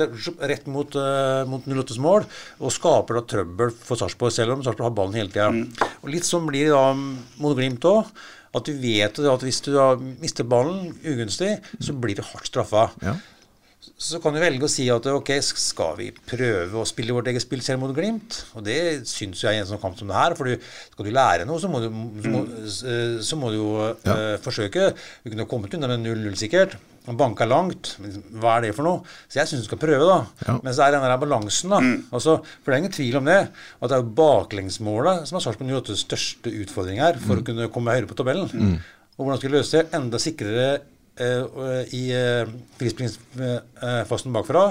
rett 0.47 0.71
mot, 0.71 0.95
uh, 0.95 1.43
mot 1.51 1.67
08s 1.67 1.99
mål, 2.07 2.31
og 2.63 2.75
skaper 2.79 3.19
da 3.19 3.27
trøbbel 3.35 3.75
for 3.83 3.99
Sarpsborg, 3.99 4.31
selv 4.39 4.55
om 4.55 4.63
Sarpsborg 4.63 4.87
har 4.87 4.97
ballen 5.03 5.19
hele 5.19 5.35
tida. 5.35 5.51
Og 6.01 6.11
litt 6.13 6.27
sånn 6.27 6.47
blir 6.49 6.69
det 6.69 6.75
da 6.75 6.93
mot 6.93 7.57
Glimt 7.57 7.85
òg. 7.87 8.09
At 8.53 8.67
du 8.69 8.75
vet 8.77 9.17
at 9.17 9.43
hvis 9.45 9.63
du 9.65 9.73
mister 10.21 10.45
ballen 10.45 10.91
ugunstig, 11.01 11.55
så 11.81 11.95
blir 11.97 12.19
du 12.19 12.25
hardt 12.27 12.51
straffa. 12.51 12.91
Ja. 13.01 13.15
Så 14.03 14.19
kan 14.19 14.33
du 14.35 14.39
velge 14.43 14.67
å 14.67 14.71
si 14.71 14.89
at 14.91 15.05
ok, 15.07 15.29
skal 15.47 15.93
vi 15.95 16.09
prøve 16.27 16.81
å 16.81 16.87
spille 16.89 17.13
vårt 17.15 17.29
eget 17.31 17.43
spill 17.45 17.61
selv 17.63 17.79
mot 17.85 17.93
Glimt? 17.95 18.41
Og 18.57 18.65
det 18.65 18.75
syns 19.07 19.39
jeg 19.45 19.55
i 19.55 19.61
en 19.61 19.69
sånn 19.69 19.79
kamp 19.79 19.95
som 19.99 20.09
det 20.11 20.17
her. 20.17 20.35
For 20.35 20.43
du- 20.49 20.57
skal 20.91 21.05
du 21.07 21.11
lære 21.15 21.45
noe, 21.47 21.61
så 21.61 21.69
må 21.71 21.79
du, 21.79 21.87
så 22.19 22.31
må, 22.33 22.41
eh, 22.43 23.21
så 23.23 23.37
må 23.39 23.51
du 23.53 23.57
jo 23.61 23.69
eh, 23.93 24.35
forsøke. 24.43 24.89
Du 25.23 25.29
kunne 25.31 25.47
kommet 25.47 25.73
unna 25.77 25.87
med 25.93 26.03
0-0 26.03 26.35
sikkert. 26.35 26.75
Og 27.07 27.17
banka 27.19 27.43
langt. 27.47 27.97
Hva 28.39 28.57
er 28.57 28.61
det 28.67 28.75
for 28.75 28.83
noe? 28.87 29.01
Så 29.27 29.39
jeg 29.39 29.47
syns 29.49 29.63
du 29.65 29.67
skal 29.71 29.79
prøve, 29.81 30.05
da. 30.07 30.19
Ja. 30.47 30.59
Men 30.63 30.73
så 30.75 30.85
er 30.85 30.91
den 30.97 31.01
der 31.07 31.17
balansen, 31.19 31.69
da. 31.71 31.79
Altså, 32.15 32.37
for 32.63 32.71
det 32.71 32.75
er 32.75 32.81
ingen 32.83 32.95
tvil 32.95 33.17
om 33.19 33.25
det. 33.25 33.39
At 33.81 33.89
det 33.89 33.97
er 33.97 34.03
jo 34.03 34.13
baklengsmålet 34.19 35.27
som 35.27 35.37
er 35.39 35.43
Sarpsborg 35.43 35.71
08s 35.83 36.03
største 36.07 36.51
utfordring 36.63 36.99
her, 37.03 37.19
for 37.19 37.39
å 37.39 37.43
kunne 37.45 37.67
komme 37.71 37.91
høyere 37.95 38.07
på 38.07 38.15
tabellen. 38.19 38.79
Og 39.17 39.25
hvordan 39.27 39.39
skal 39.39 39.49
vi 39.51 39.57
løse 39.57 39.71
det 39.83 39.93
enda 39.99 40.17
sikrere 40.17 40.67
i 41.19 42.03
frispringsfasen 42.79 43.17
frispringfasten 43.77 44.33
bakfra? 44.33 44.67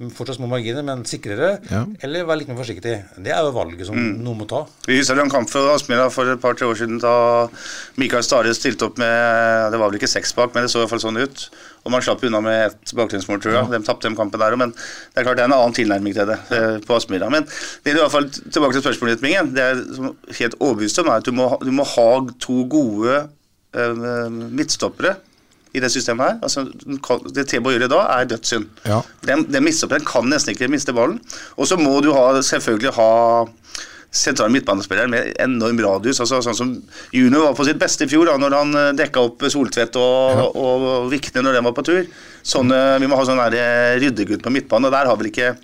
Fortsatt 0.00 0.38
små 0.38 0.46
marginer, 0.48 0.80
men 0.80 1.02
sikrere. 1.04 1.58
Ja. 1.68 1.82
Eller 2.06 2.24
være 2.24 2.40
litt 2.40 2.48
mer 2.48 2.56
forsiktig. 2.56 2.94
Det 3.20 3.32
er 3.34 3.44
jo 3.44 3.50
valget 3.52 3.84
som 3.84 3.98
noen 4.00 4.38
må 4.38 4.46
ta. 4.48 4.62
Vi 4.86 4.96
husker 4.96 5.20
en 5.20 5.32
kamp 5.32 5.50
for 5.52 5.74
Aspmyra 5.74 6.06
for 6.08 6.30
et 6.32 6.40
par-tre 6.40 6.64
år 6.70 6.78
siden 6.80 7.02
da 7.02 7.12
Mikael 8.00 8.24
Stare 8.24 8.54
stilte 8.56 8.88
opp 8.88 8.96
med 9.02 9.74
Det 9.74 9.82
var 9.82 9.92
vel 9.92 10.00
ikke 10.00 10.08
seks 10.08 10.32
bak, 10.38 10.54
men 10.54 10.64
det 10.64 10.72
så 10.72 10.80
i 10.80 10.86
hvert 10.86 10.94
fall 10.94 11.04
sånn 11.04 11.20
ut. 11.20 11.44
Og 11.84 11.92
man 11.92 12.06
slapp 12.06 12.24
unna 12.24 12.40
med 12.40 12.62
ett 12.70 12.96
baklengsmål, 12.96 13.44
tror 13.44 13.58
jeg. 13.58 13.72
De 13.74 13.84
tapte 13.84 14.08
den 14.08 14.16
kampen 14.16 14.40
der 14.40 14.56
òg, 14.56 14.62
men 14.64 14.72
det 14.72 15.20
er 15.20 15.28
klart 15.28 15.36
det 15.36 15.44
er 15.44 15.52
en 15.52 15.58
annen 15.58 15.76
tilnærming 15.76 16.16
til 16.16 16.32
det 16.32 16.40
eh, 16.56 16.80
på 16.80 16.96
Aspmyra. 16.96 17.28
Men 17.36 17.44
det 17.44 17.92
er 17.92 17.98
i 17.98 18.00
hvert 18.00 18.16
fall 18.16 18.32
tilbake 18.32 18.78
til 18.78 18.86
spørsmålet 18.86 19.18
ditt, 19.18 19.26
Mingen. 19.28 19.52
Det 19.52 19.66
er 19.66 19.84
helt 20.40 20.62
overbevist 20.62 21.04
om 21.04 21.12
er 21.12 21.20
at 21.20 21.28
du 21.28 21.36
må, 21.36 21.52
du 21.60 21.74
må 21.76 21.84
ha 21.98 22.12
to 22.40 22.62
gode 22.72 23.26
eh, 23.76 24.06
midtstoppere 24.48 25.18
i 25.74 25.82
det 25.82 25.90
systemet 25.92 26.26
her. 26.26 26.38
Altså, 26.42 26.66
det 27.34 27.46
Tebo 27.50 27.72
gjør 27.72 27.86
i 27.86 27.92
dag, 27.92 28.04
er 28.16 28.30
dødssynd. 28.32 28.66
Ja. 28.88 29.00
Den, 29.26 29.46
den 29.50 29.70
kan 30.06 30.28
nesten 30.30 30.54
ikke 30.54 30.70
miste 30.72 30.94
ballen. 30.96 31.20
Og 31.56 31.70
så 31.70 31.78
må 31.80 32.00
du 32.04 32.12
ha, 32.16 32.26
selvfølgelig 32.42 32.94
ha 32.96 33.10
sentrale 34.10 34.50
midtbanespillere 34.50 35.08
med 35.10 35.34
enorm 35.38 35.78
radius. 35.84 36.18
altså 36.20 36.40
Sånn 36.42 36.56
som 36.58 36.72
Juno 37.14 37.44
var 37.44 37.54
på 37.54 37.66
sitt 37.68 37.78
beste 37.78 38.06
i 38.06 38.10
fjor, 38.10 38.26
da, 38.26 38.36
når 38.42 38.56
han 38.58 38.78
eh, 38.80 38.90
dekka 38.98 39.22
opp 39.28 39.44
Soltvedt 39.52 39.98
og, 40.00 40.50
og, 40.50 40.86
og 40.90 41.08
Vikne 41.12 41.44
når 41.46 41.58
de 41.58 41.64
var 41.68 41.76
på 41.76 41.86
tur. 41.86 42.02
Sånne, 42.42 42.80
vi 43.02 43.10
må 43.10 43.18
ha 43.20 43.26
sånn 43.28 43.42
eh, 43.46 43.94
ryddegutt 44.02 44.42
på 44.42 44.52
midtbanen. 44.54 44.90
og 44.90 44.96
Der 44.96 45.10
har 45.10 45.20
vel 45.20 45.30
ikke 45.30 45.54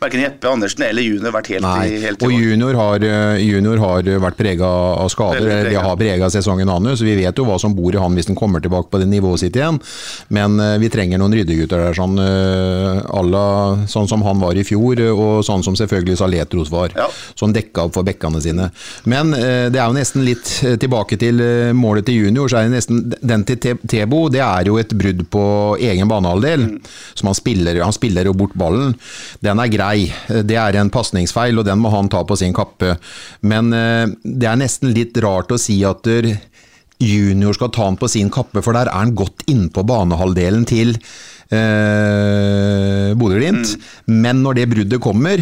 verken 0.00 0.22
Jeppe 0.22 0.50
Andersen 0.50 0.84
eller 0.86 1.02
junior 1.02 1.34
vært 1.34 1.50
helt 1.54 1.64
Nei, 1.66 1.86
i 1.96 2.00
helt 2.02 2.22
og 2.22 2.32
junior 2.32 2.76
har, 2.78 3.04
eh, 3.04 3.42
junior 3.42 3.80
har 3.82 4.02
vært 4.22 4.38
prega 4.38 4.68
av 4.68 5.08
skader. 5.12 5.40
Veldig 5.40 5.50
eller 5.50 5.64
De 5.64 5.70
preget. 5.74 5.86
har 5.88 5.96
prega 5.96 6.30
sesongen 6.30 6.68
hans, 6.68 7.00
så 7.00 7.04
vi 7.06 7.16
vet 7.18 7.36
jo 7.36 7.44
hva 7.48 7.58
som 7.60 7.74
bor 7.74 7.94
i 7.94 7.98
han 7.98 8.14
hvis 8.14 8.28
han 8.30 8.38
kommer 8.38 8.62
tilbake 8.62 8.90
på 8.90 9.00
det 9.02 9.08
nivået 9.10 9.42
sitt 9.42 9.56
igjen. 9.58 9.80
Men 10.30 10.58
eh, 10.60 10.76
vi 10.78 10.88
trenger 10.92 11.18
noen 11.18 11.34
ryddegutter 11.34 11.82
der, 11.88 11.96
sånn, 11.98 12.18
eh, 12.22 13.02
à 13.08 13.86
sånn 13.88 14.08
som 14.08 14.22
han 14.22 14.40
var 14.40 14.54
i 14.58 14.64
fjor, 14.66 15.00
eh, 15.02 15.10
og 15.10 15.42
sånn 15.46 15.64
som 15.66 15.74
selvfølgelig 15.78 16.18
Saletros 16.20 16.70
var. 16.70 16.94
Ja. 16.96 17.08
Som 17.34 17.52
dekka 17.52 17.88
opp 17.88 17.94
for 17.98 18.06
bekkene 18.06 18.42
sine. 18.44 18.70
Men 19.04 19.34
eh, 19.34 19.68
det 19.72 19.80
er 19.80 19.88
jo 19.90 19.98
nesten 19.98 20.24
litt 20.26 20.52
eh, 20.64 20.76
tilbake 20.80 21.18
til 21.20 21.40
eh, 21.42 21.72
målet 21.76 22.06
til 22.08 22.22
junior, 22.26 22.48
så 22.48 22.60
er 22.62 22.68
det 22.68 22.76
nesten 22.78 23.02
den 23.18 23.44
til 23.48 23.78
Tebo, 23.88 24.28
det 24.32 24.42
er 24.44 24.70
jo 24.70 24.78
et 24.80 24.94
brudd 24.94 25.26
på 25.32 25.44
egen 25.80 26.08
banehalvdel. 26.10 26.68
Som 27.18 27.32
han 27.32 27.36
spiller, 27.38 27.82
han 27.82 27.94
spiller 27.96 28.28
jo 28.28 28.36
bort 28.38 28.54
ballen. 28.58 28.94
Den 29.42 29.58
er 29.62 29.70
grei. 29.72 29.87
Eh, 29.94 30.42
Det 30.44 30.56
er 30.56 30.76
en 30.76 30.90
pasningsfeil, 30.90 31.58
og 31.58 31.64
den 31.64 31.78
må 31.78 31.90
han 31.94 32.08
ta 32.08 32.24
på 32.24 32.36
sin 32.36 32.54
kappe. 32.56 32.96
Men 33.42 33.72
eh, 33.72 34.06
det 34.24 34.48
er 34.48 34.56
nesten 34.60 34.92
litt 34.94 35.16
rart 35.22 35.52
å 35.52 35.58
si 35.60 35.84
at 35.84 36.02
der, 36.04 36.36
junior 36.98 37.54
skal 37.54 37.70
ta 37.70 37.84
han 37.86 37.96
på 37.96 38.08
sin 38.10 38.30
kappe, 38.30 38.62
for 38.62 38.74
der 38.74 38.88
er 38.90 38.98
han 38.98 39.14
godt 39.14 39.44
innpå 39.46 39.84
banehalvdelen 39.86 40.64
til 40.66 40.96
eh, 41.54 43.14
Bodø-Glimt. 43.14 43.76
Men 44.10 44.42
når 44.42 44.58
det 44.58 44.68
bruddet 44.72 45.00
kommer, 45.04 45.38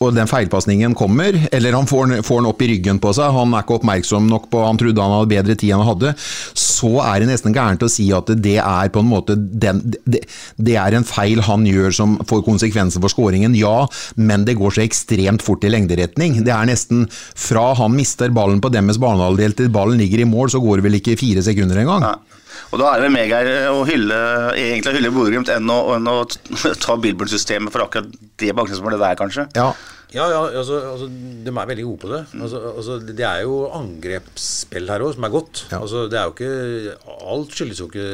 og 0.00 0.14
den 0.16 0.28
feilpasningen 0.30 0.94
kommer, 0.98 1.36
eller 1.52 1.76
han 1.76 1.88
får, 1.88 2.16
får 2.26 2.40
den 2.40 2.48
opp 2.50 2.62
i 2.64 2.70
ryggen 2.72 3.00
på 3.02 3.12
seg, 3.16 3.34
han 3.36 3.52
er 3.54 3.64
ikke 3.64 3.76
oppmerksom 3.78 4.26
nok 4.30 4.48
på, 4.52 4.62
han 4.64 4.80
trodde 4.80 5.04
han 5.04 5.14
hadde 5.14 5.30
bedre 5.30 5.56
tid 5.60 5.74
enn 5.74 5.82
han 5.82 5.90
hadde, 5.92 6.14
så 6.58 6.92
er 7.04 7.20
det 7.20 7.28
nesten 7.30 7.54
gærent 7.54 7.84
å 7.84 7.90
si 7.92 8.08
at 8.16 8.32
det 8.40 8.56
er 8.62 8.90
på 8.92 9.04
en 9.04 9.10
måte 9.10 9.36
den, 9.36 9.82
det, 10.08 10.24
det 10.56 10.76
er 10.80 10.96
en 10.96 11.06
feil 11.06 11.44
han 11.46 11.68
gjør 11.68 11.94
som 12.00 12.16
får 12.26 12.42
konsekvenser 12.48 13.04
for 13.04 13.12
skåringen, 13.12 13.54
ja, 13.58 13.84
men 14.16 14.48
det 14.48 14.58
går 14.58 14.74
så 14.76 14.84
ekstremt 14.86 15.44
fort 15.44 15.64
i 15.66 15.72
lengderetning. 15.72 16.40
Det 16.46 16.54
er 16.54 16.68
nesten 16.70 17.06
fra 17.12 17.70
han 17.78 17.94
mister 17.94 18.32
ballen 18.34 18.62
på 18.64 18.72
deres 18.72 18.98
banehalvdel 19.00 19.56
til 19.58 19.72
ballen 19.74 20.00
ligger 20.00 20.24
i 20.24 20.28
mål, 20.28 20.50
så 20.52 20.62
går 20.62 20.80
det 20.80 20.88
vel 20.88 21.00
ikke 21.00 21.18
fire 21.20 21.44
sekunder 21.44 21.84
engang. 21.84 22.08
Nei. 22.08 22.39
Og 22.70 22.82
da 22.82 22.90
er 22.94 23.06
det 23.06 23.12
mer 23.14 23.36
å 23.72 23.84
hylle 23.88 24.18
egentlig 24.56 24.92
å 24.92 24.98
hylle 24.98 25.14
Bodø-Glimt 25.14 25.54
enn, 25.54 25.70
enn 25.70 26.10
å 26.12 26.18
ta 26.84 26.98
Billboard-systemet 27.00 27.72
for 27.74 27.86
akkurat 27.86 28.12
det 28.40 28.52
bakgrunnsmålet 28.56 29.02
der, 29.02 29.18
kanskje. 29.20 29.48
Ja, 29.58 29.70
Ja, 30.10 30.24
ja 30.26 30.38
altså, 30.58 30.74
altså, 30.90 31.06
de 31.06 31.50
er 31.54 31.68
veldig 31.70 31.84
gode 31.86 32.00
på 32.02 32.08
det. 32.10 32.20
Altså, 32.34 32.58
altså, 32.72 32.96
det 33.06 33.22
er 33.22 33.44
jo 33.44 33.60
angrepsspill 33.78 34.88
her 34.90 35.04
òg, 35.06 35.12
som 35.14 35.26
er 35.28 35.32
godt. 35.34 35.60
Ja. 35.70 35.78
Altså, 35.84 36.00
det 36.10 36.18
er 36.18 36.26
jo 36.26 36.32
ikke 36.34 37.18
Alt 37.30 37.54
skyldes 37.54 37.78
jo 37.82 37.86
ikke 37.86 38.06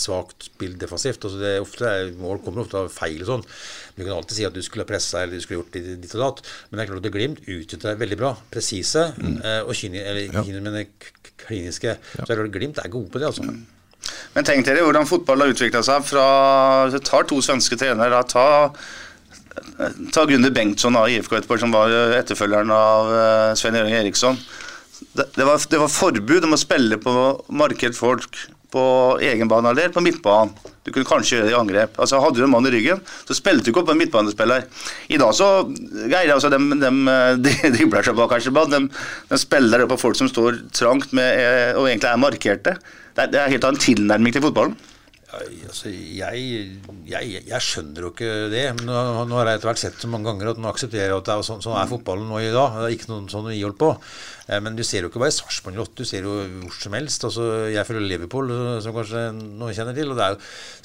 svakt 0.00 0.46
spill 0.48 0.78
defensivt. 0.80 1.26
Altså, 1.28 1.42
det 1.42 1.50
er 1.50 1.64
ofte, 1.66 1.92
mål 2.22 2.40
kommer 2.46 2.64
ofte 2.64 2.80
av 2.80 2.88
feil 2.94 3.20
og 3.26 3.28
sånn. 3.28 3.44
Du 3.98 4.02
kan 4.06 4.14
alltid 4.16 4.38
si 4.38 4.48
at 4.48 4.56
du 4.56 4.62
skulle 4.64 4.88
pressa 4.88 5.20
eller 5.20 5.36
du 5.36 5.44
skulle 5.44 5.60
gjort 5.60 5.76
ditt 5.76 6.16
og 6.16 6.24
datt. 6.24 6.42
Men 6.70 6.78
det 6.80 6.86
er 6.86 6.92
klart 6.94 7.04
at 7.04 7.14
Glimt 7.18 7.44
utnytter 7.44 7.90
det 7.92 8.00
veldig 8.06 8.20
bra. 8.24 8.32
Presise 8.54 9.06
mm. 9.18 9.38
og 9.68 9.76
kyni, 9.76 10.00
eller, 10.00 10.32
kyni, 10.48 10.64
men 10.64 10.80
k- 10.96 11.12
k- 11.20 11.36
kliniske. 11.44 11.98
Så 12.16 12.24
er 12.24 12.32
det 12.32 12.40
klart 12.40 12.56
Glimt 12.56 12.80
er 12.80 12.92
gode 12.96 13.12
på 13.12 13.20
det, 13.20 13.28
altså. 13.34 13.44
Men 14.34 14.46
tenk 14.46 14.66
dere 14.66 14.84
hvordan 14.84 15.08
fotball 15.08 15.44
har 15.44 15.54
utvikla 15.54 15.82
seg 15.86 16.04
fra 16.08 16.26
Det 16.92 17.04
tar 17.06 17.26
to 17.30 17.40
svenske 17.44 17.78
trenere. 17.78 18.22
Ta, 18.30 18.46
ta 20.14 20.26
Gunde 20.30 20.50
Bengtsson 20.54 20.98
av 20.98 21.08
IFK 21.12 21.38
Göteborg, 21.38 21.62
som 21.62 21.74
var 21.74 21.94
etterfølgeren 22.18 22.74
av 22.74 23.14
eh, 23.14 23.54
Svein 23.58 23.78
Jørgen 23.78 24.00
Eriksson. 24.00 24.40
Det, 25.14 25.28
det, 25.36 25.46
var, 25.46 25.62
det 25.70 25.80
var 25.80 25.92
forbud 25.92 26.46
om 26.46 26.56
å 26.56 26.60
spille 26.60 26.98
på 27.02 27.14
markert 27.54 27.96
folk 27.98 28.46
på 28.74 28.84
egen 29.22 29.50
banehalvdel, 29.50 29.92
på 29.94 30.02
midtbanen. 30.02 30.54
Du 30.84 30.90
kunne 30.92 31.08
kanskje 31.08 31.38
gjøre 31.38 31.46
det 31.48 31.54
i 31.54 31.56
angrep. 31.56 31.94
Altså 32.02 32.18
Hadde 32.20 32.42
du 32.42 32.44
en 32.44 32.52
mann 32.52 32.66
i 32.68 32.72
ryggen, 32.74 32.98
så 33.24 33.36
spilte 33.36 33.64
du 33.64 33.70
ikke 33.70 33.84
opp 33.84 33.92
en 33.94 34.00
midtbanespiller. 34.00 34.66
I 35.08 35.20
dag 35.20 35.30
så 35.36 35.48
greier 35.70 36.34
altså 36.34 36.50
dem, 36.52 36.68
dem 36.82 37.06
eh, 37.08 37.38
de 37.44 37.54
dribler 37.76 38.04
seg 38.04 38.18
bak 38.18 38.34
kanskje, 38.34 38.52
de, 38.74 38.82
de 39.30 39.40
spiller 39.40 39.86
på 39.88 40.00
folk 40.00 40.18
som 40.18 40.28
står 40.28 40.60
trangt 40.76 41.14
med, 41.16 41.40
eh, 41.40 41.72
og 41.78 41.88
egentlig 41.88 42.10
er 42.10 42.20
markerte. 42.20 42.76
Det 43.14 43.28
er, 43.28 43.38
er 43.44 43.54
helt 43.54 43.68
annen 43.68 43.82
tilnærming 43.82 44.34
til 44.34 44.44
fotballen. 44.44 44.76
Altså, 45.34 45.90
jeg, 45.90 46.42
jeg, 47.08 47.40
jeg 47.48 47.64
skjønner 47.64 48.06
jo 48.06 48.10
ikke 48.12 48.30
det. 48.52 48.62
Men 48.78 48.88
nå, 48.88 48.98
nå 49.28 49.38
har 49.38 49.50
jeg 49.50 49.58
etter 49.58 49.70
hvert 49.70 49.82
sett 49.82 50.02
så 50.02 50.10
mange 50.10 50.28
ganger 50.28 50.52
at 50.52 50.60
nå 50.62 50.70
aksepterer 50.70 51.10
jeg 51.10 51.16
at 51.16 51.26
det 51.28 51.34
er 51.34 51.46
sånn, 51.48 51.62
sånn 51.64 51.76
er 51.80 51.90
fotballen 51.90 52.28
nå 52.30 52.38
i 52.42 52.52
dag. 52.54 52.76
Det 52.78 52.86
er 52.88 52.94
ikke 52.96 53.10
noen 53.10 53.26
sånn 53.32 53.48
vi 53.48 53.62
holder 53.62 53.80
på. 53.80 53.90
Eh, 54.46 54.60
Men 54.62 54.78
du 54.78 54.84
ser 54.86 55.04
jo 55.04 55.10
ikke 55.10 55.22
bare 55.22 55.34
Sarpsborg 55.34 55.80
8, 55.86 55.96
du 55.98 56.04
ser 56.08 56.28
jo 56.28 56.36
hvor 56.62 56.78
som 56.78 56.96
helst. 56.98 57.26
Altså, 57.26 57.48
jeg 57.72 57.88
følger 57.88 58.06
Liverpool, 58.12 58.52
eh, 58.54 58.78
som 58.84 58.96
kanskje 58.96 59.24
noen 59.34 59.76
kjenner 59.76 59.98
til. 59.98 60.12
Og 60.12 60.20
det 60.20 60.26
er 60.26 60.36
jo 60.36 60.40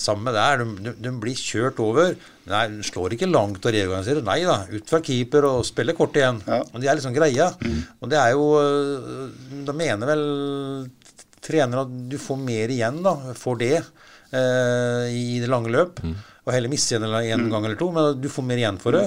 samme 0.08 0.36
der. 0.36 0.65
De, 0.65 0.96
de, 0.98 1.15
blir 1.22 1.38
kjørt 1.38 1.82
over. 1.84 2.15
Nei, 2.50 2.63
de 2.74 2.88
slår 2.88 3.18
ikke 3.18 3.30
langt 3.30 3.62
og 3.62 3.76
reorganiserer. 3.76 4.26
Nei 4.26 4.39
da, 4.48 4.62
ut 4.72 4.89
fra 4.89 5.04
keeper 5.06 5.46
og 5.52 5.62
spiller 5.68 5.98
kort 5.98 6.18
igjen. 6.18 6.42
Ja. 6.50 6.63
Og 6.65 6.82
det 6.82 6.89
er 6.89 6.98
liksom 6.98 7.13
greia. 7.18 7.52
Og 8.00 8.10
det 8.10 8.18
er 8.18 8.34
jo 8.34 8.50
øh, 8.58 9.30
Da 9.68 9.76
mener 9.76 10.10
vel 10.10 10.24
trenere 11.45 11.86
at 11.88 11.93
du 12.12 12.17
får 12.21 12.39
mer 12.41 12.71
igjen 12.73 13.02
da, 13.06 13.15
for 13.38 13.60
det 13.62 13.75
eh, 13.80 15.06
i 15.13 15.39
det 15.41 15.49
lange 15.52 15.71
løp. 15.73 16.02
Og 16.47 16.56
heller 16.56 16.71
miste 16.71 16.95
en, 16.97 17.04
eller 17.06 17.28
en 17.36 17.43
gang 17.52 17.65
eller 17.67 17.78
to, 17.78 17.91
men 17.93 18.15
du 18.23 18.30
får 18.32 18.45
mer 18.47 18.58
igjen 18.58 18.80
for 18.82 18.95
det. 18.95 19.04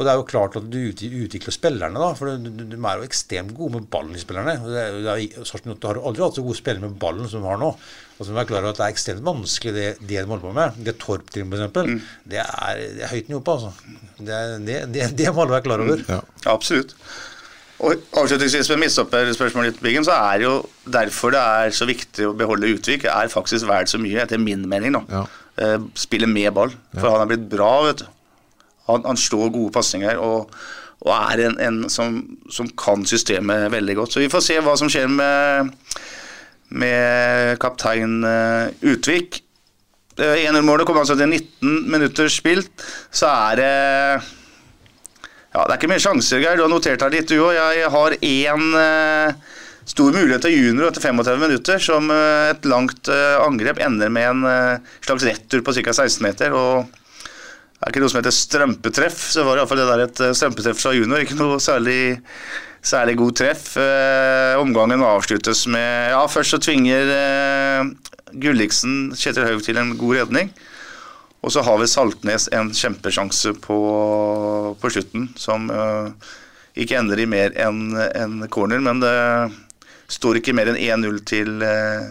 Og 0.00 0.06
det 0.06 0.10
er 0.10 0.16
jo 0.18 0.24
klart 0.26 0.54
at 0.56 0.64
du 0.72 0.78
utvikler 0.88 1.52
spillerne, 1.54 2.00
da. 2.00 2.08
For 2.16 2.32
du, 2.40 2.48
du, 2.56 2.62
de 2.72 2.78
er 2.78 3.02
jo 3.02 3.06
ekstremt 3.06 3.52
gode 3.54 3.76
med 3.76 3.88
ballen, 3.92 4.14
de 4.16 4.22
spillerne. 4.22 4.54
Det 4.64 4.80
er, 4.80 4.96
det 5.04 5.12
er, 5.12 5.42
8 5.44 5.76
har 5.86 6.00
aldri 6.00 6.24
hatt 6.24 6.38
så 6.40 6.44
gode 6.46 6.58
spillere 6.58 6.88
med 6.88 6.96
ballen 7.02 7.28
som 7.30 7.44
du 7.44 7.50
har 7.50 7.60
nå. 7.60 7.68
Og 8.16 8.24
så 8.26 8.32
må 8.32 8.40
være 8.40 8.48
klar 8.50 8.64
over 8.64 8.72
at 8.74 8.80
det 8.80 8.86
er 8.88 8.94
ekstremt 8.96 9.22
vanskelig, 9.28 9.74
det, 9.76 9.86
det 10.00 10.16
de 10.16 10.24
holder 10.32 10.46
på 10.48 10.54
med. 10.56 10.80
Det 10.88 10.96
Torp-trim, 11.04 11.52
f.eks. 11.52 12.00
Det, 12.32 12.40
er, 12.42 12.80
det 12.96 13.04
er 13.06 13.12
høyt 13.12 13.30
nivå 13.30 13.42
på, 13.46 13.58
altså. 13.58 14.00
Det, 14.18 14.34
er- 14.40 14.64
det, 14.66 14.80
det, 14.96 15.10
det 15.20 15.28
må 15.36 15.44
alle 15.44 15.58
være 15.58 15.66
klar 15.68 15.84
over. 15.84 16.02
ja. 16.08 16.20
Absolutt. 16.56 16.96
Og 17.80 17.96
avslutningsvis 18.20 18.68
med 18.74 18.82
midtstopperspørsmålet 18.82 19.78
så 20.04 20.12
er 20.12 20.42
jo 20.44 20.54
derfor 20.84 21.32
det 21.32 21.40
er 21.40 21.70
så 21.72 21.86
viktig 21.88 22.26
å 22.28 22.34
beholde 22.36 22.74
Utvik, 22.74 23.06
er 23.08 23.32
faktisk 23.32 23.68
verdt 23.68 23.92
så 23.92 24.00
mye, 24.00 24.20
etter 24.20 24.38
min 24.38 24.66
mening. 24.68 24.92
nå. 24.92 25.04
Ja. 25.08 25.24
Spille 25.96 26.28
med 26.28 26.52
ball. 26.52 26.74
For 26.92 27.08
han 27.08 27.24
er 27.24 27.30
blitt 27.30 27.48
bra, 27.52 27.70
vet 27.86 28.02
du. 28.02 28.06
Han, 28.90 29.04
han 29.06 29.16
slår 29.16 29.52
gode 29.54 29.72
pasninger 29.72 30.18
og, 30.18 30.50
og 31.06 31.12
er 31.14 31.44
en, 31.46 31.58
en 31.62 31.82
som, 31.92 32.20
som 32.50 32.68
kan 32.78 33.04
systemet 33.06 33.70
veldig 33.72 33.96
godt. 33.96 34.12
Så 34.12 34.24
vi 34.24 34.30
får 34.32 34.44
se 34.44 34.58
hva 34.64 34.74
som 34.76 34.90
skjer 34.90 35.08
med, 35.12 35.70
med 36.82 37.60
kaptein 37.62 38.18
eh, 38.26 38.90
Utvik. 38.92 39.40
Uh, 40.20 40.36
1-0-målet 40.36 40.88
kom 40.88 40.98
altså 41.00 41.16
til 41.16 41.30
19 41.30 41.86
minutter 41.92 42.28
spilt. 42.28 42.84
Så 43.14 43.30
er 43.30 43.60
det 43.60 43.70
ja, 45.54 45.64
Det 45.64 45.72
er 45.72 45.78
ikke 45.78 45.90
mye 45.90 46.02
sjanser, 46.02 46.42
Geir. 46.42 46.58
Du 46.58 46.64
har 46.66 46.70
notert 46.72 47.02
her 47.02 47.12
litt, 47.14 47.30
du 47.30 47.40
òg. 47.42 47.56
Jeg 47.56 47.90
har 47.90 48.16
én 48.20 48.78
eh, 48.78 49.58
stor 49.90 50.14
mulighet 50.14 50.44
til 50.46 50.54
junior 50.54 50.90
etter 50.90 51.02
35 51.02 51.42
minutter, 51.42 51.82
som 51.82 52.10
eh, 52.14 52.52
et 52.52 52.68
langt 52.70 53.10
eh, 53.10 53.36
angrep 53.42 53.82
ender 53.82 54.12
med 54.12 54.28
en 54.30 54.46
eh, 54.46 54.94
slags 55.06 55.26
retur 55.26 55.64
på 55.66 55.74
ca. 55.80 55.94
16 56.04 56.22
meter. 56.26 56.54
og 56.54 56.86
det 57.80 57.86
er 57.88 57.92
ikke 57.94 58.00
noe 58.02 58.12
som 58.12 58.18
heter 58.20 58.34
strømpetreff, 58.36 59.20
så 59.32 59.42
var 59.46 59.56
det 59.56 59.62
iallfall 59.62 59.80
det 59.80 59.88
der 59.88 60.02
et 60.04 60.22
eh, 60.26 60.34
strømpetreff 60.36 60.82
fra 60.82 60.94
junior. 60.94 61.24
Ikke 61.24 61.38
noe 61.38 61.58
særlig, 61.64 62.20
særlig 62.84 63.16
god 63.18 63.38
treff. 63.40 63.70
Eh, 63.80 64.54
omgangen 64.60 65.02
avsluttes 65.02 65.64
med 65.72 66.12
Ja, 66.12 66.20
først 66.28 66.54
så 66.54 66.60
tvinger 66.62 67.08
Gulliksen 68.38 69.14
Kjetil 69.18 69.48
Haug 69.48 69.64
til 69.66 69.80
en 69.80 69.96
god 69.98 70.20
redning. 70.20 70.52
Og 71.40 71.52
så 71.52 71.64
har 71.64 71.80
vi 71.80 71.88
Saltnes 71.88 72.48
en 72.52 72.68
kjempesjanse 72.76 73.54
på, 73.64 73.80
på 74.80 74.92
slutten, 74.92 75.30
som 75.40 75.70
uh, 75.72 76.12
ikke 76.76 76.98
ender 77.00 77.22
i 77.22 77.28
mer 77.30 77.54
enn 77.56 77.94
en 77.96 78.42
corner. 78.52 78.82
Men 78.84 79.00
det 79.00 79.14
står 80.10 80.40
ikke 80.40 80.54
mer 80.56 80.72
enn 80.72 80.80
1-0 80.80 81.22
til, 81.30 81.62
uh, 81.64 82.10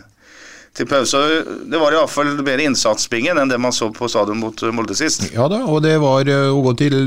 til 0.79 0.87
pause. 0.89 1.21
Det 1.69 1.81
var 1.81 1.95
iallfall 1.95 2.31
bedre 2.39 2.65
innsatsbingen 2.69 3.37
enn 3.41 3.51
det 3.51 3.59
man 3.61 3.75
så 3.75 3.89
på 3.93 4.09
stadion 4.11 4.39
mot 4.41 4.63
Molde 4.75 4.97
sist. 4.97 5.27
Ja 5.35 5.49
da, 5.51 5.61
og 5.67 5.83
det 5.85 5.97
var 6.01 6.29
eh, 6.29 6.49
å 6.49 6.63
gå 6.65 6.75
til 6.79 6.97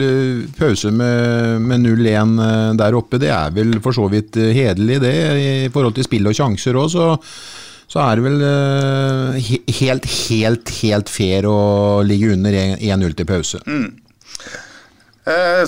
pause 0.59 0.93
med, 0.95 1.63
med 1.65 1.87
0-1 1.87 2.39
eh, 2.47 2.69
der 2.79 2.99
oppe, 2.99 3.21
det 3.23 3.33
er 3.35 3.55
vel 3.57 3.79
for 3.83 3.97
så 3.97 4.07
vidt 4.13 4.39
hederlig 4.39 5.01
det, 5.03 5.17
i 5.43 5.73
forhold 5.73 5.99
til 5.99 6.07
spill 6.07 6.31
og 6.31 6.39
sjanser 6.39 6.79
òg, 6.79 6.97
så 7.92 8.00
er 8.00 8.16
det 8.16 8.24
vel 8.24 8.40
uh, 8.40 9.50
helt, 9.83 10.07
helt, 10.31 10.70
helt 10.81 11.12
fair 11.12 11.48
å 11.50 11.59
ligge 12.07 12.33
under 12.33 12.57
1-0 12.78 13.16
til 13.18 13.28
pause. 13.28 13.61
Eh, 15.28 15.64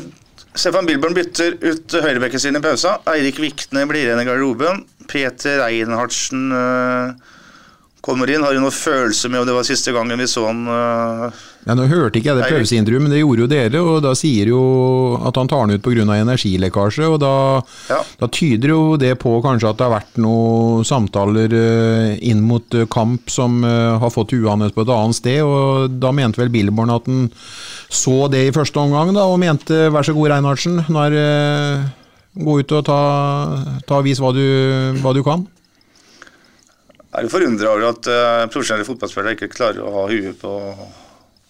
Stefan 0.55 0.87
Bilborn 0.89 1.15
bytter 1.17 1.59
ut 1.61 1.97
høyrebekken 1.99 2.41
sin 2.41 2.57
i 2.57 2.63
pausa. 2.65 2.97
Eirik 3.13 3.41
Vikne 3.43 3.85
blir 3.91 4.07
igjen 4.07 4.23
i 4.23 4.27
garderoben. 4.27 4.85
Peter 5.11 5.61
Reinhardsen 5.61 6.49
eh, 6.55 7.33
kommer 8.05 8.31
inn. 8.31 8.45
Har 8.45 8.53
du 8.55 8.61
noen 8.61 8.75
følelse 8.75 9.31
med 9.33 9.43
om 9.43 9.49
det 9.49 9.57
var 9.57 9.67
siste 9.67 9.95
gangen 9.95 10.21
vi 10.21 10.29
så 10.29 10.45
han 10.49 10.63
uh, 10.69 11.43
ja, 11.65 11.73
Nå 11.77 11.87
hørte 11.89 12.21
ikke 12.21 12.31
jeg 12.31 12.37
det 12.37 12.45
Nei, 12.85 12.99
men 13.01 13.13
det 13.13 13.23
gjorde 13.23 13.45
jo 13.45 13.49
dere. 13.49 13.81
Og 13.81 14.03
da 14.05 14.13
sier 14.19 14.51
jo 14.53 14.61
at 15.25 15.41
han 15.41 15.49
tar 15.49 15.65
den 15.65 15.79
ut 15.79 15.85
pga. 15.85 16.05
energilekkasje. 16.19 17.09
Og 17.09 17.19
da, 17.23 17.35
Ja. 17.89 18.03
da 18.21 18.29
tyder 18.29 18.75
jo 18.75 18.83
det 19.01 19.15
på 19.23 19.41
kanskje 19.45 19.71
at 19.71 19.81
det 19.81 19.89
har 19.89 19.97
vært 19.97 20.21
noen 20.21 20.85
samtaler 20.85 21.57
uh, 21.57 22.13
inn 22.21 22.45
mot 22.45 22.77
uh, 22.77 22.85
kamp 22.85 23.31
som 23.33 23.65
eh, 23.65 23.99
har 23.99 24.13
fått 24.13 24.35
huet 24.37 24.51
hans 24.51 24.75
på 24.77 24.85
et 24.85 24.93
annet 24.93 25.17
sted. 25.17 25.41
Og 25.43 25.97
da 26.01 26.13
mente 26.13 26.41
vel 26.43 26.53
Billborn 26.53 26.93
at 26.93 27.09
han 27.09 27.31
så 27.89 28.29
det 28.29 28.49
i 28.49 28.55
første 28.55 28.81
omgang, 28.81 29.15
da, 29.15 29.25
og 29.25 29.41
mente 29.41 29.89
vær 29.95 30.05
så 30.05 30.15
god, 30.17 30.35
Reinhardsen. 30.35 30.83
Nå 30.93 31.11
det 31.15 31.29
Gå 32.35 32.57
ut 32.59 32.73
og 32.75 32.81
ta, 32.83 33.01
ta 33.87 34.01
vis 34.03 34.19
hva 34.19 34.33
du, 34.35 34.43
hva 34.99 35.13
du 35.15 35.21
kan. 35.23 35.45
Er 37.15 37.27
jo 37.27 37.31
forundra 37.31 37.71
over 37.71 37.93
at 37.93 38.09
uh, 38.11 38.45
profesjonelle 38.51 38.87
fotballspillere 38.89 39.37
ikke 39.37 39.53
klarer 39.53 39.85
å 39.85 39.93
ha 40.01 40.05
huet 40.11 40.35
på 40.41 40.51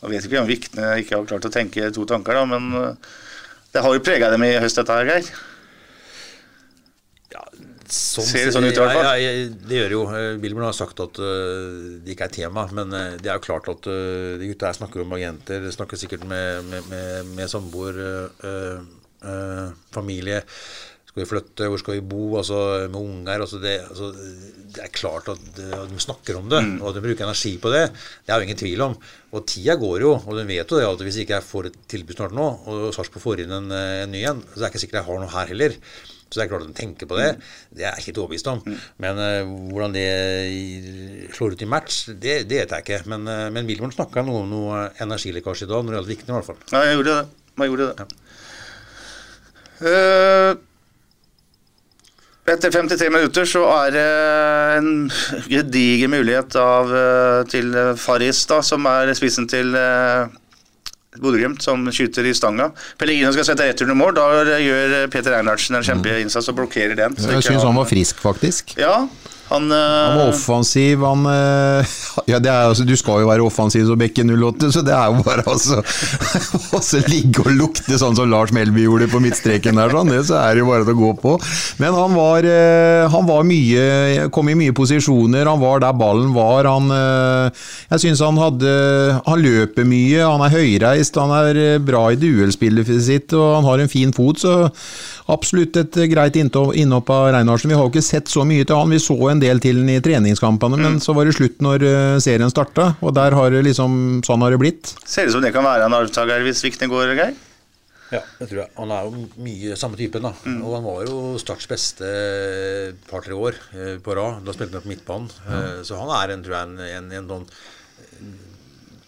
Jeg 0.02 0.12
vet 0.12 0.28
ikke 0.28 0.42
om 0.42 0.50
Vikne 0.50 0.90
ikke 1.00 1.16
har 1.16 1.28
klart 1.30 1.48
å 1.48 1.52
tenke 1.52 1.88
to 1.94 2.04
tanker, 2.08 2.36
da, 2.36 2.44
men 2.48 2.68
uh, 2.76 3.18
det 3.72 3.82
har 3.82 3.96
jo 3.96 4.04
prega 4.04 4.28
dem 4.30 4.44
i 4.46 4.52
høst, 4.60 4.76
dette 4.78 4.94
her, 4.94 5.08
Geir. 5.08 5.32
Sånn, 7.94 8.26
Ser 8.26 8.48
det 8.48 8.52
sånn 8.54 8.64
ut 8.64 8.72
i 8.72 8.80
hvert 8.80 8.94
fall? 8.96 9.06
Ja, 9.06 9.14
ja, 9.20 9.48
det 9.68 9.76
gjør 9.76 9.90
det 9.90 9.96
jo. 9.96 10.04
Eh, 10.16 10.60
har 10.64 10.76
sagt 10.76 11.00
at 11.04 11.18
uh, 11.20 11.98
det 12.04 12.14
ikke 12.14 12.28
er 12.28 12.36
tema, 12.36 12.64
men 12.74 12.92
det 12.92 13.28
er 13.28 13.38
jo 13.38 13.44
klart 13.44 13.68
at 13.72 13.88
de 13.88 14.48
gutta 14.50 14.70
her 14.70 14.78
snakker 14.78 15.04
om 15.04 15.16
agenter, 15.16 15.68
snakker 15.74 16.00
sikkert 16.00 16.24
med, 16.28 16.64
med, 16.68 16.88
med, 16.92 17.32
med 17.38 17.50
samboer, 17.52 18.00
familie. 19.94 20.42
Skal 21.14 21.22
vi 21.22 21.30
flytte, 21.30 21.66
hvor 21.70 21.78
skal 21.78 21.94
vi 21.94 22.06
bo, 22.10 22.22
altså 22.40 22.56
med 22.90 22.96
unger. 22.98 23.42
Altså 23.44 23.60
det, 23.62 23.74
altså, 23.86 24.08
det 24.74 24.80
er 24.82 24.90
klart 24.90 25.28
at 25.30 25.60
øh, 25.62 25.84
de 25.86 26.00
snakker 26.02 26.40
om 26.40 26.48
det, 26.50 26.58
og 26.80 26.88
at 26.88 26.96
de 26.96 27.02
bruker 27.04 27.22
energi 27.22 27.52
på 27.62 27.70
det. 27.70 27.84
Det 28.26 28.34
er 28.34 28.40
jo 28.40 28.46
ingen 28.48 28.58
tvil 28.58 28.82
om. 28.82 28.96
Og 29.30 29.44
tida 29.46 29.76
går 29.78 30.02
jo, 30.02 30.10
og 30.18 30.40
de 30.40 30.42
vet 30.48 30.66
jo 30.66 30.80
det 30.80 30.88
at 30.88 31.04
hvis 31.06 31.20
ikke 31.22 31.36
jeg 31.36 31.46
får 31.46 31.68
et 31.70 31.78
tilbud 31.94 32.18
snart 32.18 32.34
nå, 32.34 32.48
og 32.66 32.88
Sarpsborg 32.96 33.22
får 33.22 33.44
inn 33.44 33.54
en, 33.60 33.70
øh, 33.70 34.00
en 34.00 34.10
ny 34.10 34.24
en, 34.26 34.42
så 34.42 34.58
er 34.58 34.64
det 34.64 34.72
ikke 34.72 34.82
sikkert 34.88 35.00
jeg 35.04 35.08
har 35.12 35.22
noe 35.22 35.32
her 35.36 35.54
heller. 35.54 35.78
Så 36.24 36.40
det 36.40 36.48
er 36.48 36.50
klart 36.50 36.66
at 36.66 36.72
de 36.72 36.80
tenker 36.80 37.06
på 37.06 37.20
det. 37.20 37.30
Det 37.70 37.86
er 37.86 37.92
jeg 37.92 38.08
helt 38.08 38.20
overbevist 38.24 38.50
om. 38.50 38.64
Men 38.98 39.20
uh, 39.22 39.54
hvordan 39.70 39.94
det 39.94 41.30
slår 41.36 41.54
ut 41.54 41.62
i 41.62 41.68
match, 41.70 42.08
det, 42.10 42.40
det 42.50 42.64
vet 42.64 42.74
jeg 42.74 42.82
ikke. 42.88 43.00
Men, 43.12 43.28
uh, 43.30 43.46
men 43.54 43.70
Wilhelm 43.70 43.94
snakka 43.94 44.26
noe 44.26 44.42
om 44.42 44.50
noe 44.50 44.80
energilekkasje 45.04 45.68
i 45.68 45.70
dag, 45.70 45.84
når 45.84 45.94
det 45.94 46.00
gjaldt 46.00 46.10
Vikne 46.10 46.32
i 46.32 46.36
hvert 46.40 46.48
fall. 46.50 46.58
Ja, 46.74 46.82
jeg 46.88 46.98
gjorde 46.98 47.14
det. 47.20 47.40
Jeg 47.54 47.70
gjorde 47.70 47.86
det. 47.92 48.08
Eh, 49.84 50.56
etter 52.44 52.70
53 52.70 53.10
minutter 53.12 53.48
så 53.48 53.64
er 53.72 53.94
det 53.94 54.06
en 54.78 54.88
gedigen 55.48 56.12
mulighet 56.12 56.56
av, 56.60 56.92
eh, 56.92 57.42
til 57.48 57.72
Farris, 57.72 58.04
Faris, 58.04 58.46
da, 58.50 58.60
som 58.62 58.86
er 58.86 59.12
spissen 59.16 59.46
til 59.50 59.74
uh, 59.74 60.26
Bodø-Glimt, 61.20 61.62
som 61.62 61.82
skyter 61.94 62.26
i 62.26 62.34
stanga. 62.36 62.70
Pellegrino 62.98 63.32
skal 63.34 63.46
sette 63.48 63.66
rett 63.68 63.82
under 63.86 63.98
mål. 63.98 64.14
Da 64.16 64.58
gjør 64.60 64.94
Peter 65.12 65.36
Einartsen 65.38 65.78
en 65.78 65.86
kjempeinnsats 65.86 66.50
og 66.50 66.58
blokkerer 66.58 66.96
den. 66.98 67.16
så 67.18 67.32
Jeg 67.36 67.46
syns 67.48 67.66
han 67.66 67.78
var 67.78 67.88
frisk, 67.90 68.22
faktisk. 68.22 68.74
Ja, 68.80 69.04
han, 69.48 69.72
eh, 69.72 69.78
Han 69.78 70.18
var 70.18 70.28
offensiv, 70.28 71.02
han 71.04 71.26
eh, 71.26 71.94
Ja, 72.30 72.38
er, 72.38 72.68
altså, 72.70 72.86
du 72.88 72.94
skal 72.96 73.20
jo 73.22 73.28
være 73.28 73.44
offensiv 73.44 73.84
som 73.88 74.00
Bekke 74.00 74.24
08, 74.24 74.70
så 74.72 74.82
det 74.86 74.94
er 74.96 75.10
jo 75.12 75.24
bare 75.26 75.44
altså 75.44 75.82
Å 76.78 76.80
ligge 77.10 77.44
og 77.44 77.52
lukte 77.58 77.98
sånn 78.00 78.16
som 78.16 78.30
Lars 78.30 78.54
Melby 78.54 78.86
gjorde 78.86 79.10
på 79.12 79.20
midtstreken 79.22 79.80
der, 79.80 79.92
sånn, 79.92 80.12
det, 80.14 80.22
så 80.30 80.38
er 80.40 80.54
det 80.54 80.64
jo 80.64 80.70
bare 80.70 80.86
til 80.86 80.96
å 80.96 81.00
gå 81.00 81.10
på. 81.20 81.34
Men 81.82 81.96
han 81.96 82.16
var, 82.16 82.46
eh, 82.48 83.04
han 83.10 83.28
var 83.28 83.44
mye 83.46 84.28
Kom 84.34 84.48
i 84.50 84.56
mye 84.58 84.74
posisjoner, 84.76 85.46
han 85.48 85.60
var 85.60 85.82
der 85.82 85.96
ballen 85.96 86.32
var. 86.34 86.66
Han 86.68 86.88
Jeg 86.90 88.02
syns 88.02 88.22
han 88.24 88.38
hadde 88.40 88.70
Han 89.26 89.42
løper 89.42 89.86
mye, 89.88 90.22
han 90.24 90.44
er 90.46 90.54
høyreist, 90.54 91.18
han 91.20 91.34
er 91.36 91.82
bra 91.84 92.06
i 92.12 92.18
duellspillet 92.20 92.88
sitt, 93.04 93.34
og 93.36 93.58
han 93.58 93.68
har 93.68 93.82
en 93.82 93.90
fin 93.90 94.12
fot, 94.14 94.40
så 94.40 94.54
absolutt 95.32 95.76
et 95.80 95.98
greit 96.10 96.36
innhopp 96.36 97.10
av 97.12 97.30
Reinhardsen. 97.32 97.70
Vi 97.70 97.76
har 97.78 97.86
jo 97.86 97.92
ikke 97.92 98.04
sett 98.04 98.30
så 98.30 98.44
mye 98.46 98.66
til 98.66 98.76
han, 98.76 98.92
vi 98.92 99.00
så 99.02 99.16
en 99.30 99.33
del 99.42 99.60
til 99.62 99.80
den 99.80 99.88
i 99.94 100.00
treningskampene, 100.04 100.78
men 100.80 101.00
så 101.02 101.14
var 101.16 101.24
det 101.28 101.34
slutt 101.36 101.58
når 101.64 101.84
eh, 101.88 102.18
serien 102.22 102.50
starta, 102.52 102.92
og 103.00 103.14
der 103.16 103.34
har 103.36 103.50
det 103.54 103.64
liksom 103.66 104.22
Sånn 104.26 104.42
har 104.44 104.54
det 104.54 104.60
blitt. 104.62 104.94
ser 105.06 105.26
ut 105.28 105.34
som 105.36 105.42
det 105.44 105.52
kan 105.54 105.64
være 105.66 105.86
en 105.88 105.96
arvtaker 105.96 106.42
hvis 106.46 106.62
svikten 106.62 106.90
går, 106.92 107.14
Geir. 107.18 107.34
Ja, 108.12 108.20
det 108.38 108.46
tror 108.50 108.60
jeg. 108.60 108.70
Han 108.78 108.92
er 108.94 109.06
jo 109.08 109.22
mye 109.42 109.76
samme 109.80 109.96
typen, 109.98 110.22
da. 110.22 110.34
Og 110.62 110.74
han 110.76 110.84
var 110.84 111.06
jo 111.08 111.16
Starts 111.40 111.66
beste 111.66 112.10
par-tre 113.10 113.34
år 113.34 113.56
eh, 113.74 113.96
på 114.04 114.14
rad. 114.14 114.42
Da 114.46 114.54
spilte 114.54 114.78
han 114.78 114.84
på 114.84 114.92
midtbanen. 114.92 115.30
Mm. 115.48 115.80
Så 115.88 115.98
han 115.98 116.12
er 116.20 116.34
en, 116.34 116.44
tror 116.44 116.54
jeg, 116.58 116.68
en, 116.68 116.84
en, 116.84 117.08
en 117.18 117.32
sånn 117.32 117.46
eh, 117.48 117.56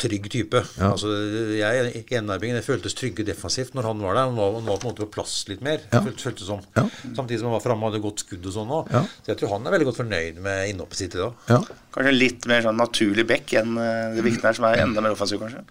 trygg 0.00 0.28
type. 0.32 0.60
Ja. 0.76 0.90
Altså, 0.92 1.10
jeg 1.56 1.90
i 1.96 2.18
Enarvingen 2.18 2.64
føltes 2.64 2.96
trygge 2.96 3.24
defensivt 3.26 3.76
når 3.76 3.88
han 3.90 4.02
var 4.04 4.16
der. 4.16 4.28
Han 4.30 4.38
var, 4.38 4.52
han 4.58 4.68
var 4.68 4.80
på 4.82 4.86
en 4.86 4.92
måte 4.92 5.04
på 5.04 5.14
plass 5.18 5.34
litt 5.50 5.64
mer. 5.64 5.80
Ja. 5.92 6.02
Føltes, 6.04 6.26
føltes 6.28 6.50
som. 6.50 6.62
Ja. 6.76 6.86
Samtidig 7.16 7.40
som 7.40 7.50
han 7.50 7.56
var 7.56 7.64
framme 7.64 7.86
og 7.86 7.92
hadde 7.92 8.04
godt 8.04 8.24
skudd 8.24 8.46
og 8.46 8.56
sånn 8.56 8.76
òg. 8.78 8.92
Ja. 8.94 9.02
Så 9.22 9.32
jeg 9.32 9.40
tror 9.40 9.56
han 9.56 9.66
er 9.66 9.76
veldig 9.76 9.88
godt 9.90 10.00
fornøyd 10.02 10.40
med 10.44 10.70
innhoppet 10.72 11.02
sitt 11.02 11.18
i 11.18 11.22
dag. 11.22 11.42
Ja. 11.50 11.60
Kanskje 11.96 12.14
litt 12.14 12.46
mer 12.50 12.64
sånn 12.66 12.80
naturlig 12.80 13.26
back 13.28 13.56
enn 13.56 13.76
eh, 13.80 14.14
det 14.16 14.24
viktige 14.26 14.50
her, 14.50 14.58
som 14.58 14.68
er 14.68 14.84
enda 14.84 15.04
mer 15.04 15.16
offensiv, 15.16 15.42
kanskje? 15.42 15.64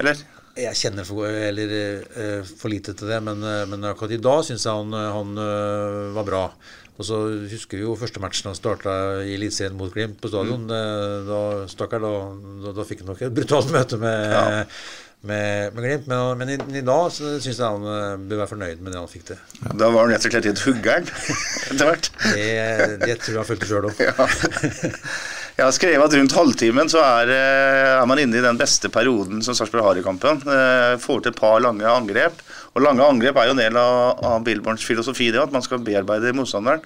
Eller? 0.00 0.24
Jeg 0.54 0.78
kjenner 0.78 1.06
for, 1.08 1.26
eller, 1.26 1.72
eh, 2.14 2.52
for 2.60 2.70
lite 2.70 2.92
til 2.94 3.10
det, 3.10 3.18
men, 3.26 3.40
eh, 3.42 3.64
men 3.70 3.88
akkurat 3.90 4.14
i 4.14 4.22
dag 4.22 4.44
syns 4.46 4.68
jeg 4.68 4.82
han, 4.84 4.94
han 5.16 5.38
var 6.14 6.28
bra. 6.28 6.44
Og 6.94 7.02
så 7.08 7.16
husker 7.50 7.80
vi 7.80 7.82
jo 7.82 7.96
første 7.98 8.20
matchen 8.22 8.52
han 8.52 8.58
starta 8.58 8.92
i 9.26 9.32
Eliteserien 9.34 9.74
mot 9.78 9.90
Glimt 9.94 10.20
på 10.22 10.30
stadion. 10.30 10.68
Mm. 10.68 11.24
Da, 11.26 11.40
stakkar, 11.72 12.04
da, 12.04 12.12
da, 12.68 12.74
da 12.76 12.84
fikk 12.86 13.02
han 13.02 13.10
nok 13.10 13.24
et 13.26 13.34
brutalt 13.34 13.72
møte 13.74 13.98
med, 13.98 14.28
Ja. 14.30 14.44
med, 15.26 15.74
med 15.74 15.82
Glimt. 15.88 16.06
Men, 16.12 16.38
men 16.38 16.52
i, 16.54 16.58
i 16.78 16.84
dag 16.86 17.08
så 17.16 17.32
syns 17.42 17.58
jeg 17.58 17.66
han 17.66 17.88
eh, 17.90 18.14
bør 18.30 18.44
være 18.44 18.52
fornøyd 18.52 18.84
med 18.86 18.94
det 18.94 19.00
han 19.02 19.10
fikk 19.10 19.26
til. 19.32 19.42
Da 19.74 19.88
var 19.90 20.04
han 20.04 20.14
rett 20.14 20.28
og 20.28 20.36
slett 20.36 20.46
litt 20.52 20.62
huggeren 20.68 21.10
etter 21.72 21.90
hvert. 21.90 22.10
Det, 22.30 22.48
det 23.02 23.18
tror 23.24 23.32
jeg 23.32 23.40
han 23.42 23.50
følte 23.50 23.70
sjøl 23.72 23.90
òg. 23.90 24.04
Ja. 24.06 24.28
Jeg 25.54 25.62
har 25.68 25.74
skrevet 25.74 26.02
at 26.08 26.14
rundt 26.18 26.32
halvtimen 26.34 26.88
så 26.90 26.98
er, 27.06 27.30
eh, 27.30 27.92
er 28.00 28.06
man 28.10 28.18
inne 28.22 28.38
i 28.40 28.42
den 28.42 28.56
beste 28.58 28.90
perioden 28.90 29.42
som 29.46 29.54
Sarpsborg 29.54 29.86
har 29.86 29.98
i 30.00 30.06
kampen. 30.06 30.40
Eh, 30.50 30.94
Får 31.02 31.22
til 31.26 31.30
et 31.34 31.38
par 31.38 31.58
lange 31.62 31.86
angrep. 31.90 32.38
Og 32.74 32.82
lange 32.82 33.06
angrep 33.06 33.38
er 33.38 33.48
jo 33.48 33.54
en 33.54 33.62
del 33.62 33.76
av, 33.78 34.24
av 34.26 34.42
Billborns 34.46 34.84
filosofi, 34.86 35.30
det 35.30 35.42
at 35.42 35.54
man 35.54 35.62
skal 35.62 35.82
bearbeide 35.86 36.34
motstanderen. 36.34 36.82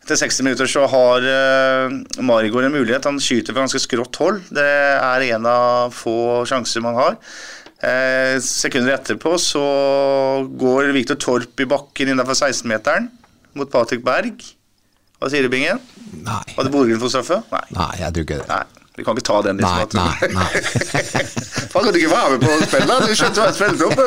Etter 0.00 0.16
60 0.16 0.46
minutter 0.46 0.70
så 0.70 0.86
har 0.90 1.26
uh, 1.28 2.22
Marigård 2.24 2.66
en 2.66 2.74
mulighet. 2.74 3.06
Han 3.06 3.20
skyter 3.22 3.54
fra 3.54 3.66
ganske 3.66 3.82
skrått 3.82 4.18
hold. 4.22 4.40
Det 4.50 4.64
er 4.64 5.26
en 5.30 5.46
av 5.46 5.94
få 5.94 6.42
sjanser 6.48 6.82
man 6.82 6.98
har. 6.98 7.18
Eh, 7.80 8.36
sekunder 8.44 8.92
etterpå 8.98 9.38
så 9.40 9.62
går 10.60 10.90
Viktor 10.92 11.16
Torp 11.16 11.62
i 11.64 11.68
bakken 11.68 12.10
innenfor 12.12 12.36
16-meteren 12.36 13.06
mot 13.56 13.70
Patrick 13.72 14.02
Berg. 14.04 14.42
Hva 15.20 15.30
sier 15.32 15.46
du, 15.46 15.52
Bingen? 15.52 15.80
Nei. 16.24 16.42
Hadde 16.56 16.72
Bodø-Glimt 16.72 17.00
fått 17.00 17.14
straffe? 17.14 17.40
Nei. 17.52 17.64
Nei, 17.76 17.90
jeg 18.02 18.16
tror 18.16 18.26
ikke 18.26 18.40
det. 18.42 18.48
Nei, 18.50 18.79
vi 19.00 19.06
kan 19.06 19.16
ikke 19.16 19.26
ta 19.30 19.38
den. 19.48 19.60
Nei, 19.64 19.70
liksom, 19.80 20.00
nei, 20.04 20.28
nei. 20.36 20.48
Faen, 21.70 21.84
kan 21.86 21.94
du 21.94 21.98
ikke 22.00 22.10
være 22.12 22.34
med 22.34 22.44
på 22.44 22.54
spillet? 22.66 23.06
Du 23.06 23.14
skjønte 23.16 23.40
hva 23.40 23.48
jeg 23.48 23.56
spilte 23.56 23.88
opp. 23.88 24.00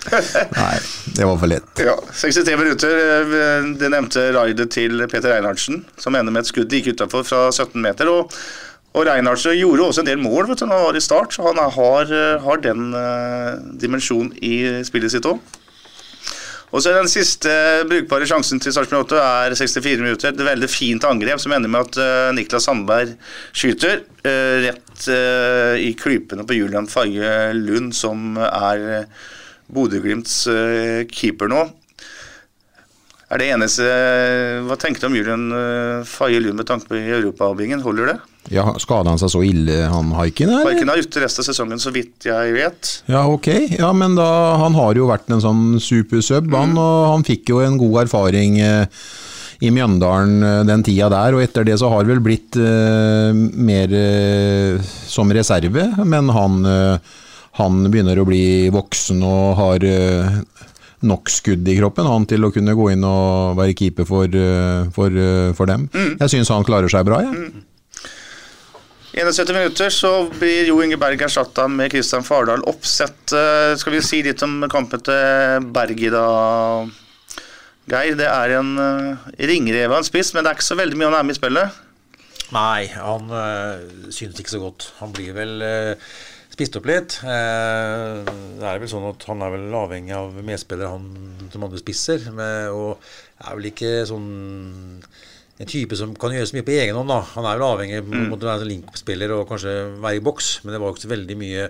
Nei, 0.62 0.74
det 1.16 1.26
var 1.28 1.38
for 1.42 1.50
lett. 1.52 1.82
Ja, 1.84 1.94
63 2.22 2.56
minutter. 2.60 2.98
eh, 3.36 3.70
Det 3.80 3.90
nevnte 3.92 4.26
raidet 4.36 4.68
til 4.74 5.04
Peter 5.12 5.32
Reinhardsen, 5.34 5.82
som 6.00 6.16
ender 6.18 6.32
med 6.34 6.44
et 6.46 6.50
skudd 6.52 6.72
like 6.72 6.94
utafor 6.96 7.24
fra 7.28 7.42
17 7.52 7.76
meter. 7.84 8.08
Og, 8.12 8.32
og 8.96 9.06
Reinhardsen 9.08 9.56
gjorde 9.60 9.90
også 9.90 10.04
en 10.04 10.08
del 10.10 10.22
mål 10.24 10.48
vet 10.50 10.62
du, 10.64 10.66
når 10.68 10.80
han 10.80 10.88
var 10.90 11.00
i 11.00 11.04
start, 11.04 11.36
så 11.36 11.46
han 11.50 11.60
har, 11.76 12.12
eh, 12.12 12.38
har 12.48 12.62
den 12.64 12.90
uh, 12.96 13.60
dimensjonen 13.80 14.32
i 14.40 14.54
spillet 14.88 15.12
sitt 15.14 15.28
òg. 15.28 15.40
Og 16.72 16.80
så 16.80 16.94
Den 16.96 17.10
siste 17.10 17.52
brukbare 17.88 18.26
sjansen 18.28 18.60
til 18.62 18.72
Sarpsborg 18.72 19.04
8 19.04 19.18
er 19.20 19.56
64 19.58 20.00
minutter. 20.00 20.32
Et 20.32 20.46
veldig 20.46 20.70
fint 20.72 21.04
angrep 21.04 21.42
som 21.42 21.52
ender 21.52 21.68
med 21.68 21.84
at 21.90 22.00
eh, 22.00 22.30
Niklas 22.36 22.64
Sandberg 22.68 23.12
skyter 23.52 24.00
eh, 24.24 24.56
rett 24.68 25.04
eh, 25.12 25.82
i 25.84 25.92
klypene 25.98 26.46
på 26.48 26.56
Julian 26.56 26.88
Farge 26.88 27.52
Lund, 27.58 27.92
som 27.96 28.40
er 28.40 29.04
Bodø-Glimts 29.72 30.38
keeper 31.12 31.52
nå. 31.52 31.66
Er 33.32 33.40
det 33.40 33.52
eneste 33.54 33.84
Hva 34.66 34.76
tenker 34.76 35.00
du 35.00 35.06
om 35.08 35.14
Julian 35.16 35.46
Faye 36.08 36.40
Lund 36.40 36.60
med 36.60 36.68
tanke 36.68 36.88
på 36.88 37.00
Europabingen? 37.00 37.84
Holder 37.84 38.12
det? 38.12 38.18
Ja, 38.50 38.64
Skada 38.82 39.12
han 39.12 39.20
seg 39.22 39.30
så 39.30 39.40
ille, 39.46 39.84
han 39.88 40.10
Haikin? 40.18 40.50
Haikin 40.66 40.90
er 40.90 40.98
ute 41.04 41.20
resten 41.22 41.44
av 41.44 41.46
sesongen, 41.46 41.78
så 41.80 41.92
vidt 41.94 42.26
jeg 42.26 42.54
vet. 42.56 42.90
Ja, 43.06 43.22
ok. 43.30 43.46
Ja, 43.78 43.92
men 43.94 44.16
da, 44.18 44.26
Han 44.58 44.74
har 44.74 44.98
jo 44.98 45.06
vært 45.08 45.30
en 45.30 45.40
sånn 45.44 45.78
supersub, 45.80 46.50
han, 46.52 46.74
og 46.80 47.12
han 47.12 47.24
fikk 47.28 47.52
jo 47.54 47.60
en 47.62 47.78
god 47.80 48.02
erfaring 48.06 48.58
eh, 48.60 49.04
i 49.62 49.70
Mjøndalen 49.70 50.42
eh, 50.42 50.60
den 50.68 50.82
tida 50.82 51.08
der. 51.12 51.36
og 51.38 51.44
Etter 51.44 51.64
det 51.68 51.78
så 51.80 51.88
har 51.92 52.02
det 52.02 52.16
vel 52.16 52.24
blitt 52.26 52.58
eh, 52.58 53.30
mer 53.32 53.94
eh, 53.94 54.82
som 55.06 55.30
reserve, 55.32 55.86
men 56.02 56.34
han, 56.34 56.58
eh, 56.66 57.16
han 57.62 57.82
begynner 57.94 58.18
å 58.18 58.26
bli 58.28 58.44
voksen 58.74 59.22
og 59.22 59.54
har 59.62 59.86
eh, 59.86 60.40
nok 61.06 61.30
skudd 61.30 61.66
i 61.70 61.78
kroppen 61.78 62.06
han 62.10 62.26
til 62.30 62.44
å 62.46 62.50
kunne 62.54 62.74
gå 62.78 62.90
inn 62.92 63.06
og 63.06 63.56
være 63.58 63.74
keeper 63.78 64.06
for, 64.06 64.34
for, 64.94 65.16
for 65.58 65.70
dem. 65.70 65.88
Jeg 65.94 66.30
syns 66.30 66.50
han 66.54 66.66
klarer 66.66 66.90
seg 66.92 67.06
bra, 67.08 67.22
jeg. 67.26 67.54
71 69.12 69.52
minutter 69.52 69.90
så 69.92 70.10
blir 70.38 70.70
Jo 70.70 70.78
Inge 70.80 70.96
Berg 70.96 71.20
erstatta 71.20 71.66
med 71.68 71.90
Kristian 71.92 72.24
Fardal 72.24 72.62
Oppsett. 72.64 73.32
Eh, 73.36 73.74
Skal 73.76 73.92
vi 73.92 74.00
si 74.00 74.22
litt 74.24 74.40
om 74.46 74.62
kampen 74.72 75.02
til 75.04 75.66
Berg 75.74 76.00
i 76.00 76.08
dag, 76.12 76.92
Geir? 77.92 78.16
Det 78.16 78.28
er 78.30 78.54
en 78.56 78.72
ringreve 78.78 79.50
ringrev 79.52 79.92
av 79.92 79.98
en 80.00 80.08
spiss, 80.08 80.32
men 80.32 80.44
det 80.44 80.52
er 80.52 80.56
ikke 80.56 80.70
så 80.70 80.78
veldig 80.80 80.96
mye 80.96 81.10
han 81.10 81.18
er 81.18 81.26
med 81.28 81.36
i 81.36 81.40
spillet. 81.42 81.82
Nei, 82.52 82.86
han 82.92 83.28
øh, 83.32 83.84
synes 84.12 84.40
ikke 84.40 84.54
så 84.54 84.62
godt. 84.62 84.88
Han 85.00 85.12
blir 85.12 85.36
vel 85.36 85.60
øh, 85.64 86.08
spist 86.52 86.76
opp 86.76 86.88
litt. 86.88 87.18
Eh, 87.24 88.32
det 88.58 88.68
er 88.68 88.80
vel 88.80 88.90
sånn 88.92 89.08
at 89.08 89.24
han 89.28 89.44
er 89.44 89.54
vel 89.54 89.76
avhengig 89.76 90.16
av 90.16 90.36
medspillere 90.44 90.92
han 90.92 91.48
som 91.52 91.64
andre 91.64 91.80
spisser. 91.80 92.28
Med, 92.36 92.72
og 92.72 92.96
er 93.44 93.60
vel 93.60 93.70
ikke 93.72 93.92
sånn 94.08 94.28
en 95.62 95.70
type 95.70 95.98
som 95.98 96.14
kan 96.18 96.32
gjøre 96.34 96.48
så 96.50 96.56
mye 96.56 96.66
på 96.66 96.74
egen 96.74 96.96
hånd. 96.98 97.10
da. 97.12 97.20
Han 97.36 97.46
er 97.46 97.58
vel 97.58 97.68
avhengig 97.68 98.00
av 98.02 98.08
mm. 98.10 98.32
å 98.34 98.38
være 98.42 98.68
link-spiller 98.68 99.34
og 99.36 99.44
kanskje 99.50 99.74
være 100.02 100.18
i 100.18 100.24
boks, 100.24 100.56
men 100.64 100.74
det 100.74 100.80
var 100.82 100.90
jo 100.90 100.96
ikke 100.96 101.06
så 101.06 101.12
veldig 101.12 101.36
mye 101.38 101.68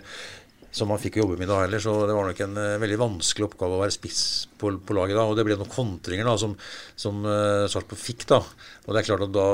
som 0.72 0.88
han 0.88 1.01
fikk 1.01 1.18
å 1.18 1.26
jobbe 1.26 1.36
med 1.36 1.51
da 1.53 1.59
heller, 1.61 1.82
så 1.84 1.93
det 2.09 2.14
var 2.16 2.30
nok 2.30 2.38
en 2.47 2.55
uh, 2.57 2.78
veldig 2.80 2.97
vanskelig 3.03 3.45
oppgave 3.45 3.76
å 3.76 3.82
være 3.82 3.93
spiss 3.93 4.22
på, 4.57 4.70
på 4.80 4.97
laget 4.97 5.18
da. 5.18 5.26
Og 5.28 5.36
det 5.36 5.45
ble 5.45 5.59
noen 5.61 5.72
kontringer 5.72 6.24
da 6.24 6.38
som, 6.40 6.55
som 6.97 7.20
uh, 7.28 7.68
Sarpsborg 7.68 8.01
fikk, 8.01 8.24
da. 8.30 8.40
Og 8.86 8.88
det 8.88 9.03
er 9.03 9.09
klart 9.11 9.26
at 9.26 9.34
da, 9.36 9.47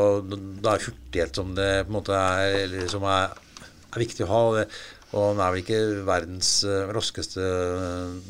da 0.62 0.76
er 0.76 0.86
hurtighet 0.86 1.42
som 1.42 1.50
det 1.58 1.68
på 1.82 1.90
en 1.90 1.98
måte 1.98 2.14
er, 2.14 2.60
eller, 2.62 2.86
som 2.92 3.02
er, 3.10 3.34
er 3.90 4.04
viktig 4.04 4.28
å 4.28 4.30
ha. 4.30 4.44
Og, 4.46 4.60
det, 4.60 4.68
og 5.10 5.30
han 5.32 5.42
er 5.42 5.56
vel 5.56 5.64
ikke 5.64 5.82
verdens 6.06 6.52
uh, 6.68 6.84
raskeste 6.94 7.50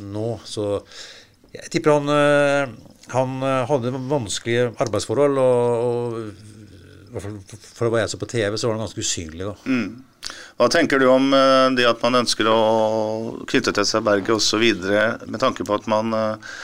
nå, 0.08 0.28
så 0.48 0.70
jeg 1.52 1.74
tipper 1.74 1.98
han 1.98 2.78
han 3.14 3.42
hadde 3.70 3.92
vanskelige 4.10 4.70
arbeidsforhold, 4.80 5.38
og, 5.42 5.84
og 5.88 6.56
for 7.16 7.88
å 7.88 7.92
være 7.92 8.08
så 8.10 8.18
på 8.20 8.28
TV, 8.30 8.56
så 8.56 8.68
var 8.68 8.76
han 8.76 8.84
ganske 8.84 9.04
usynlig. 9.04 9.46
da. 9.46 9.54
Mm. 9.68 10.32
Hva 10.58 10.68
tenker 10.72 11.00
du 11.00 11.06
om 11.10 11.30
uh, 11.32 11.70
det 11.76 11.86
at 11.88 12.02
man 12.04 12.20
ønsker 12.20 12.48
å 12.50 12.58
knytte 13.48 13.74
til 13.76 13.86
seg 13.88 14.04
Berget 14.06 14.34
osv., 14.34 14.66
med 15.30 15.40
tanke 15.40 15.66
på 15.66 15.78
at 15.78 15.88
man 15.90 16.12
uh, 16.14 16.58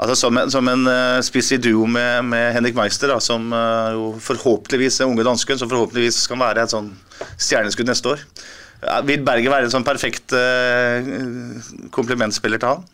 altså 0.00 0.16
Som 0.16 0.38
som 0.48 0.68
en 0.70 0.88
spiss 1.20 1.50
i 1.52 1.58
duo 1.60 1.84
med, 1.84 2.24
med, 2.24 2.54
Henrik 2.54 2.78
Meister, 2.78 3.10
da, 3.12 3.18
som 3.20 3.50
jo 3.92 4.14
forhåpentligvis 4.24 5.02
er 5.02 5.10
unge 5.10 5.26
dansken, 5.26 5.58
som 5.60 5.68
forhåpentligvis 5.68 6.22
kan 6.30 6.40
være 6.40 6.62
et 6.64 6.72
sånn 6.72 6.88
stjerneskudd 7.36 7.90
neste 7.90 8.14
år. 8.14 8.22
vil 9.04 9.20
Berget 9.26 9.52
være 9.52 9.68
en 9.68 9.74
sånn 9.74 9.84
perfekt 9.84 10.32
komplimentspiller 11.92 12.62
til 12.62 12.70
han? 12.70 12.88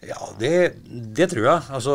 Ja, 0.00 0.30
det, 0.40 0.80
det, 0.88 1.28
tror 1.28 1.44
jeg. 1.44 1.62
Altså, 1.76 1.94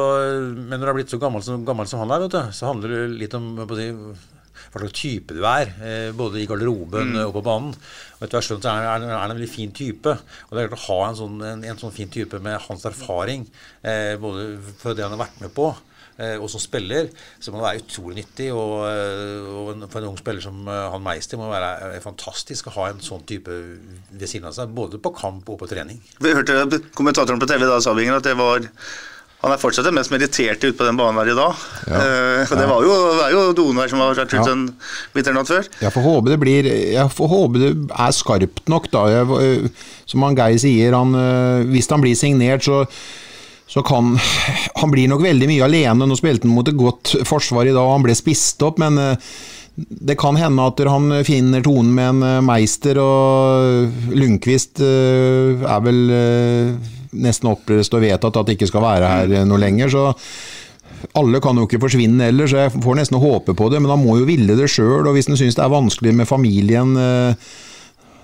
men 0.54 0.78
når 0.78 0.84
du 0.84 0.92
har 0.92 0.98
blitt 1.00 1.14
så 1.14 1.22
gammel 1.22 1.42
som, 1.46 1.64
gammel 1.66 1.90
som 1.90 2.04
han 2.04 2.14
er, 2.14 2.28
du, 2.30 2.38
så 2.54 2.70
handler 2.70 2.94
det 2.94 3.04
litt 3.24 3.34
om 3.38 3.48
si, 3.74 3.88
hva 4.76 4.82
slags 4.84 4.98
type 5.00 5.34
du 5.34 5.42
er, 5.48 5.72
eh, 5.82 6.12
både 6.16 6.42
i 6.42 6.46
garderoben 6.50 7.16
mm. 7.16 7.22
og 7.26 7.34
på 7.38 7.44
banen. 7.48 7.74
Og 8.18 8.26
etter 8.26 8.38
hvert 8.38 8.50
skjønt 8.50 8.68
så 8.68 8.76
er 8.76 8.92
han 8.92 9.08
en 9.08 9.34
veldig 9.34 9.50
fin 9.50 9.74
type. 9.76 10.14
Og 10.14 10.54
det 10.54 10.64
er 10.64 10.70
klart 10.70 10.84
å 10.84 10.86
ha 10.92 11.10
en 11.10 11.20
sånn, 11.22 11.42
en, 11.50 11.66
en 11.66 11.82
sånn 11.82 11.96
fin 11.96 12.12
type 12.14 12.40
med 12.46 12.62
hans 12.68 12.86
erfaring, 12.92 13.48
eh, 13.82 14.14
både 14.22 14.52
for 14.82 14.94
det 14.94 15.08
han 15.08 15.16
har 15.18 15.26
vært 15.26 15.42
med 15.42 15.56
på, 15.56 15.72
eh, 15.74 15.95
og 16.40 16.48
som 16.52 16.62
spiller, 16.64 17.10
så 17.40 17.52
må 17.52 17.60
det 17.60 17.66
være 17.68 17.82
utrolig 17.84 18.22
nyttig. 18.22 18.52
Og, 18.56 18.76
eh, 18.88 19.50
og 19.52 19.88
for 19.92 20.02
en 20.02 20.12
ung 20.14 20.20
spiller 20.20 20.44
som 20.44 20.62
eh, 20.68 20.86
han 20.94 21.04
Meister 21.04 21.40
må 21.40 21.50
det 21.50 21.58
være 21.58 22.04
fantastisk 22.06 22.70
å 22.72 22.76
ha 22.78 22.92
en 22.92 23.04
sånn 23.04 23.26
type 23.28 23.52
ved 23.52 24.30
siden 24.30 24.48
av 24.50 24.56
seg, 24.56 24.72
både 24.76 25.02
på 25.02 25.14
kamp 25.18 25.50
og 25.52 25.60
på 25.62 25.70
trening. 25.72 26.00
Vi 26.24 26.36
hørte 26.36 26.82
kommentatoren 26.96 27.42
på 27.42 27.50
TV 27.52 27.68
da, 27.68 27.82
Sabinger, 27.84 28.22
at 28.22 28.30
det 28.30 28.38
var 28.40 28.64
han 29.46 29.54
er 29.54 29.62
fortsatt 29.62 29.86
den 29.86 29.94
mest 29.94 30.10
meritterte 30.10 30.72
ute 30.72 30.78
på 30.80 30.86
den 30.88 30.98
banen 30.98 31.20
her 31.22 31.30
i 31.30 31.36
dag. 31.38 31.66
Ja. 31.86 32.00
Uh, 32.02 32.54
det 32.58 32.66
var 32.66 32.86
jo, 32.86 32.94
er 33.22 33.34
jo 33.36 33.42
Donvær 33.54 33.92
som 33.92 34.02
har 34.02 34.16
vært 34.16 34.32
ute 34.34 34.40
ja. 34.40 34.56
en 34.56 34.64
vinternatt 35.14 35.52
før. 35.52 35.68
Jeg 35.84 35.94
får 35.94 36.06
håpe 36.08 36.32
det 36.32 36.40
blir 36.42 36.70
Jeg 36.72 37.12
får 37.14 37.30
håpe 37.30 37.62
det 37.62 37.70
er 37.76 38.16
skarpt 38.16 38.72
nok, 38.72 38.90
da. 38.96 39.04
Jeg, 39.14 39.44
eh, 39.44 39.86
som 40.10 40.26
han 40.26 40.40
Geir 40.40 40.58
sier, 40.64 40.98
han, 40.98 41.14
eh, 41.20 41.68
hvis 41.70 41.92
han 41.94 42.02
blir 42.02 42.18
signert, 42.18 42.66
så 42.66 42.88
så 43.68 43.82
kan 43.86 44.14
Han 44.76 44.92
blir 44.94 45.10
nok 45.10 45.24
veldig 45.26 45.48
mye 45.50 45.66
alene. 45.66 46.06
Nå 46.06 46.18
spilte 46.20 46.46
han 46.46 46.56
mot 46.56 46.68
et 46.70 46.78
godt 46.78 47.16
forsvar 47.26 47.66
i 47.66 47.74
dag, 47.74 47.82
og 47.82 47.98
han 47.98 48.06
ble 48.06 48.16
spist 48.18 48.62
opp, 48.66 48.78
men 48.84 49.00
det 49.76 50.16
kan 50.20 50.38
hende 50.40 50.68
at 50.70 50.80
han 50.88 51.12
finner 51.28 51.64
tonen 51.66 51.92
med 51.98 52.12
en 52.14 52.46
meister, 52.48 53.00
og 53.02 54.14
Lundqvist 54.16 54.80
er 54.80 55.82
vel 55.84 56.04
nesten 57.16 57.50
opplest 57.52 57.96
og 57.98 58.06
vedtatt 58.06 58.38
at 58.40 58.48
det 58.48 58.56
ikke 58.56 58.70
skal 58.70 58.86
være 58.86 59.10
her 59.12 59.50
noe 59.50 59.60
lenger. 59.60 59.92
så 59.92 60.06
alle 61.14 61.42
kan 61.44 61.58
jo 61.58 61.68
ikke 61.68 61.82
forsvinne 61.84 62.30
heller, 62.30 62.50
så 62.50 62.66
jeg 62.66 62.82
får 62.82 62.98
nesten 62.98 63.22
håpe 63.22 63.56
på 63.58 63.70
det. 63.72 63.82
Men 63.84 63.94
han 63.94 64.02
må 64.02 64.18
jo 64.20 64.28
ville 64.28 64.58
det 64.58 64.72
sjøl, 64.72 65.06
og 65.06 65.14
hvis 65.16 65.30
han 65.30 65.40
syns 65.40 65.58
det 65.58 65.64
er 65.66 65.74
vanskelig 65.74 66.16
med 66.18 66.30
familien 66.30 66.96
eh, 66.98 67.52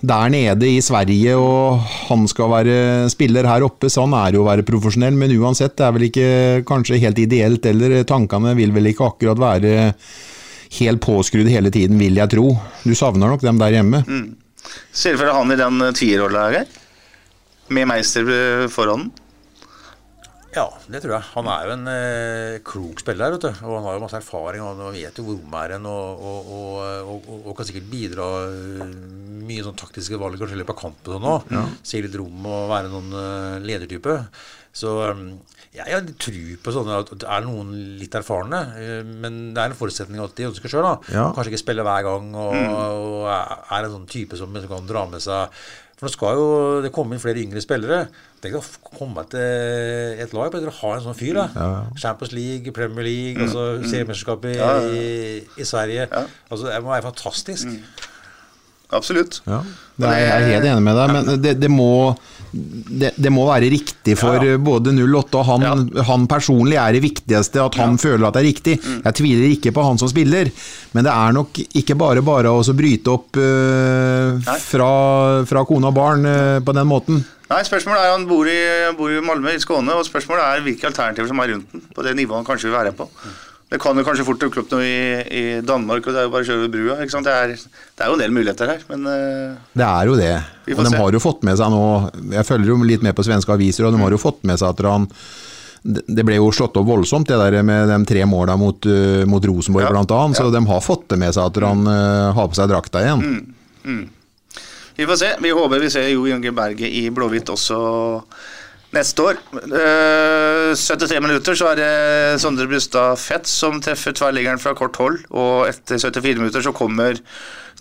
der 0.02 0.32
nede 0.34 0.66
i 0.66 0.80
Sverige, 0.82 1.36
og 1.38 1.78
han 2.08 2.26
skal 2.30 2.50
være 2.50 2.76
spiller 3.12 3.46
her 3.46 3.64
oppe, 3.66 3.90
så 3.92 4.04
han 4.06 4.16
er 4.18 4.34
jo 4.36 4.42
å 4.42 4.48
være 4.50 4.66
profesjonell. 4.66 5.14
Men 5.18 5.34
uansett, 5.38 5.76
det 5.78 5.86
er 5.86 5.96
vel 5.96 6.08
ikke 6.08 6.28
kanskje 6.68 7.00
helt 7.02 7.22
ideelt 7.22 7.70
heller. 7.70 8.00
Tankene 8.08 8.56
vil 8.58 8.74
vel 8.74 8.90
ikke 8.90 9.12
akkurat 9.12 9.42
være 9.42 9.72
helt 10.80 11.02
påskrudd 11.04 11.50
hele 11.52 11.70
tiden, 11.70 12.00
vil 12.00 12.18
jeg 12.18 12.34
tro. 12.34 12.50
Du 12.82 12.94
savner 12.98 13.30
nok 13.30 13.44
dem 13.44 13.60
der 13.62 13.78
hjemme. 13.78 14.02
Mm. 14.08 14.30
Ser 14.94 15.14
du 15.14 15.22
for 15.22 15.28
deg 15.28 15.36
han 15.36 15.54
i 15.54 15.60
den 15.60 15.82
tierrolla, 15.98 16.46
her? 16.54 16.78
med 17.72 17.88
Meister 17.88 18.26
foran 18.72 19.06
den? 19.06 19.10
Ja, 20.52 20.66
det 20.84 21.00
tror 21.00 21.14
jeg. 21.16 21.24
Han 21.32 21.48
er 21.48 21.64
jo 21.64 21.74
en 21.74 21.86
eh, 21.88 22.58
klok 22.66 23.00
spiller, 23.00 23.32
vet 23.34 23.44
du. 23.46 23.48
Og 23.64 23.76
han 23.78 23.86
har 23.86 23.96
jo 23.96 24.02
masse 24.02 24.18
erfaring, 24.20 24.60
og 24.60 24.82
han 24.82 24.96
vet 24.96 25.16
jo 25.16 25.24
hvor 25.24 25.38
rommet 25.38 25.62
er 25.62 25.76
hen, 25.78 25.86
og, 25.88 26.26
og, 26.28 26.50
og, 27.08 27.30
og, 27.38 27.54
kan 27.56 27.68
sikkert 27.68 27.88
bidra 27.92 28.26
uh, 28.52 28.82
mye 29.48 29.64
sånn 29.64 29.78
taktiske 29.80 30.20
valg, 30.20 30.36
kanskje 30.40 30.58
litt 30.60 30.68
på 30.68 30.76
kampen 30.76 31.16
og 31.16 31.24
nå. 31.24 31.36
Ja. 31.56 31.64
Se 31.88 32.02
litt 32.04 32.18
rom 32.20 32.44
og 32.44 32.68
være 32.72 32.92
noen 32.92 33.16
uh, 33.16 33.64
ledertype. 33.64 34.18
Så 34.76 34.92
um, 35.08 35.24
jeg 35.72 35.88
jeg 35.88 36.16
tror 36.20 36.56
på 36.66 36.74
sånne 36.76 36.98
at 37.00 37.12
det 37.22 37.28
er 37.32 37.46
noen 37.46 37.70
litt 37.96 38.12
erfarne, 38.18 38.58
men 39.08 39.38
det 39.56 39.62
er 39.62 39.70
en 39.70 39.76
forutsetning 39.78 40.20
at 40.20 40.34
de 40.36 40.50
ønsker 40.50 40.68
sjøl. 40.68 40.84
Ja. 41.08 41.30
Kanskje 41.32 41.54
ikke 41.54 41.62
spille 41.62 41.86
hver 41.86 42.04
gang, 42.04 42.28
og, 42.36 42.52
mm. 42.52 42.74
og 42.76 43.30
er 43.30 43.78
en 43.78 43.94
sånn 43.94 44.10
type 44.10 44.36
som 44.36 44.52
kan 44.68 44.90
dra 44.90 45.06
med 45.08 45.24
seg 45.24 45.62
for 46.02 46.10
nå 46.10 46.16
skal 46.16 46.34
jo 46.34 46.46
det 46.82 46.90
komme 46.90 47.14
inn 47.14 47.22
flere 47.22 47.38
yngre 47.38 47.60
spillere. 47.62 48.08
Tenk 48.42 48.56
å 48.58 48.62
komme 48.98 49.22
til 49.30 50.18
et 50.18 50.32
lag 50.34 50.56
og 50.58 50.64
ha 50.80 50.88
en 50.96 51.04
sånn 51.04 51.14
fyr. 51.14 51.36
da. 51.38 51.44
Ja, 51.54 51.66
ja. 51.76 52.00
Champions 52.02 52.32
League, 52.34 52.72
Premier 52.74 53.06
League, 53.06 53.36
mm, 53.38 53.44
altså 53.46 53.66
mm, 53.78 53.84
seriemesterskapet 53.86 54.56
ja, 54.58 54.72
i, 54.82 55.04
i, 55.54 55.66
Sverige. 55.68 56.08
Altså 56.50 56.66
Det 56.66 56.80
må 56.82 56.90
være 56.90 57.06
fantastisk. 57.06 57.70
Mm. 57.70 58.08
Absolutt. 58.92 59.40
Ja, 59.48 59.62
er, 60.02 60.14
jeg 60.18 60.30
er 60.32 60.46
helt 60.50 60.68
enig 60.68 60.84
med 60.84 60.98
deg, 60.98 61.12
men 61.16 61.42
det, 61.42 61.56
det 61.62 61.70
må 61.72 61.90
det, 62.52 63.12
det, 63.16 63.30
må 63.32 63.46
være 63.48 63.70
riktig 63.72 64.14
for 64.20 64.36
ja, 64.36 64.54
ja. 64.54 64.60
både 64.60 64.92
08 64.92 65.38
og 65.40 65.46
han, 65.48 65.62
ja. 65.64 66.04
han 66.04 66.26
personlig 66.28 66.76
er 66.76 66.96
det 66.96 67.00
viktigste 67.04 67.62
at 67.64 67.78
han 67.80 67.96
føler 68.00 68.26
at 68.28 68.36
det 68.36 68.42
er 68.42 68.48
riktig. 68.50 68.74
Mm. 68.82 68.98
Jeg 69.06 69.16
tviler 69.22 69.54
ikke 69.54 69.72
på 69.72 69.84
han 69.86 70.00
som 70.00 70.10
spiller, 70.12 70.50
men 70.92 71.06
det 71.06 71.12
er 71.12 71.36
nok 71.38 71.62
ikke 71.64 71.96
bare 71.98 72.24
bare 72.24 72.52
å 72.52 72.60
bryte 72.76 73.14
opp 73.14 73.40
uh, 73.40 74.52
fra, 74.66 74.90
fra, 75.48 75.64
kone 75.68 75.88
og 75.88 75.96
barn 75.96 76.28
uh, 76.28 76.58
på 76.64 76.76
den 76.76 76.90
måten. 76.90 77.22
Nei, 77.52 77.62
spørsmålet 77.68 78.00
er 78.00 78.12
Han 78.14 78.28
bor 78.28 78.48
i, 78.48 78.60
bor 78.96 79.12
i 79.12 79.24
Malmö, 79.24 79.52
i 79.56 79.60
Skåne, 79.60 79.96
og 79.96 80.06
spørsmålet 80.08 80.44
er 80.44 80.66
hvilke 80.66 80.88
alternativer 80.88 81.28
som 81.32 81.40
er 81.42 81.54
rundt 81.54 81.72
den, 81.72 81.88
på 81.92 82.04
det 82.04 82.14
nivået 82.16 82.40
han 82.40 82.48
kanskje 82.48 82.68
vil 82.68 82.78
være 82.78 82.94
på. 82.96 83.08
Det 83.72 83.78
kan 83.80 83.96
jo 83.96 84.04
kanskje 84.04 84.24
fort 84.28 84.40
dukke 84.42 84.60
opp 84.60 84.72
noe 84.74 84.84
i, 84.84 84.96
i, 85.32 85.42
Danmark, 85.64 86.04
og 86.04 86.12
det 86.12 86.20
er 86.20 86.26
jo 86.26 86.32
bare 86.34 86.44
å 86.44 86.48
kjøre 86.48 86.60
over 86.60 86.72
brua. 86.74 86.96
ikke 87.00 87.14
sant? 87.14 87.24
Det 87.24 87.32
er, 87.32 87.54
det 87.56 88.04
er, 88.04 88.10
jo 88.10 88.18
en 88.18 88.20
del 88.20 88.34
muligheter 88.36 88.68
her, 88.68 88.82
men 88.90 89.06
uh, 89.08 89.70
Det 89.72 89.86
er 89.86 90.10
jo 90.10 90.18
det. 90.18 90.34
Og 90.74 90.82
de 90.82 90.90
se. 90.92 90.98
har 91.00 91.16
jo 91.16 91.22
fått 91.22 91.46
med 91.48 91.56
seg 91.58 91.72
nå 91.72 91.86
Jeg 92.36 92.46
følger 92.46 92.68
jo 92.68 92.76
litt 92.86 93.02
med 93.02 93.16
på 93.16 93.24
svenske 93.24 93.54
aviser, 93.54 93.88
og 93.88 93.96
de 93.96 94.02
har 94.04 94.12
jo 94.12 94.20
fått 94.20 94.44
med 94.48 94.60
seg 94.60 94.74
at 94.74 94.84
han 94.90 95.08
det 95.82 96.22
ble 96.22 96.36
jo 96.36 96.52
slått 96.54 96.76
opp 96.78 96.86
voldsomt, 96.86 97.26
det 97.26 97.34
der 97.40 97.64
med 97.66 97.88
de 97.90 97.96
tre 98.06 98.20
måla 98.28 98.54
mot, 98.60 98.86
uh, 98.86 99.24
mot 99.26 99.48
Rosenborg 99.50 99.88
ja, 99.88 99.94
bl.a. 99.96 100.20
Så 100.36 100.50
de 100.52 100.62
har 100.68 100.84
fått 100.84 101.08
det 101.10 101.18
med 101.24 101.32
seg 101.34 101.48
at 101.48 101.64
han 101.64 101.88
uh, 101.88 102.30
har 102.36 102.52
på 102.52 102.60
seg 102.60 102.68
drakta 102.70 103.02
igjen. 103.02 103.24
Mm, 103.24 103.88
mm. 103.88 104.04
Vi 105.00 105.08
får 105.08 105.22
se. 105.24 105.30
Vi 105.40 105.50
håper 105.56 105.80
vi 105.80 105.90
ser 105.90 106.12
Jo 106.12 106.28
Inge 106.28 106.52
Berget 106.54 106.92
i 106.92 107.06
blåhvitt 107.10 107.48
også 107.56 107.80
neste 108.92 109.24
år. 109.24 109.40
Uh, 109.52 110.72
eh, 110.72 110.76
73 110.76 111.20
minutter 111.24 111.56
så 111.58 111.72
er 111.72 111.80
det 111.80 112.40
Sondre 112.42 112.68
Brustad 112.70 113.18
Fett 113.20 113.48
som 113.48 113.80
treffer 113.82 114.14
tverrliggeren 114.16 114.60
fra 114.62 114.74
kort 114.78 114.96
hold. 115.00 115.22
Og 115.30 115.66
etter 115.70 116.00
74 116.00 116.40
minutter 116.40 116.64
så 116.64 116.74
kommer 116.76 117.18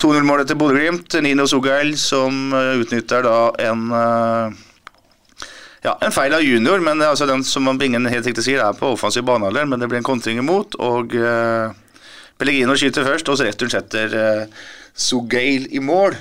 2-0-målet 0.01 0.49
til 0.49 0.59
Bodø-Glimt. 0.59 1.19
Nino 1.23 1.47
Sogail 1.49 1.93
som 1.99 2.55
uh, 2.55 2.77
utnytter 2.81 3.27
da 3.27 3.37
en 3.67 3.87
uh, 3.91 4.59
ja, 5.81 5.95
en 6.05 6.13
feil 6.13 6.33
av 6.37 6.43
junior, 6.45 6.81
men 6.85 7.01
altså 7.01 7.25
den 7.25 7.41
som 7.47 7.65
Bingen 7.77 8.05
helt 8.05 8.27
riktig 8.27 8.45
sier, 8.45 8.61
er 8.61 8.77
på 8.77 8.93
offensiv 8.93 9.25
banealder, 9.25 9.65
men 9.65 9.81
det 9.81 9.89
blir 9.89 10.01
en 10.01 10.11
kontring 10.11 10.37
imot. 10.39 10.77
Og 10.79 11.15
uh, 11.17 11.73
Pellegrino 12.37 12.77
skyter 12.77 13.07
først, 13.07 13.29
og 13.29 13.39
så 13.39 13.49
returen 13.49 13.73
setter 13.73 14.13
Sogail 14.97 15.67
i 15.73 15.81
mål. 15.81 16.15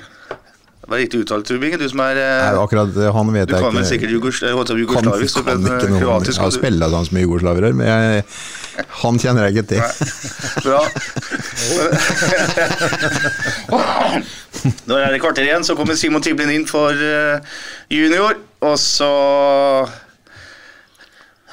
Hva 0.91 0.97
er 0.99 1.05
riktig 1.05 1.21
uttalt, 1.23 1.47
Trubing, 1.47 1.77
Du 1.79 1.85
som 1.87 2.01
er 2.03 2.19
eh, 2.19 2.41
Nei, 2.51 2.59
akkurat 2.59 2.91
han 3.15 3.29
vet 3.31 3.47
Du 3.47 3.55
jeg 3.55 3.63
kan 3.63 3.71
vel 3.71 3.85
ikke. 3.85 3.91
sikkert 3.93 4.11
jugos, 4.11 4.41
eh, 4.43 4.51
holdt 4.59 4.73
på 4.73 4.75
å 4.75 4.79
si 4.81 4.83
kan, 4.91 5.05
jugoslavisk, 5.07 5.35
kan 5.39 5.45
men 5.47 5.71
ikke 5.71 5.87
eh, 5.87 5.93
noe, 5.93 6.01
kroatisk 6.03 6.35
jeg 6.35 6.41
har 6.43 6.51
kan 6.51 6.51
du- 6.51 6.59
spilt 6.59 6.83
sammen 6.83 7.15
med 7.15 7.23
jugoslaver, 7.23 7.63
men 7.79 7.87
jeg, 7.87 8.25
han 9.05 9.15
kjenner 9.23 9.41
jeg 9.47 9.53
ikke 9.55 9.67
til. 9.71 9.83
Bra. 10.67 10.83
Nå 14.91 14.99
er 14.99 15.13
det 15.15 15.21
kvarter 15.23 15.47
igjen, 15.47 15.65
så 15.67 15.77
kommer 15.79 15.95
Simon 15.99 16.23
Tiblin 16.25 16.51
inn 16.53 16.67
for 16.69 16.91
eh, 16.91 17.39
junior. 17.93 18.35
Og 18.67 18.75
så 18.83 19.09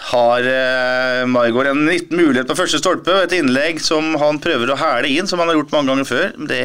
har 0.07 0.45
eh, 0.47 1.25
Maigård 1.27 1.67
en 1.67 1.85
liten 1.89 2.19
mulighet 2.19 2.47
på 2.47 2.55
første 2.55 2.79
stolpe. 2.79 3.11
Et 3.25 3.37
innlegg 3.39 3.81
som 3.83 4.13
han 4.21 4.39
prøver 4.43 4.71
å 4.71 4.79
hæle 4.79 5.11
inn, 5.11 5.27
som 5.27 5.41
han 5.43 5.51
har 5.51 5.59
gjort 5.59 5.73
mange 5.75 5.91
ganger 5.91 6.07
før. 6.07 6.29
Det 6.49 6.63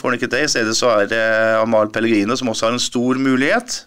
får 0.00 0.08
han 0.08 0.18
ikke 0.18 0.30
til. 0.32 0.46
I 0.46 0.52
stedet 0.54 0.76
så 0.78 0.92
er 0.94 1.10
det 1.10 1.24
Amal 1.60 1.92
Pellegrino 1.92 2.38
som 2.40 2.52
også 2.52 2.68
har 2.70 2.76
en 2.76 2.82
stor 2.82 3.20
mulighet. 3.20 3.82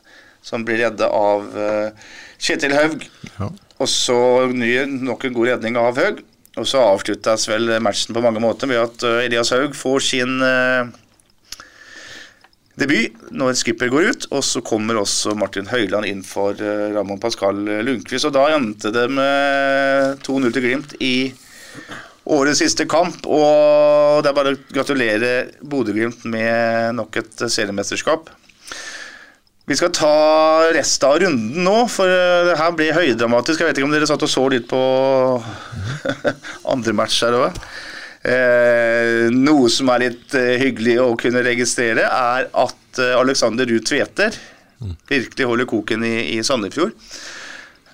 Som 0.45 0.63
blir 0.67 0.83
redda 0.83 1.09
av 1.09 1.57
eh, 1.57 2.09
Kjetil 2.37 2.77
Haug. 2.77 3.07
Ja. 3.39 3.49
Og 3.77 3.89
så 3.91 4.19
ny, 4.53 4.71
nok 5.09 5.25
en 5.25 5.35
god 5.35 5.53
redning 5.55 5.79
av 5.81 5.97
Haug. 5.97 6.21
Og 6.57 6.65
så 6.65 6.81
avsluttes 6.81 7.45
vel 7.49 7.69
matchen 7.85 8.15
på 8.17 8.23
mange 8.23 8.41
måter 8.41 8.69
ved 8.69 8.81
at 8.81 9.03
uh, 9.05 9.19
Elias 9.21 9.53
Haug 9.53 9.75
får 9.77 10.05
sin 10.07 10.39
eh, 10.41 10.89
debut 12.77 13.31
når 13.33 13.57
skipper 13.59 13.91
går 13.93 14.11
ut. 14.11 14.27
Og 14.31 14.45
så 14.45 14.61
kommer 14.65 15.01
også 15.01 15.35
Martin 15.37 15.69
Høiland 15.71 16.07
inn 16.09 16.23
for 16.25 16.53
Ramón 16.57 16.95
Ramon 16.97 17.21
Pascal 17.23 17.59
Lundqvist. 17.65 18.29
Og 18.29 18.35
da 18.37 18.47
endte 18.55 18.93
det 18.95 19.07
med 19.11 20.23
2-0 20.25 20.49
til 20.53 20.67
Glimt 20.67 20.97
i 21.03 21.15
årets 22.27 22.61
siste 22.63 22.87
kamp. 22.89 23.23
Og 23.25 24.23
det 24.23 24.31
er 24.31 24.37
bare 24.37 24.55
å 24.55 24.59
gratulere 24.73 25.31
Bodø-Glimt 25.61 26.27
med 26.29 26.97
nok 26.99 27.21
et 27.21 27.47
seriemesterskap. 27.47 28.31
Vi 29.67 29.75
skal 29.75 29.91
ta 29.91 30.11
resten 30.71 31.09
av 31.09 31.17
runden 31.19 31.65
nå, 31.65 31.75
for 31.91 32.07
eh, 32.07 32.45
det 32.47 32.55
her 32.55 32.75
ble 32.75 32.85
høydramatisk. 32.95 33.59
Jeg 33.59 33.67
vet 33.67 33.81
ikke 33.81 33.87
om 33.89 33.91
dere 33.91 34.07
satt 34.07 34.23
og 34.23 34.31
så 34.31 34.45
litt 34.53 34.69
på 34.69 34.79
andre 36.73 36.95
match 36.95 37.19
her 37.25 37.35
òg. 37.35 37.57
Eh, 38.27 39.27
noe 39.31 39.69
som 39.71 39.87
er 39.93 40.07
litt 40.07 40.35
eh, 40.35 40.57
hyggelig 40.59 40.97
å 40.99 41.11
kunne 41.19 41.43
registrere, 41.45 42.03
er 42.07 42.49
at 42.51 43.01
eh, 43.03 43.15
Alexander 43.15 43.69
Ruud 43.69 43.85
Tveter 43.87 44.35
virkelig 45.09 45.47
holder 45.47 45.69
koken 45.69 46.03
i, 46.05 46.15
i 46.35 46.41
Sandefjord. 46.45 46.91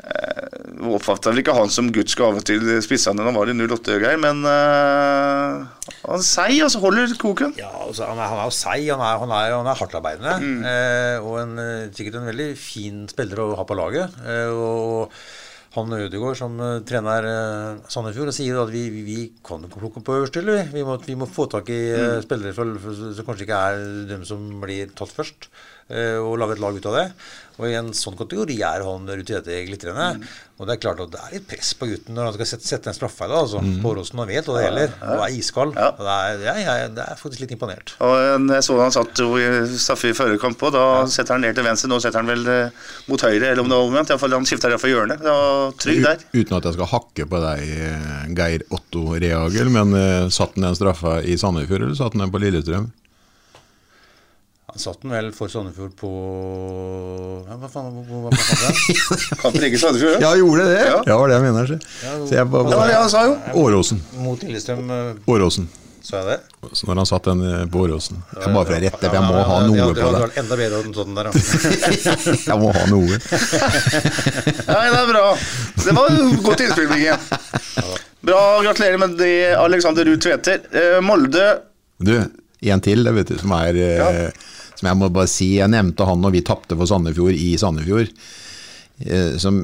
Eh, 0.04 0.50
Oppfatta 0.84 1.32
vel 1.32 1.40
ikke 1.44 1.54
han 1.56 1.70
som 1.72 1.88
Guds 1.96 2.18
gave 2.20 2.42
til 2.44 2.66
spissene 2.84 3.16
når 3.22 3.30
han 3.30 3.38
var 3.38 3.52
i 3.52 3.56
08, 3.56 4.00
Geir, 4.02 4.18
men 4.20 4.42
eh, 4.50 5.62
han 6.04 6.18
er 6.18 6.26
seig, 6.28 6.58
altså. 6.66 6.82
Holder 6.84 7.14
koken. 7.22 7.54
Ja, 7.60 7.70
altså, 7.86 8.10
han, 8.10 8.20
er, 8.20 8.34
han 8.34 8.42
er 8.42 8.50
jo 8.50 8.58
seig, 8.58 8.90
han 8.90 9.06
er, 9.06 9.22
han 9.22 9.32
er, 9.38 9.54
han 9.56 9.70
er 9.70 9.80
hardtarbeidende. 9.80 10.36
Eh, 10.74 11.24
og 11.24 11.40
en, 11.44 11.56
eh, 11.62 11.88
sikkert 11.96 12.20
en 12.20 12.28
veldig 12.34 12.50
fin 12.60 13.06
spiller 13.12 13.46
å 13.46 13.54
ha 13.60 13.68
på 13.70 13.78
laget. 13.80 14.18
Eh, 14.26 14.52
og 14.52 15.14
han 15.74 15.94
Ødegaard 15.98 16.38
som 16.38 16.60
eh, 16.62 16.82
trener 16.86 17.26
eh, 17.26 17.82
Sandefjord 17.90 18.30
og 18.30 18.36
sier 18.36 18.60
at 18.62 18.72
vi, 18.74 18.84
vi, 18.94 19.02
vi 19.08 19.20
kan 19.46 19.64
ikke 19.66 19.82
plukke 19.82 20.04
på 20.06 20.18
øverste 20.20 20.44
hylle. 20.44 20.60
Vi. 20.74 20.84
Må, 20.86 21.00
vi 21.02 21.18
må 21.18 21.28
få 21.30 21.48
tak 21.50 21.72
i 21.74 21.80
eh, 21.96 22.20
spillere 22.26 22.54
for, 22.54 22.76
for, 22.84 23.06
som 23.18 23.28
kanskje 23.28 23.48
ikke 23.48 23.62
er 23.72 23.86
dem 24.12 24.26
som 24.28 24.44
blir 24.62 24.94
tatt 24.94 25.14
først, 25.14 25.50
og 25.94 26.38
lage 26.40 26.56
et 26.56 26.62
lag 26.64 26.78
ut 26.78 26.86
av 26.90 26.96
det. 26.96 27.08
Og 27.60 27.68
i 27.70 27.76
en 27.78 27.92
sånn 27.94 28.16
kategori 28.18 28.56
er 28.66 28.82
han 28.88 29.04
rutinerte 29.06 29.60
glitrende. 29.68 30.28
Og 30.62 30.68
det 30.70 30.76
er 30.76 30.80
klart 30.84 31.00
at 31.04 31.10
det 31.12 31.20
er 31.22 31.32
litt 31.36 31.46
press 31.50 31.72
på 31.78 31.88
gutten 31.90 32.14
når 32.16 32.28
han 32.30 32.34
skal 32.38 32.48
sette, 32.50 32.66
sette 32.70 32.90
en 32.92 32.96
straffe. 32.96 33.26
Da, 33.30 33.40
altså. 33.44 33.60
På 33.82 33.92
Åråsen, 33.92 34.20
han 34.22 34.30
vet 34.30 34.46
hva 34.48 34.56
det 34.58 34.64
gjelder, 34.68 34.94
og 35.02 35.22
er 35.26 35.36
iskald. 35.38 35.74
Ja. 35.78 35.88
Og 35.92 36.02
Det 36.06 36.14
er, 36.14 36.44
jeg, 36.48 36.64
jeg, 36.68 36.92
det 36.98 37.06
er 37.10 37.20
faktisk 37.20 37.44
litt 37.44 37.54
imponert. 37.56 37.94
Og 38.06 38.14
jeg 38.54 38.66
så 38.68 38.78
han 38.80 38.94
satt 38.96 39.22
jo 39.22 39.30
i 39.42 39.48
straffe 39.82 40.12
i 40.14 40.16
forrige 40.18 40.42
kamp, 40.42 40.62
og 40.66 40.74
da 40.78 40.84
setter 41.14 41.36
han 41.38 41.46
ned 41.46 41.58
til 41.58 41.68
venstre. 41.68 41.90
Nå 41.92 42.00
setter 42.06 42.22
han 42.22 42.30
vel 42.32 42.46
eh, 42.54 42.88
mot 43.10 43.26
høyre, 43.26 43.50
eller 43.52 43.64
om 43.66 43.70
det 43.74 43.80
var 43.82 43.90
omvendt. 43.90 44.10
I 44.10 44.16
hvert 44.16 44.24
fall 44.26 44.38
han 44.38 44.50
skifter 44.50 44.70
iallfall 44.74 44.86
for 44.88 44.94
hjørnet. 44.94 45.22
Det 45.26 45.36
var 45.38 45.78
trygg 45.86 46.04
der. 46.08 46.26
U- 46.34 46.40
Uten 46.44 46.58
at 46.62 46.70
jeg 46.70 46.78
skal 46.80 46.92
hakke 46.94 47.30
på 47.34 47.44
deg, 47.50 47.64
eh, 47.90 48.26
Geir 48.42 48.66
Otto 48.78 49.06
Reagel, 49.22 49.74
men 49.74 49.94
uh, 49.98 50.30
satt 50.34 50.58
han 50.58 50.70
den 50.70 50.78
straffa 50.80 51.20
i 51.26 51.38
Sandefjord, 51.42 51.88
eller 51.90 51.98
satt 52.02 52.14
han 52.18 52.26
den 52.28 52.34
på 52.34 52.42
Lillestrøm? 52.46 52.92
Han 54.74 54.82
satt 54.82 55.04
den 55.04 55.12
vel 55.14 55.28
for 55.38 55.52
Sandefjord 55.54 55.92
på 56.00 56.10
ja, 57.46 57.54
Hva 57.62 57.68
faen 57.70 57.92
hva, 57.94 58.02
hva, 58.10 58.22
hva, 58.26 58.30
hva, 58.34 59.18
Kampen 59.44 59.62
ligger 59.62 59.78
i 59.78 59.82
Sandefjord. 59.84 60.16
Ja, 60.24 60.32
gjorde 60.40 60.64
det? 60.66 60.80
Ja. 60.80 60.96
Ja, 60.96 61.02
det 61.06 61.18
var 61.20 61.30
det 61.30 61.36
jeg 61.36 61.44
mener. 61.44 61.68
Så. 61.70 61.76
Så 62.02 62.34
jeg 62.34 62.48
bare, 62.50 62.72
Det 62.72 62.80
var 62.80 62.88
det 62.90 62.96
han 62.98 63.12
sa, 63.14 63.22
jo. 63.28 63.36
Åråsen. 63.62 64.00
Mot 64.24 64.42
Lillestrøm, 64.42 64.88
eh, 64.96 65.20
Åråsen. 65.30 65.68
sa 66.02 66.24
jeg 66.24 66.26
det? 66.32 66.38
Så 66.74 66.88
Når 66.90 67.02
han 67.04 67.10
satt 67.12 67.28
den 67.30 67.44
eh, 67.46 67.60
på 67.70 67.84
Åråsen. 67.86 68.18
Jeg 68.34 68.54
bare 68.56 68.66
for 68.72 68.74
rette, 68.88 69.02
for 69.04 69.14
jeg 69.20 69.28
må 69.28 69.44
ha 69.52 69.60
noe 69.68 69.86
på 69.86 69.94
det. 69.94 70.08
det. 70.08 70.22
vært 70.24 70.40
enda 70.42 70.58
bedre 70.64 70.80
enn 70.82 70.96
sånn 70.98 71.20
der, 71.20 71.30
ja. 71.30 71.34
Jeg 72.34 72.58
må 72.64 72.72
ha 72.74 72.86
noe. 72.90 73.20
Nei, 74.72 74.88
det 74.88 75.04
er 75.04 75.12
bra. 75.12 75.28
Det 75.84 75.96
var 76.00 76.18
godt 76.48 76.64
innspill, 76.66 76.90
Bingen. 76.90 77.30
Bra. 78.26 78.42
Gratulerer 78.66 78.98
med 79.06 79.20
det, 79.22 79.36
Alexander 79.60 80.10
Ruud 80.10 80.26
Tveter. 80.26 80.66
Eh, 80.74 80.98
Molde 81.06 81.46
Du, 82.02 82.16
en 82.74 82.82
til, 82.82 83.06
det 83.06 83.14
vet 83.20 83.36
du, 83.36 83.38
som 83.38 83.54
er 83.60 83.78
eh, 83.78 84.50
Som 84.84 84.90
jeg 84.92 85.00
må 85.00 85.08
bare 85.16 85.32
si, 85.32 85.46
jeg 85.62 85.72
nevnte 85.72 86.04
han 86.04 86.20
når 86.20 86.34
vi 86.34 86.40
tapte 86.44 86.76
for 86.76 86.90
Sandefjord 86.90 87.38
i 87.40 87.54
Sandefjord. 87.56 88.10
Eh, 89.00 89.38
som 89.40 89.62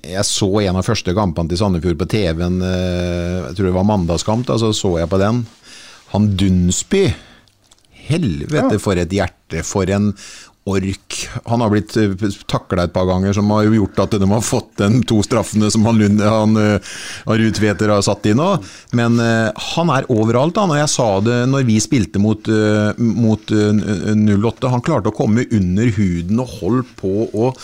Jeg 0.00 0.24
så 0.24 0.48
en 0.62 0.78
av 0.80 0.86
første 0.86 1.12
kampene 1.12 1.52
til 1.52 1.60
Sandefjord 1.60 1.98
på 2.00 2.08
TV-en, 2.08 2.56
eh, 2.64 3.50
jeg 3.50 3.58
tror 3.58 3.68
det 3.68 3.74
var 3.76 3.84
mandagskamp, 3.90 4.46
da, 4.48 4.56
så 4.56 4.72
så 4.72 4.94
jeg 4.96 5.10
på 5.12 5.20
den. 5.20 5.42
Han 6.14 6.30
Dunsby, 6.40 7.04
helvete 8.08 8.80
for 8.80 8.96
et 8.96 9.12
hjerte, 9.12 9.60
for 9.60 9.92
en 9.92 10.14
ork. 10.66 11.16
Han 11.46 11.62
har 11.62 11.70
blitt 11.70 11.94
takla 12.50 12.86
et 12.86 12.94
par 12.94 13.06
ganger, 13.06 13.32
som 13.36 13.50
har 13.54 13.68
gjort 13.70 14.00
at 14.02 14.16
de 14.18 14.28
har 14.30 14.42
fått 14.44 14.72
den 14.80 14.98
to 15.06 15.20
straffene 15.24 15.70
som 15.72 15.86
han, 15.86 16.00
Lund, 16.00 16.22
han 16.22 16.58
eh, 16.58 17.52
Tveter 17.56 17.92
har 17.94 18.02
satt 18.04 18.26
inn 18.26 18.40
nå. 18.40 18.48
Men 18.98 19.20
eh, 19.22 19.50
han 19.72 19.92
er 19.94 20.08
overalt. 20.12 20.58
Han, 20.58 20.74
og 20.74 20.80
jeg 20.80 20.92
sa 20.92 21.08
det 21.24 21.38
når 21.52 21.66
vi 21.68 21.78
spilte 21.82 22.22
mot, 22.22 22.50
eh, 22.50 22.98
mot 22.98 23.54
eh, 23.54 24.12
08. 24.16 24.72
Han 24.74 24.84
klarte 24.84 25.12
å 25.12 25.16
komme 25.16 25.46
under 25.46 25.92
huden 25.96 26.42
og 26.42 26.58
holdt 26.60 26.92
på 26.98 27.14
og 27.30 27.62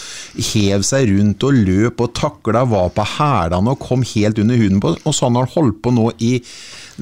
hev 0.53 0.87
seg 0.87 1.11
rundt 1.11 1.49
og 1.49 1.59
løp 1.59 2.07
og 2.07 2.15
takla, 2.19 2.65
var 2.71 2.93
på 2.95 3.07
hælene 3.17 3.75
og 3.75 3.83
kom 3.83 4.07
helt 4.15 4.39
under 4.43 4.61
huden 4.61 4.83
på. 4.83 4.95
Og 5.03 5.17
sånn 5.17 5.39
har 5.39 5.51
han 5.51 5.57
holdt 5.59 5.83
på 5.83 5.95
nå 5.95 6.13
i 6.23 6.37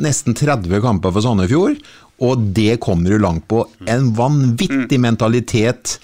nesten 0.01 0.37
30 0.39 0.81
kamper 0.85 1.13
for 1.13 1.25
Sandefjord. 1.25 1.81
Og 2.21 2.45
det 2.57 2.81
kommer 2.85 3.15
du 3.15 3.23
langt 3.23 3.47
på. 3.49 3.65
En 3.89 4.11
vanvittig 4.17 4.99
mentalitet, 5.01 5.97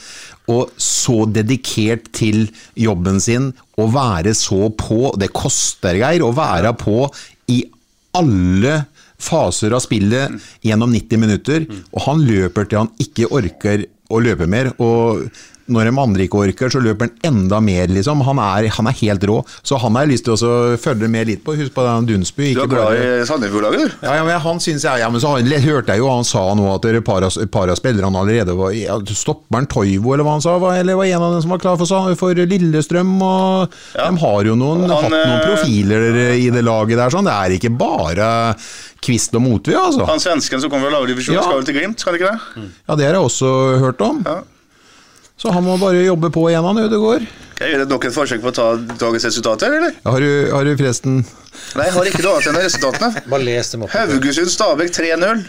og 0.49 0.71
så 0.81 1.25
dedikert 1.29 2.11
til 2.17 2.47
jobben 2.79 3.19
sin, 3.21 3.51
å 3.77 3.89
være 3.93 4.33
så 4.39 4.71
på. 4.79 5.13
Det 5.19 5.33
koster, 5.37 5.99
Geir, 6.01 6.25
å 6.25 6.35
være 6.37 6.73
på 6.79 7.09
i 7.53 7.63
alle 8.17 8.85
faser 9.21 9.75
av 9.77 9.83
spillet 9.85 10.33
gjennom 10.65 10.93
90 10.95 11.21
minutter. 11.21 11.67
Og 11.93 12.07
han 12.07 12.25
løper 12.25 12.69
til 12.69 12.85
han 12.85 12.95
ikke 13.03 13.31
orker 13.35 13.85
å 14.09 14.23
løpe 14.23 14.49
mer. 14.49 14.73
og 14.79 15.29
når 15.69 15.89
de 15.91 15.93
andre 16.01 16.27
ikke 16.27 16.39
orker, 16.47 16.71
så 16.71 16.81
løper 16.83 17.09
han 17.09 17.15
enda 17.33 17.59
mer, 17.61 17.87
liksom. 17.91 18.21
Han 18.27 18.39
er, 18.39 18.69
han 18.77 18.87
er 18.91 18.97
helt 19.01 19.25
rå. 19.27 19.39
Så 19.67 19.79
han 19.83 19.95
har 19.99 20.07
jeg 20.07 20.13
lyst 20.15 20.25
til 20.29 20.35
å 20.37 20.77
følge 20.79 21.09
med 21.11 21.27
litt 21.27 21.43
på. 21.47 21.57
Husk 21.59 21.75
på 21.75 21.83
den 21.87 22.07
Dunsby. 22.07 22.53
Du 22.55 22.63
er 22.63 22.71
glad 22.71 22.85
bare- 22.93 23.23
i 23.23 23.27
Sandefjord-laget, 23.27 23.81
du? 23.83 24.07
ja, 24.07 24.15
ja, 24.21 24.25
men 24.25 24.41
han 24.41 24.61
synes 24.63 24.85
jeg, 24.87 25.01
ja, 25.03 25.09
men 25.11 25.21
så 25.21 25.35
han, 25.37 25.47
hørte 25.67 25.93
jeg 25.97 25.99
jo 26.05 26.09
han 26.13 26.25
sa 26.25 26.45
nå 26.55 26.69
at 26.75 26.85
et 26.91 27.05
par, 27.05 27.23
av- 27.27 27.77
spillerne 27.77 28.15
allerede 28.23 28.55
var 28.57 28.71
ja, 28.77 28.99
Stopperen 29.11 29.67
Toivo, 29.67 30.15
eller 30.15 30.25
hva 30.25 30.37
han 30.37 30.45
sa? 30.45 30.57
Var, 30.63 30.79
eller 30.85 30.95
var 31.01 31.05
en 31.11 31.23
av 31.23 31.33
dem 31.35 31.43
som 31.43 31.51
var 31.51 31.59
klar 31.63 31.77
for, 31.81 32.15
for 32.17 32.35
Lillestrøm? 32.35 33.17
Og 33.23 33.73
Ja. 33.97 34.11
De 34.11 34.19
har 34.23 34.45
jo 34.45 34.55
noen, 34.55 34.87
Han, 34.89 34.91
hatt 34.91 35.11
noen 35.11 35.41
eh, 35.41 35.47
profiler 35.47 36.21
i 36.37 36.51
det 36.51 36.63
laget 36.65 36.97
der. 36.99 37.11
Sånn. 37.11 37.27
Det 37.27 37.33
er 37.35 37.57
ikke 37.59 37.73
bare 37.77 38.29
kvist 39.03 39.35
og 39.39 39.43
motvi, 39.45 39.75
altså. 39.79 40.07
Han 40.09 40.19
svensken 40.23 40.61
som 40.63 40.71
kommer 40.71 40.89
fra 40.91 40.97
lavere 40.99 41.13
divisjon, 41.15 41.35
Ja. 41.37 41.43
skal 41.43 41.59
vel 41.61 41.67
til 41.69 41.77
Glimt, 41.79 42.01
skal 42.01 42.13
han 42.15 42.21
ikke 42.21 42.33
det? 42.33 42.69
Ja, 42.89 42.95
Det 42.97 43.07
har 43.07 43.15
jeg 43.19 43.23
også 43.23 43.51
hørt 43.83 44.01
om. 44.07 44.23
Ja. 44.27 44.41
Så 45.37 45.53
han 45.53 45.65
må 45.67 45.77
bare 45.81 46.01
jobbe 46.07 46.31
på 46.33 46.47
igjen, 46.51 46.65
han 46.65 46.79
Ødegaard. 46.81 47.27
Gjør 47.57 47.85
nok 47.89 48.05
et 48.09 48.13
forsøk 48.15 48.43
på 48.45 48.51
å 48.53 48.57
ta 48.57 48.67
dagens 49.01 49.25
resultater, 49.29 49.73
eller? 49.79 49.95
Har 50.05 50.21
du, 50.21 50.31
har 50.53 50.65
du 50.65 50.73
forresten 50.77 51.23
Nei, 51.77 51.87
jeg 51.87 51.95
har 51.95 52.09
ikke 52.11 52.25
noe 52.25 52.35
annet 52.39 52.51
enn 52.51 52.59
resultatene. 52.61 53.23
Bare 53.33 53.47
les 53.47 53.71
dem 53.73 53.85
opp. 53.87 53.95
Haugesund-Stabæk 53.97 54.93
3-0. 54.97 55.47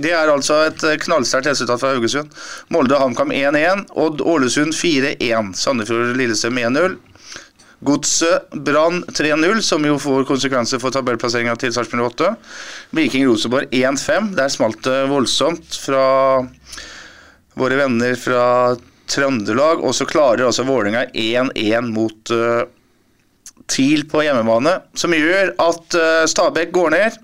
Det 0.00 0.10
er 0.16 0.30
altså 0.32 0.56
et 0.70 0.82
eh, 0.86 0.96
knallsterkt 1.02 1.50
resultat 1.50 1.82
fra 1.82 1.92
Haugesund. 1.94 2.34
Molde-HamKam 2.74 3.34
1-1. 3.36 3.84
Odd-Ålesund 4.00 4.74
4-1. 4.74 5.52
Sandefjord-Lillestrøm 5.60 6.58
1-0. 6.62 6.98
Godset 7.86 8.50
Brann 8.66 9.04
3-0, 9.08 9.62
som 9.64 9.86
jo 9.86 9.96
får 10.02 10.26
konsekvenser 10.28 10.82
for 10.82 10.92
tabellplasseringa 10.92 11.54
til 11.62 11.72
Sarpsborg 11.72 12.10
8. 12.10 12.34
Viking-Rosenborg 12.98 13.70
1-5. 13.72 14.34
Der 14.36 14.52
smalt 14.52 14.82
det 14.86 14.98
voldsomt 15.10 15.78
fra 15.86 16.04
våre 17.60 17.78
venner 17.80 18.18
fra 18.20 18.44
Trøndelag. 19.10 19.82
Og 19.84 19.94
så 19.96 20.06
klarer 20.08 20.46
altså 20.48 20.66
Vålerenga 20.68 21.06
1-1 21.14 21.90
mot 21.94 22.34
uh, 22.34 22.62
TIL 23.70 24.06
på 24.10 24.24
hjemmebane, 24.26 24.76
som 24.98 25.14
gjør 25.14 25.54
at 25.62 25.98
uh, 25.98 26.24
Stabæk 26.30 26.72
går 26.74 26.94
ned. 26.96 27.18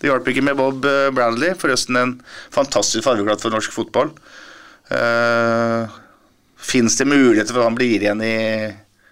Det 0.00 0.08
hjalp 0.08 0.28
ikke 0.32 0.44
med 0.44 0.56
Bob 0.56 0.86
eh, 0.88 1.10
Bradley, 1.12 1.52
forresten 1.60 1.98
en 2.00 2.12
fantastisk 2.54 3.04
fargeklatt 3.04 3.42
for 3.44 3.52
norsk 3.52 3.74
fotball. 3.74 4.14
Uh, 4.88 5.92
Fins 6.60 6.96
det 6.96 7.04
muligheter 7.08 7.52
for 7.52 7.60
at 7.62 7.68
han 7.68 7.76
blir 7.76 8.00
igjen 8.00 8.22
i 8.24 8.34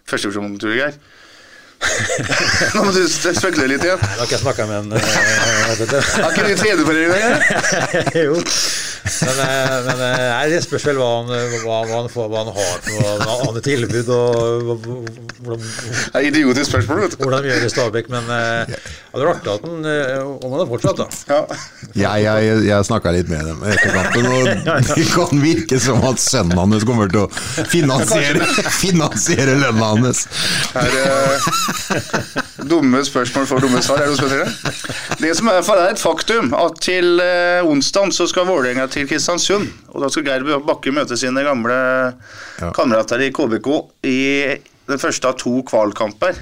førstevisjonen, 0.08 0.56
tror 0.60 0.76
jeg? 0.78 0.96
Nå 2.74 2.82
må 2.86 2.92
du 2.96 3.02
spekulere 3.04 3.68
litt 3.74 3.84
igjen. 3.84 4.00
Ja. 4.00 4.14
har 4.16 4.24
ikke 4.24 4.38
jeg 4.38 4.42
snakka 4.46 4.66
med 4.68 4.78
en 4.80 4.96
uh, 4.96 5.00
Har 6.24 6.32
ikke 6.32 6.48
du 6.48 6.54
tredjeforeldre 6.56 7.20
dag? 7.20 8.16
jo. 8.24 8.40
Men, 9.08 9.40
eh, 9.44 9.74
men 9.86 10.02
eh, 10.06 10.24
nei, 10.32 10.44
det 10.52 10.62
spørs 10.64 10.86
vel 10.88 11.00
hva 11.00 11.08
han, 11.18 11.32
hva, 11.64 11.80
hva 11.88 12.00
han, 12.02 12.10
får, 12.12 12.28
hva 12.32 12.44
han 12.44 12.52
har 12.56 12.76
for 12.86 13.48
annet 13.48 13.66
tilbud, 13.66 14.12
og 14.14 14.68
hvordan, 14.68 15.66
Det 16.08 16.20
er 16.20 16.28
idiotisk 16.28 16.70
spørsmål, 16.70 17.04
vet 17.04 17.16
du. 17.16 17.22
hvordan 17.24 17.48
gjør 17.48 17.62
det 17.62 17.68
i 17.70 17.74
Stabæk. 17.74 18.10
Men 18.12 18.32
eh, 18.34 18.74
det 19.18 19.26
vært 19.26 19.38
artig 19.38 19.54
at 19.54 19.66
han, 19.66 19.86
om 20.38 20.52
han 20.52 20.60
har 20.60 20.68
fortsatt, 20.70 21.00
da. 21.00 21.06
Ja. 21.28 21.40
Jeg, 21.98 22.24
jeg, 22.26 22.58
jeg 22.68 22.88
snakka 22.88 23.12
litt 23.14 23.30
med 23.32 23.48
dem 23.48 23.62
etterkant, 23.66 24.18
og 24.18 24.68
det 24.98 25.06
kan 25.12 25.42
virke 25.42 25.80
som 25.82 26.04
at 26.06 26.22
sønnen 26.22 26.58
hans 26.58 26.86
kommer 26.88 27.10
til 27.10 27.24
å 27.24 27.66
finansiere, 27.72 28.46
finansiere 28.78 29.56
lønna 29.58 29.92
hans. 29.94 30.26
Er, 30.78 30.94
uh, 31.02 32.62
dumme 32.68 33.02
spørsmål 33.06 33.48
for 33.50 33.64
dumme 33.64 33.82
svar, 33.84 34.02
er 34.02 34.08
det 34.08 34.14
noe 34.14 34.20
som 34.20 34.30
heter 34.30 34.44
det? 35.22 35.34
Som 35.38 35.50
er, 35.52 35.62
er 35.62 35.92
et 35.92 36.02
faktum, 36.02 36.52
at 36.56 36.78
til 36.84 37.22
uh, 37.22 37.66
onsdag 37.68 38.14
så 38.14 38.28
skal 38.30 38.46
Vålerenga 38.48 38.86
til 38.92 38.97
Kristiansund. 39.06 39.68
Og 39.92 40.02
da 40.02 40.08
skal 40.10 40.24
Geir 40.26 40.44
Bakke 40.66 40.90
møte 40.94 41.16
sine 41.20 41.44
gamle 41.46 41.78
Ja. 42.58 42.72
kamerater 42.74 43.20
i 43.22 43.30
KBK 43.30 43.68
i 44.08 44.18
den 44.88 44.98
første 44.98 45.28
av 45.30 45.36
to 45.38 45.60
kvalkamper. 45.68 46.34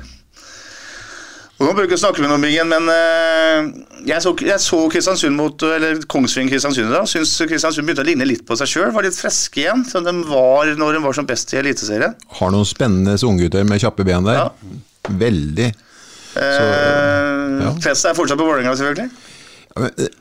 Og 1.56 1.64
Nå 1.64 1.72
bør 1.72 1.86
vi 1.86 1.88
ikke 1.88 1.96
snakke 2.02 2.20
med 2.20 2.28
noen, 2.28 2.42
Bingen, 2.44 2.68
men 2.68 2.88
eh, 2.92 3.68
jeg, 4.10 4.20
så, 4.20 4.34
jeg 4.44 4.60
så 4.60 4.76
Kristiansund 4.92 5.38
mot, 5.38 5.62
eller 5.64 6.02
Kongsvinger 6.04 6.52
Kristiansund 6.52 6.92
da. 6.92 7.00
Syns 7.08 7.32
Kristiansund 7.48 7.88
begynte 7.88 8.04
å 8.04 8.08
ligne 8.10 8.26
litt 8.28 8.42
på 8.44 8.58
seg 8.60 8.68
sjøl. 8.68 8.90
Var 8.92 9.06
litt 9.08 9.16
friske 9.16 9.62
igjen, 9.62 9.84
som 9.88 10.04
de 10.04 10.12
var 10.28 10.68
når 10.76 10.98
de 10.98 11.00
var 11.06 11.16
som 11.16 11.24
best 11.28 11.54
i 11.56 11.60
Eliteserien. 11.62 12.12
Har 12.40 12.52
noen 12.52 12.68
spennende 12.68 13.16
unggutter 13.24 13.64
med 13.64 13.80
kjappe 13.80 14.04
ben 14.04 14.28
der. 14.28 14.42
Ja. 14.42 14.76
Veldig. 15.08 15.70
Eh, 16.36 17.56
ja. 17.64 17.72
Presset 17.80 18.10
er 18.12 18.18
fortsatt 18.18 18.36
på 18.36 18.44
Vålerenga, 18.50 18.76
selvfølgelig. 18.76 19.08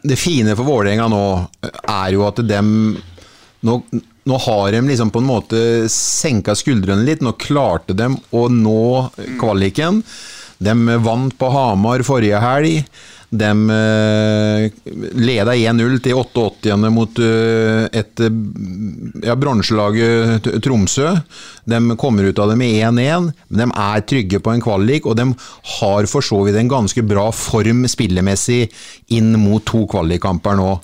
Det 0.01 0.17
fine 0.19 0.55
for 0.55 0.67
Vålerenga 0.67 1.07
nå 1.11 1.23
er 1.63 2.09
jo 2.15 2.25
at 2.27 2.41
dem 2.43 2.69
nå, 3.65 3.75
nå 4.27 4.39
har 4.45 4.71
de 4.75 4.81
liksom 4.85 5.11
på 5.13 5.21
en 5.21 5.29
måte 5.29 5.59
senka 5.91 6.55
skuldrene 6.57 7.05
litt. 7.07 7.23
Nå 7.23 7.35
klarte 7.39 7.95
de 7.97 8.09
å 8.35 8.45
nå 8.51 9.09
kvaliken. 9.39 10.01
De 10.57 10.75
vant 11.03 11.35
på 11.39 11.51
Hamar 11.53 12.03
forrige 12.07 12.41
helg. 12.43 12.83
De 13.29 13.69
eh, 13.73 14.71
leda 15.17 15.55
1-0 15.55 15.97
til 16.05 16.19
88 16.19 16.75
mot 16.93 17.19
eh, 17.19 17.87
et 17.89 18.21
eh, 18.23 18.37
ja, 19.25 19.35
bronselaget 19.39 20.49
Tromsø. 20.63 21.09
De 21.65 21.79
kommer 21.99 22.29
ut 22.29 22.39
av 22.39 22.51
det 22.51 22.59
med 22.61 22.77
1-1, 22.77 23.31
men 23.49 23.63
de 23.63 23.69
er 23.71 24.05
trygge 24.05 24.41
på 24.43 24.53
en 24.53 24.63
kvalik, 24.63 25.09
og 25.09 25.17
de 25.17 25.31
har 25.79 26.09
for 26.11 26.25
så 26.25 26.43
vidt 26.45 26.59
en 26.61 26.71
ganske 26.71 27.05
bra 27.07 27.27
form 27.33 27.85
spillemessig 27.89 28.67
inn 29.17 29.33
mot 29.41 29.65
to 29.65 29.85
kvalikkamper 29.89 30.61
nå. 30.61 30.75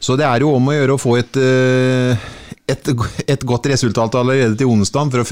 Så 0.00 0.16
det 0.16 0.28
er 0.28 0.44
jo 0.44 0.54
om 0.56 0.68
å 0.70 0.76
gjøre 0.76 0.96
å 0.96 1.00
få 1.00 1.16
et, 1.20 1.40
eh, 1.40 2.28
et, 2.70 2.92
et 3.28 3.42
godt 3.48 3.68
resultat 3.72 4.20
allerede 4.20 4.56
til 4.56 4.70
onsdag 4.72 5.10
for, 5.12 5.24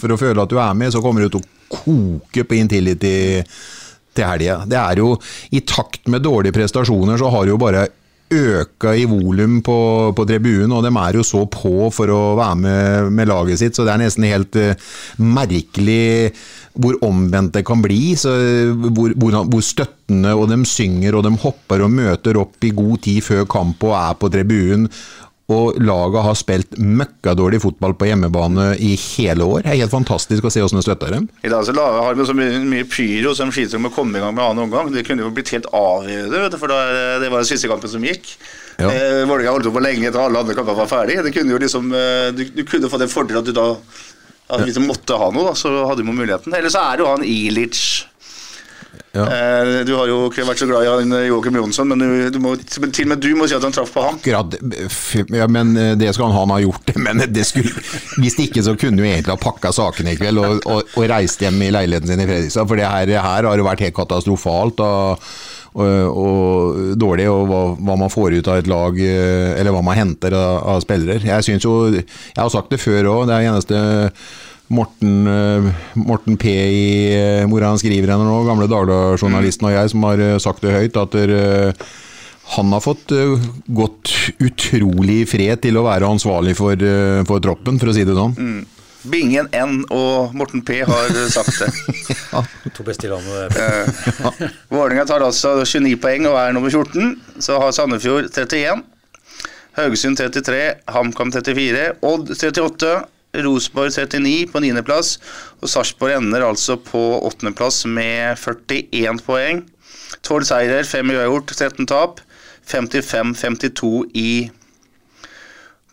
for 0.00 0.16
å 0.16 0.20
føle 0.20 0.42
at 0.44 0.52
du 0.52 0.58
er 0.60 0.74
med. 0.76 0.92
Så 0.92 1.04
kommer 1.04 1.24
du 1.24 1.32
til 1.32 1.44
å 1.44 1.78
koke 1.82 2.44
på 2.44 2.58
Intility 2.58 3.42
til 4.16 4.28
helga. 4.28 4.62
Det 4.68 4.78
er 4.78 5.02
jo 5.02 5.16
I 5.52 5.64
takt 5.66 6.08
med 6.12 6.24
dårlige 6.24 6.56
prestasjoner 6.56 7.20
så 7.20 7.32
har 7.32 7.44
det 7.46 7.54
jo 7.54 7.60
bare 7.62 7.88
øka 8.32 8.94
i 8.96 9.04
volum 9.08 9.60
på, 9.64 9.76
på 10.16 10.24
tribunen, 10.28 10.72
og 10.72 10.84
de 10.86 10.92
er 10.96 11.18
jo 11.18 11.24
så 11.26 11.44
på 11.52 11.90
for 11.92 12.12
å 12.12 12.20
være 12.38 12.58
med 12.62 13.12
med 13.12 13.28
laget 13.28 13.60
sitt, 13.60 13.76
så 13.76 13.86
det 13.86 13.94
er 13.94 14.02
nesten 14.04 14.28
helt 14.28 14.56
uh, 14.56 14.92
merkelig 15.20 16.32
hvor 16.72 16.96
omvendt 17.04 17.58
det 17.58 17.64
kan 17.68 17.82
bli. 17.84 18.14
Så, 18.16 18.32
hvor, 18.96 19.12
hvor, 19.20 19.36
hvor 19.52 19.64
støttende, 19.64 20.32
og 20.32 20.48
de 20.48 20.62
synger 20.68 21.18
og 21.18 21.26
de 21.26 21.34
hopper 21.42 21.84
og 21.84 21.92
møter 21.92 22.40
opp 22.40 22.64
i 22.64 22.72
god 22.76 23.02
tid 23.04 23.20
før 23.26 23.44
kamp 23.58 23.84
og 23.84 23.96
er 23.98 24.16
på 24.16 24.32
tribunen. 24.32 24.88
Og 25.50 25.76
laget 25.82 26.22
har 26.24 26.36
spilt 26.38 26.76
møkkadårlig 26.78 27.58
fotball 27.64 27.96
på 27.98 28.06
hjemmebane 28.06 28.68
i 28.78 28.92
hele 28.94 29.44
år. 29.44 29.64
Det 29.64 29.72
er 29.72 29.80
helt 29.82 29.94
fantastisk 29.94 30.46
å 30.46 30.52
se 30.52 30.62
hvordan 30.62 30.78
de 30.78 30.84
støtter 30.86 31.16
dem. 31.16 31.26
I 31.42 31.50
dag 31.50 31.66
så 31.66 31.74
har 31.74 32.14
vi 32.16 32.26
så 32.28 32.36
mye, 32.38 32.60
mye 32.70 32.86
pyro 32.88 33.34
som 33.36 33.50
sliter 33.52 33.82
med 33.82 33.90
å 33.90 33.96
komme 33.96 34.20
i 34.20 34.22
gang 34.22 34.36
med 34.36 34.44
annen 34.44 34.64
omgang. 34.68 34.92
Det 34.94 35.04
kunne 35.08 35.26
jo 35.26 35.32
blitt 35.34 35.50
helt 35.52 35.66
avgjørende, 35.74 36.60
for 36.62 36.72
da, 36.72 36.78
det 37.20 37.32
var 37.32 37.42
den 37.42 37.50
siste 37.50 37.68
kampen 37.72 37.90
som 37.90 38.06
gikk. 38.06 38.36
Ja. 38.78 38.88
Eh, 38.88 39.24
Vålerenga 39.28 39.56
holdt 39.58 39.68
på 39.74 39.82
lenge 39.84 40.08
etter 40.08 40.22
alle 40.22 40.40
andre 40.40 40.56
kamper 40.56 40.78
var 40.78 40.88
ferdig. 40.90 41.18
Det 41.26 41.34
kunne 41.34 41.52
jo 41.52 41.60
liksom, 41.60 41.90
eh, 41.96 42.30
du, 42.38 42.46
du 42.54 42.64
kunne 42.68 42.90
fått 42.92 43.04
en 43.04 43.12
fordel 43.12 43.42
at 43.42 43.50
du 43.50 43.54
da 43.56 43.68
at 44.52 44.68
du 44.68 44.80
måtte 44.84 45.16
ha 45.16 45.30
noe, 45.32 45.48
da, 45.48 45.52
så 45.56 45.70
hadde 45.88 46.04
vi 46.04 46.12
muligheten. 46.12 46.52
Ellers 46.56 46.74
så 46.74 46.82
er 46.84 46.98
det 46.98 47.04
jo 47.04 47.12
han 47.12 47.22
Ilic. 47.24 47.78
Ja. 49.12 49.26
Eh, 49.26 49.84
du 49.84 49.92
har 49.96 50.08
jo 50.08 50.18
ikke 50.30 50.44
vært 50.48 50.62
så 50.62 50.66
glad 50.68 50.86
i 50.86 50.88
han 50.88 51.12
eh, 51.12 51.26
Joakim 51.28 51.56
Jonsson, 51.58 51.90
men 51.92 52.00
du, 52.00 52.30
du 52.32 52.38
må, 52.40 52.54
men 52.56 52.94
til 52.96 53.04
og 53.04 53.10
med 53.12 53.20
du 53.20 53.28
må 53.36 53.48
si 53.48 53.56
at 53.56 53.64
han 53.66 53.74
traff 53.74 53.92
på 53.92 54.04
ham. 54.06 54.16
Akkurat, 54.16 54.56
ja, 55.36 55.48
men 55.52 55.74
eh, 55.76 55.92
det 56.00 56.14
skal 56.16 56.30
han 56.30 56.36
ha, 56.36 56.44
han 56.46 56.54
har 56.56 56.62
gjort 56.64 56.86
det. 56.88 56.96
Men 57.06 57.20
det 57.28 57.44
skulle, 57.44 57.72
hvis 58.22 58.38
ikke 58.40 58.62
så 58.64 58.76
kunne 58.78 59.02
du 59.02 59.04
egentlig 59.04 59.34
ha 59.34 59.40
pakka 59.40 59.72
sakene 59.74 60.14
i 60.14 60.18
kveld 60.18 60.40
og, 60.40 60.62
og, 60.70 60.94
og 60.96 61.08
reist 61.10 61.42
hjem 61.44 61.58
i 61.66 61.72
leiligheten 61.74 62.08
sin 62.08 62.22
i 62.22 62.28
Fredrikstad. 62.28 62.68
For 62.70 62.80
det 62.80 62.88
her, 62.88 63.10
her 63.26 63.48
har 63.48 63.60
jo 63.60 63.66
vært 63.66 63.82
helt 63.84 63.96
katastrofalt 63.96 64.80
og, 64.86 65.26
og, 65.74 66.22
og 66.22 66.94
dårlig, 67.00 67.26
og 67.32 67.50
hva, 67.50 67.60
hva 67.76 67.98
man 68.00 68.12
får 68.12 68.38
ut 68.38 68.52
av 68.52 68.62
et 68.62 68.70
lag, 68.70 69.02
eller 69.02 69.76
hva 69.76 69.82
man 69.84 69.98
henter 69.98 70.36
av, 70.38 70.62
av 70.76 70.86
spillere. 70.86 71.20
Jeg 71.26 71.48
synes 71.48 71.68
jo, 71.68 71.76
jeg 71.98 72.38
har 72.38 72.54
sagt 72.54 72.72
det 72.72 72.80
før 72.80 73.10
òg, 73.16 73.26
det 73.28 73.36
er 73.36 73.50
eneste 73.50 73.82
Morten, 74.72 75.26
eh, 75.28 75.68
Morten 76.00 76.38
P. 76.40 76.52
i 76.52 76.86
eh, 77.16 77.44
hvor 77.50 77.64
han 77.66 77.80
skriver 77.80 78.14
henne 78.14 78.24
nå, 78.28 78.38
gamle 78.48 78.70
Dagbladet-journalisten 78.70 79.68
og 79.68 79.76
jeg, 79.76 79.92
som 79.92 80.08
har 80.08 80.22
eh, 80.24 80.38
sagt 80.42 80.64
det 80.64 80.72
høyt, 80.74 80.96
at 80.96 81.18
der, 81.18 81.74
han 82.56 82.72
har 82.72 82.80
fått 82.80 83.12
eh, 83.14 83.38
gått 83.66 84.10
utrolig 84.42 85.22
i 85.22 85.26
fred 85.28 85.62
til 85.62 85.78
å 85.78 85.86
være 85.86 86.08
ansvarlig 86.10 86.56
for, 86.58 86.76
eh, 86.76 87.22
for 87.28 87.42
troppen, 87.44 87.78
for 87.80 87.92
å 87.92 87.96
si 87.96 88.04
det 88.08 88.16
sånn. 88.18 88.36
Bingen 89.12 89.48
N 89.50 89.80
og 89.90 90.34
Morten 90.38 90.62
P 90.66 90.82
har 90.86 91.10
eh, 91.10 91.28
sagt 91.32 91.58
det. 91.62 91.70
To 92.76 92.84
beste 92.86 93.08
i 93.08 93.12
landet. 93.12 93.56
ja. 93.58 94.32
Vålerenga 94.72 95.06
tar 95.08 95.24
altså 95.26 95.60
29 95.64 95.96
poeng 96.02 96.28
og 96.30 96.38
er 96.38 96.54
nummer 96.56 96.70
14. 96.70 97.16
Så 97.42 97.58
har 97.62 97.74
Sandefjord 97.74 98.30
31. 98.30 98.84
Haugesund 99.72 100.18
33, 100.20 100.60
HamKam 100.92 101.32
34, 101.32 101.86
Odd 102.04 102.34
38, 102.36 102.90
Rosenborg 103.34 103.92
39 103.92 104.46
på 104.52 104.60
9. 104.60 104.82
plass. 104.84 105.16
Og 105.60 105.70
Sarpsborg 105.72 106.18
ender 106.18 106.44
altså 106.46 106.76
på 106.76 107.00
8. 107.26 107.52
plass 107.56 107.84
med 107.86 108.36
41 108.38 109.22
poeng. 109.26 109.64
12 110.22 110.44
seirer, 110.50 110.84
5 110.84 111.14
uavgjort, 111.16 111.54
13 111.56 111.88
tap. 111.88 112.20
55-52 112.68 113.92
i 114.14 114.50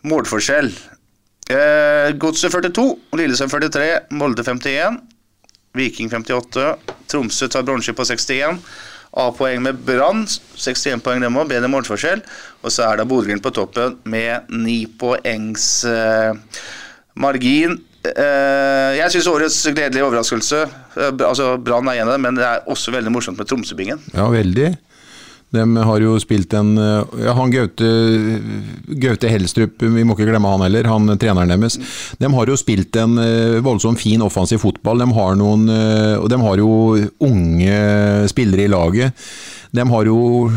målforskjell. 0.06 0.70
Eh, 1.50 2.12
Godset 2.22 2.52
42, 2.52 2.84
Lillesand 3.18 3.50
43, 3.50 3.88
Molde 4.14 4.44
51. 4.46 5.00
Viking 5.74 6.10
58. 6.10 6.76
Tromsø 7.10 7.48
tar 7.50 7.66
bronse 7.66 7.94
på 7.94 8.06
61. 8.06 8.60
A-poeng 9.18 9.62
med 9.64 9.80
Brann. 9.86 10.22
61 10.54 11.02
poeng 11.02 11.22
dem 11.22 11.38
òg, 11.40 11.48
bedre 11.50 11.70
målforskjell. 11.70 12.22
Og 12.62 12.70
så 12.70 12.86
er 12.86 13.00
det 13.00 13.08
Bodø-Glimt 13.10 13.42
på 13.42 13.52
toppen 13.54 13.98
med 14.04 14.50
ni 14.54 14.84
poengs 15.00 15.84
eh, 15.88 16.36
margin. 17.18 17.78
Eh, 18.00 18.92
jeg 18.96 19.12
syns 19.12 19.26
årets 19.28 19.56
gledelige 19.74 20.06
overraskelse 20.06 20.62
eh, 20.64 21.10
altså 21.20 21.50
Brann 21.60 21.90
er 21.92 21.98
en 22.00 22.08
av 22.08 22.14
dem, 22.14 22.22
men 22.24 22.38
det 22.38 22.46
er 22.46 22.62
også 22.72 22.94
veldig 22.94 23.12
morsomt 23.12 23.36
med 23.36 23.50
Tromsøbingen. 23.50 24.00
Ja, 24.14 24.24
veldig. 24.32 24.70
De 25.50 25.64
har 25.84 26.00
jo 26.00 26.14
spilt 26.22 26.54
en 26.56 26.70
eh, 26.80 27.12
ja, 27.26 27.34
han 27.36 27.52
Gaute, 27.52 27.90
Gaute 29.02 29.28
Helstrup, 29.28 29.84
vi 29.84 30.06
må 30.06 30.16
ikke 30.16 30.30
glemme 30.30 30.48
han 30.48 30.64
heller, 30.64 30.88
han 30.88 31.12
treneren 31.20 31.52
deres. 31.52 31.76
De 32.16 32.32
har 32.32 32.54
jo 32.54 32.56
spilt 32.56 32.96
en 33.02 33.20
voldsomt 33.66 34.00
fin 34.00 34.24
offensiv 34.24 34.64
fotball. 34.64 35.04
De 35.04 35.10
har, 35.18 35.36
noen, 35.36 35.68
de 35.68 36.42
har 36.46 36.64
jo 36.64 36.72
unge 37.28 37.78
spillere 38.32 38.64
i 38.64 38.72
laget. 38.72 39.30
De 39.76 39.84
har 39.92 40.08
jo 40.08 40.48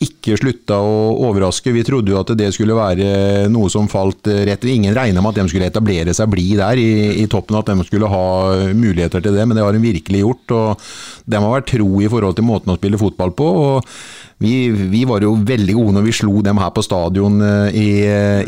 ikke 0.00 0.38
slutta 0.40 0.78
å 0.80 0.94
overraske. 1.26 1.74
Vi 1.74 1.84
trodde 1.84 2.14
jo 2.14 2.20
at 2.22 2.32
det 2.38 2.48
skulle 2.56 2.76
være 2.76 3.48
noe 3.52 3.68
som 3.72 3.88
falt 3.90 4.30
rett. 4.48 4.64
Ingen 4.64 4.96
regna 4.96 5.20
med 5.20 5.34
at 5.34 5.42
de 5.42 5.52
skulle 5.52 5.68
etablere 5.68 6.14
seg, 6.16 6.30
bli 6.32 6.46
der 6.56 6.80
i, 6.80 6.88
i 7.20 7.26
toppen, 7.30 7.58
at 7.58 7.68
de 7.68 7.84
skulle 7.84 8.08
ha 8.08 8.24
muligheter 8.72 9.20
til 9.24 9.36
det, 9.36 9.44
men 9.44 9.58
det 9.58 9.66
har 9.66 9.76
de 9.76 9.84
virkelig 9.84 10.24
gjort. 10.24 10.56
og 10.56 10.90
De 11.28 11.36
har 11.36 11.52
vært 11.52 11.70
tro 11.74 11.90
i 12.00 12.08
forhold 12.08 12.38
til 12.38 12.48
måten 12.48 12.72
å 12.72 12.80
spille 12.80 13.00
fotball 13.00 13.36
på. 13.36 13.52
og 13.60 13.94
vi, 14.40 14.70
vi 14.72 15.02
var 15.04 15.20
jo 15.20 15.34
veldig 15.36 15.74
gode 15.76 15.98
når 15.98 16.06
vi 16.06 16.14
slo 16.16 16.40
dem 16.44 16.60
her 16.62 16.70
på 16.72 16.84
stadion 16.84 17.42
eh, 17.44 17.74
i, 17.76 17.88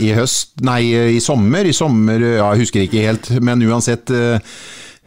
i 0.08 0.14
høst, 0.16 0.54
nei 0.64 0.80
i 1.18 1.20
sommer. 1.20 1.68
I 1.68 1.74
sommer, 1.76 2.22
ja, 2.38 2.46
jeg 2.54 2.64
husker 2.64 2.86
ikke 2.86 3.04
helt, 3.04 3.28
men 3.44 3.64
uansett. 3.68 4.08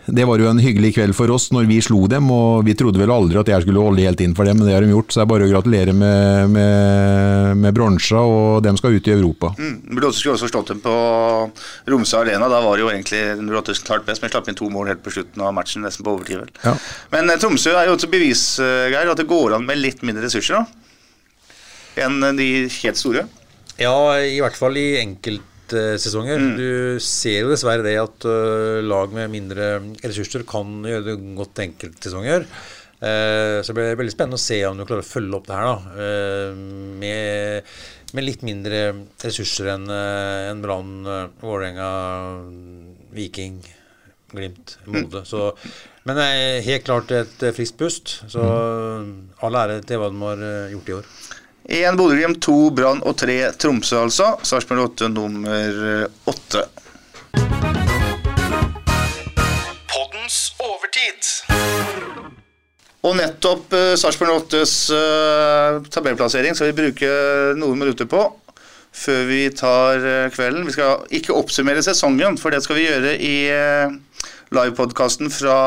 Det 0.05 0.25
var 0.25 0.37
jo 0.37 0.49
en 0.49 0.59
hyggelig 0.61 0.91
kveld 0.95 1.15
for 1.17 1.31
oss 1.33 1.47
når 1.53 1.65
vi 1.69 1.79
slo 1.81 2.03
dem, 2.09 2.27
og 2.33 2.65
vi 2.67 2.75
trodde 2.77 2.99
vel 3.01 3.13
aldri 3.13 3.39
at 3.41 3.49
jeg 3.49 3.65
skulle 3.65 3.81
holde 3.81 4.03
helt 4.05 4.21
inn 4.21 4.35
for 4.37 4.45
dem, 4.45 4.59
men 4.59 4.67
det 4.69 4.75
har 4.75 4.85
de 4.85 4.91
gjort. 4.91 5.09
Så 5.09 5.19
det 5.19 5.23
er 5.23 5.31
bare 5.31 5.47
å 5.47 5.49
gratulere 5.49 5.95
med, 5.97 6.51
med, 6.53 7.55
med 7.63 7.75
bronsa, 7.77 8.21
og 8.21 8.61
dem 8.65 8.77
skal 8.77 8.97
ut 8.97 9.09
i 9.09 9.15
Europa. 9.15 9.53
Mm. 9.57 9.95
Burde 9.95 10.11
også, 10.11 10.21
skulle 10.21 10.35
også 10.37 10.51
slått 10.51 10.73
dem 10.75 10.83
på 10.83 10.93
Romsø 11.89 12.21
Arena. 12.21 12.49
Da 12.51 12.61
var 12.65 12.77
det 12.77 12.85
jo 12.85 12.91
egentlig 12.93 13.23
Bråtes 13.49 13.81
klart 13.87 14.05
best, 14.05 14.21
men 14.21 14.33
slapp 14.33 14.51
inn 14.51 14.59
to 14.59 14.69
mål 14.73 14.93
helt 14.93 15.01
på 15.05 15.15
slutten 15.15 15.41
av 15.41 15.55
matchen, 15.57 15.85
nesten 15.85 16.05
på 16.05 16.13
overtid. 16.13 16.43
vel. 16.43 16.53
Ja. 16.67 16.75
Men 17.15 17.33
eh, 17.33 17.41
Tromsø 17.41 17.73
er 17.73 17.89
jo 17.89 17.97
også 17.97 18.11
bevis, 18.11 18.45
eh, 18.61 18.91
Geir, 18.93 19.09
at 19.09 19.21
det 19.21 19.29
går 19.31 19.57
an 19.57 19.65
med 19.65 19.81
litt 19.81 20.05
mindre 20.05 20.27
ressurser 20.27 20.61
da, 20.61 20.65
enn 22.05 22.21
de 22.37 22.49
helt 22.69 23.01
store. 23.01 23.25
Ja, 23.81 23.97
i 24.21 24.37
hvert 24.43 24.57
fall 24.59 24.77
i 24.79 24.87
enkeltsesonger. 25.65 26.41
Du 26.57 26.99
ser 27.01 27.43
jo 27.43 27.51
dessverre 27.51 27.83
det 27.85 27.97
at 27.99 28.25
øh, 28.29 28.83
lag 28.85 29.13
med 29.13 29.31
mindre 29.33 29.81
ressurser 30.03 30.45
kan 30.47 30.83
gjøre 30.85 31.05
det 31.05 31.35
godt 31.35 31.59
enkeltsesonger. 31.59 32.45
Eh, 33.01 33.61
så 33.61 33.73
det 33.73 33.77
blir 33.77 33.97
veldig 33.99 34.13
spennende 34.13 34.39
å 34.39 34.45
se 34.45 34.59
om 34.65 34.77
du 34.77 34.85
klarer 34.85 35.03
å 35.03 35.07
følge 35.07 35.35
opp 35.35 35.47
det 35.49 35.57
her 35.57 35.67
da, 35.67 36.03
eh, 36.05 36.61
med, 37.01 37.73
med 38.15 38.25
litt 38.25 38.45
mindre 38.47 38.85
ressurser 39.19 39.73
enn 39.73 39.89
uh, 39.91 40.51
en 40.51 40.61
Brann, 40.63 40.93
uh, 41.03 41.25
Vålerenga, 41.41 41.89
Viking, 43.15 43.59
Glimt, 44.31 44.77
Molde. 44.87 45.25
Så, 45.27 45.49
men 46.07 46.17
det 46.17 46.25
er 46.31 46.65
helt 46.69 46.87
klart 46.87 47.11
et 47.15 47.45
friskt 47.55 47.77
pust. 47.79 48.17
Så 48.31 48.43
all 49.43 49.59
ære 49.59 49.81
til 49.87 49.99
hva 50.01 50.09
de 50.11 50.21
har 50.23 50.45
gjort 50.73 50.91
i 50.91 50.95
år. 51.01 51.09
Én 51.65 51.97
Bodø-Glimt, 51.97 52.37
to 52.45 52.69
Brann 52.69 52.99
og 53.01 53.15
tre 53.17 53.39
Tromsø, 53.57 54.03
altså. 54.05 54.35
Sarpsborg 54.45 54.83
8 54.91 55.07
nummer 55.09 56.05
åtte. 56.29 56.61
8. 56.61 56.85
Poddens 59.89 60.37
overtid. 60.61 61.31
Og 63.01 63.17
nettopp 63.17 63.73
uh, 63.73 63.95
Sarpsborg 63.97 64.45
8s 64.45 64.75
uh, 64.93 65.81
tabellplassering 65.89 66.53
skal 66.53 66.69
vi 66.69 66.77
bruke 66.83 67.09
noen 67.57 67.81
minutter 67.81 68.09
på 68.09 68.27
før 68.95 69.25
vi 69.27 69.41
tar 69.49 70.05
uh, 70.05 70.29
kvelden. 70.33 70.67
Vi 70.69 70.75
skal 70.77 71.01
ikke 71.17 71.33
oppsummere 71.33 71.81
sesongen, 71.85 72.37
for 72.37 72.53
det 72.53 72.61
skal 72.61 72.77
vi 72.77 72.85
gjøre 72.85 73.15
i 73.17 73.35
uh, 73.49 73.97
livepodkasten 74.53 75.33
fra 75.33 75.57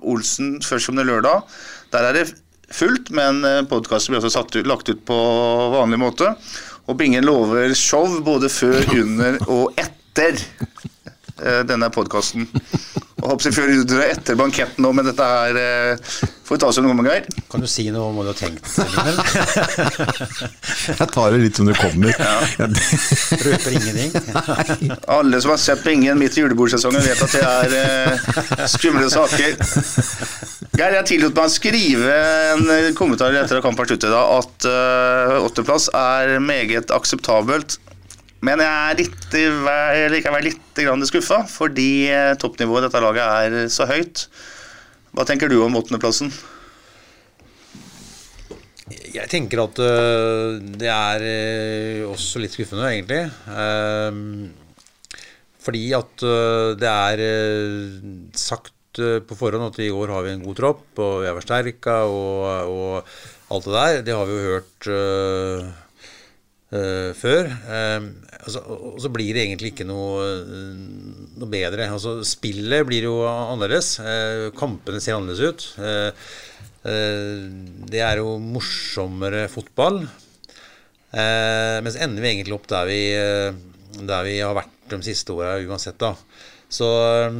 Olsen 0.00 0.62
førstkommende 0.64 1.10
lørdag. 1.12 1.44
Der 1.92 2.08
er 2.08 2.16
det 2.16 2.26
fullt, 2.74 3.12
men 3.14 3.42
uh, 3.46 3.62
podkasten 3.68 4.14
blir 4.14 4.22
også 4.22 4.42
ut, 4.58 4.68
lagt 4.68 4.90
ut 4.92 5.04
på 5.08 5.18
vanlig 5.76 6.00
måte. 6.02 6.34
Og 6.90 6.98
Bingen 6.98 7.26
lover 7.26 7.74
show 7.78 8.18
både 8.24 8.50
før, 8.52 8.82
under 8.98 9.38
og 9.46 9.78
etter 9.80 10.38
uh, 11.40 11.62
denne 11.68 11.90
podkasten. 11.94 12.48
Etter 13.22 14.34
banketten 14.38 14.82
nå, 14.84 14.92
men 14.96 15.04
dette 15.06 15.22
er 15.22 15.56
uh, 15.58 15.96
Får 16.42 16.54
vi 16.56 16.60
ta 16.60 16.66
oss 16.68 16.78
en 16.78 16.86
omgang, 16.90 17.06
Geir. 17.06 17.24
Kan 17.48 17.60
du 17.62 17.66
si 17.70 17.90
noe 17.94 18.08
om 18.10 18.16
hva 18.18 18.24
du 18.26 18.30
har 18.32 18.36
tenkt? 18.36 18.66
Jeg 21.00 21.08
tar 21.14 21.30
det 21.32 21.38
litt 21.40 21.56
som 21.56 21.66
det 21.70 21.76
kommer. 21.78 22.12
Røper 23.46 23.70
ingenting? 23.78 24.10
Alle 25.16 25.40
som 25.40 25.50
har 25.54 25.60
sett 25.62 25.84
Bingen 25.86 26.18
midt 26.20 26.36
i 26.36 26.40
julebordsesongen, 26.42 27.02
vet 27.06 27.22
at 27.24 27.32
det 27.38 27.46
er 27.46 27.68
eh, 27.78 28.12
skumle 28.74 29.08
saker. 29.12 29.50
Geir, 30.72 30.92
jeg 30.98 31.06
tillot 31.14 31.34
meg 31.36 31.46
å 31.48 31.52
skrive 31.52 32.12
en 32.52 32.62
eh, 32.74 32.94
kommentar 32.98 33.30
etter 33.32 33.56
at 33.60 33.64
kampen 33.64 33.82
var 33.84 33.88
slutt 33.92 34.08
i 34.08 34.12
dag, 34.12 34.26
at 34.42 34.56
eh, 34.68 35.38
åttendeplass 35.38 35.86
er 35.96 36.24
meget 36.42 36.90
akseptabelt. 36.92 37.78
Men 38.42 38.58
jeg 38.58 39.06
er 39.38 40.10
likevel 40.10 40.48
litt 40.48 40.80
skuffa, 41.06 41.44
fordi 41.46 42.08
eh, 42.10 42.32
toppnivået 42.42 42.82
i 42.82 42.86
dette 42.88 43.02
laget 43.04 43.22
er 43.22 43.68
så 43.70 43.86
høyt. 43.86 44.24
Hva 45.14 45.26
tenker 45.28 45.46
du 45.52 45.60
om 45.62 45.76
åttendeplassen? 45.78 46.32
Jeg 49.12 49.30
tenker 49.30 49.62
at 49.62 49.78
øh, 49.84 50.58
det 50.74 50.90
er 50.90 51.26
øh, 51.28 52.10
også 52.10 52.42
litt 52.42 52.56
skuffende, 52.56 52.90
egentlig. 52.90 53.30
Fordi 55.62 55.84
at 55.94 56.26
det 56.82 56.90
er 56.90 57.22
sagt 58.34 58.98
på 58.98 59.38
forhånd 59.38 59.68
at 59.70 59.78
i 59.84 59.92
år 59.94 60.10
har 60.16 60.26
vi 60.26 60.34
en 60.34 60.42
god 60.42 60.58
tropp, 60.58 60.82
og 60.98 61.22
vi 61.22 61.30
er 61.30 61.38
forsterka, 61.38 62.00
og, 62.10 62.74
og 62.74 63.54
alt 63.54 63.70
det 63.70 63.78
der. 63.78 64.02
Det 64.10 64.18
har 64.18 64.26
vi 64.26 64.34
jo 64.34 64.50
hørt 64.50 64.90
før. 67.22 67.54
Ehm, 67.78 68.10
altså, 68.42 68.62
og 68.92 69.00
så 69.02 69.10
blir 69.14 69.32
det 69.34 69.44
egentlig 69.46 69.72
ikke 69.72 69.86
noe, 69.88 70.22
øh, 70.42 70.78
noe 71.40 71.50
bedre. 71.52 71.88
Altså, 71.92 72.18
spillet 72.26 72.86
blir 72.88 73.08
jo 73.08 73.18
annerledes. 73.28 73.94
Eh, 74.02 74.48
kampene 74.58 75.00
ser 75.02 75.18
annerledes 75.18 75.46
ut. 75.52 75.68
Eh, 75.82 76.26
Eh, 76.82 77.46
Det 77.86 78.00
er 78.02 78.16
jo 78.18 78.38
morsommere 78.42 79.44
fotball. 79.46 80.00
Eh, 81.14 81.76
men 81.78 81.92
så 81.94 82.00
ender 82.02 82.24
vi 82.24 82.30
egentlig 82.32 82.56
opp 82.56 82.66
der 82.66 82.88
vi, 82.88 82.96
eh, 83.14 83.52
der 84.02 84.24
vi 84.26 84.40
har 84.40 84.56
vært 84.56 84.72
de 84.90 84.98
siste 85.06 85.30
åra 85.30 85.60
uansett, 85.62 85.94
da. 86.02 86.10
Så 86.66 86.88
eh, 87.22 87.38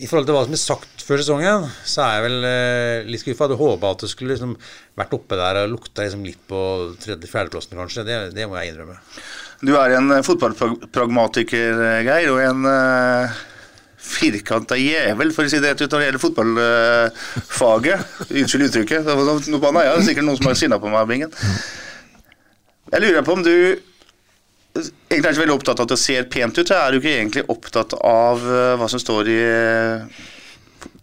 i 0.00 0.08
forhold 0.08 0.24
til 0.30 0.38
hva 0.38 0.44
som 0.46 0.56
er 0.56 0.62
sagt 0.62 0.91
før 1.06 1.22
sesongen, 1.22 1.68
så 1.88 2.04
er 2.06 2.16
jeg 2.16 2.24
vel 2.26 2.48
eh, 2.48 3.10
litt 3.10 3.22
skuffa. 3.22 3.46
Hadde 3.46 3.60
håpa 3.60 3.92
at 3.94 4.04
det 4.04 4.10
skulle 4.12 4.34
liksom 4.34 4.56
vært 4.98 5.14
oppe 5.16 5.38
der 5.38 5.62
og 5.62 5.72
lukta 5.76 6.06
liksom 6.06 6.26
litt 6.26 6.42
på 6.50 6.60
tredje-fjerdeplassen, 7.04 7.78
kanskje. 7.78 8.06
Det, 8.08 8.18
det 8.36 8.48
må 8.50 8.58
jeg 8.60 8.72
innrømme. 8.72 8.98
Du 9.62 9.74
er 9.78 9.96
en 9.98 10.10
eh, 10.16 10.26
fotballpragmatiker, 10.26 11.82
eh, 11.88 12.04
Geir, 12.08 12.34
og 12.34 12.44
en 12.44 12.68
eh 12.72 13.40
firkanta 14.02 14.74
jævel, 14.74 15.30
for 15.30 15.46
å 15.46 15.50
si 15.52 15.60
det 15.62 15.72
rett 15.72 15.84
ut, 15.84 15.92
når 15.92 16.00
det 16.00 16.06
gjelder 16.08 16.22
fotballfaget. 16.24 18.16
Unnskyld 18.40 18.66
uttrykket. 18.66 19.06
Det 19.06 19.52
Nå 19.52 19.60
banna 19.62 19.84
jeg, 19.86 19.94
det 19.94 20.02
er 20.02 20.08
sikkert 20.08 20.26
noen 20.26 20.40
som 20.40 20.50
har 20.50 20.58
sinna 20.58 20.78
på 20.82 20.90
meg, 20.90 21.06
Bingen. 21.06 21.36
Jeg 22.92 23.04
lurer 23.04 23.24
på 23.24 23.36
om 23.38 23.44
du 23.46 23.54
egentlig 24.74 25.28
er 25.28 25.32
ikke 25.32 25.42
veldig 25.44 25.54
opptatt 25.54 25.80
av 25.80 25.86
at 25.86 25.94
det 25.94 26.00
ser 26.00 26.28
pent 26.32 26.58
ut. 26.58 26.74
Er 26.74 26.92
du 26.92 26.98
ikke 26.98 27.14
egentlig 27.14 27.44
opptatt 27.52 27.94
av 27.98 28.42
eh, 28.42 28.74
hva 28.80 28.88
som 28.90 29.00
står 29.00 29.30
i 29.30 29.40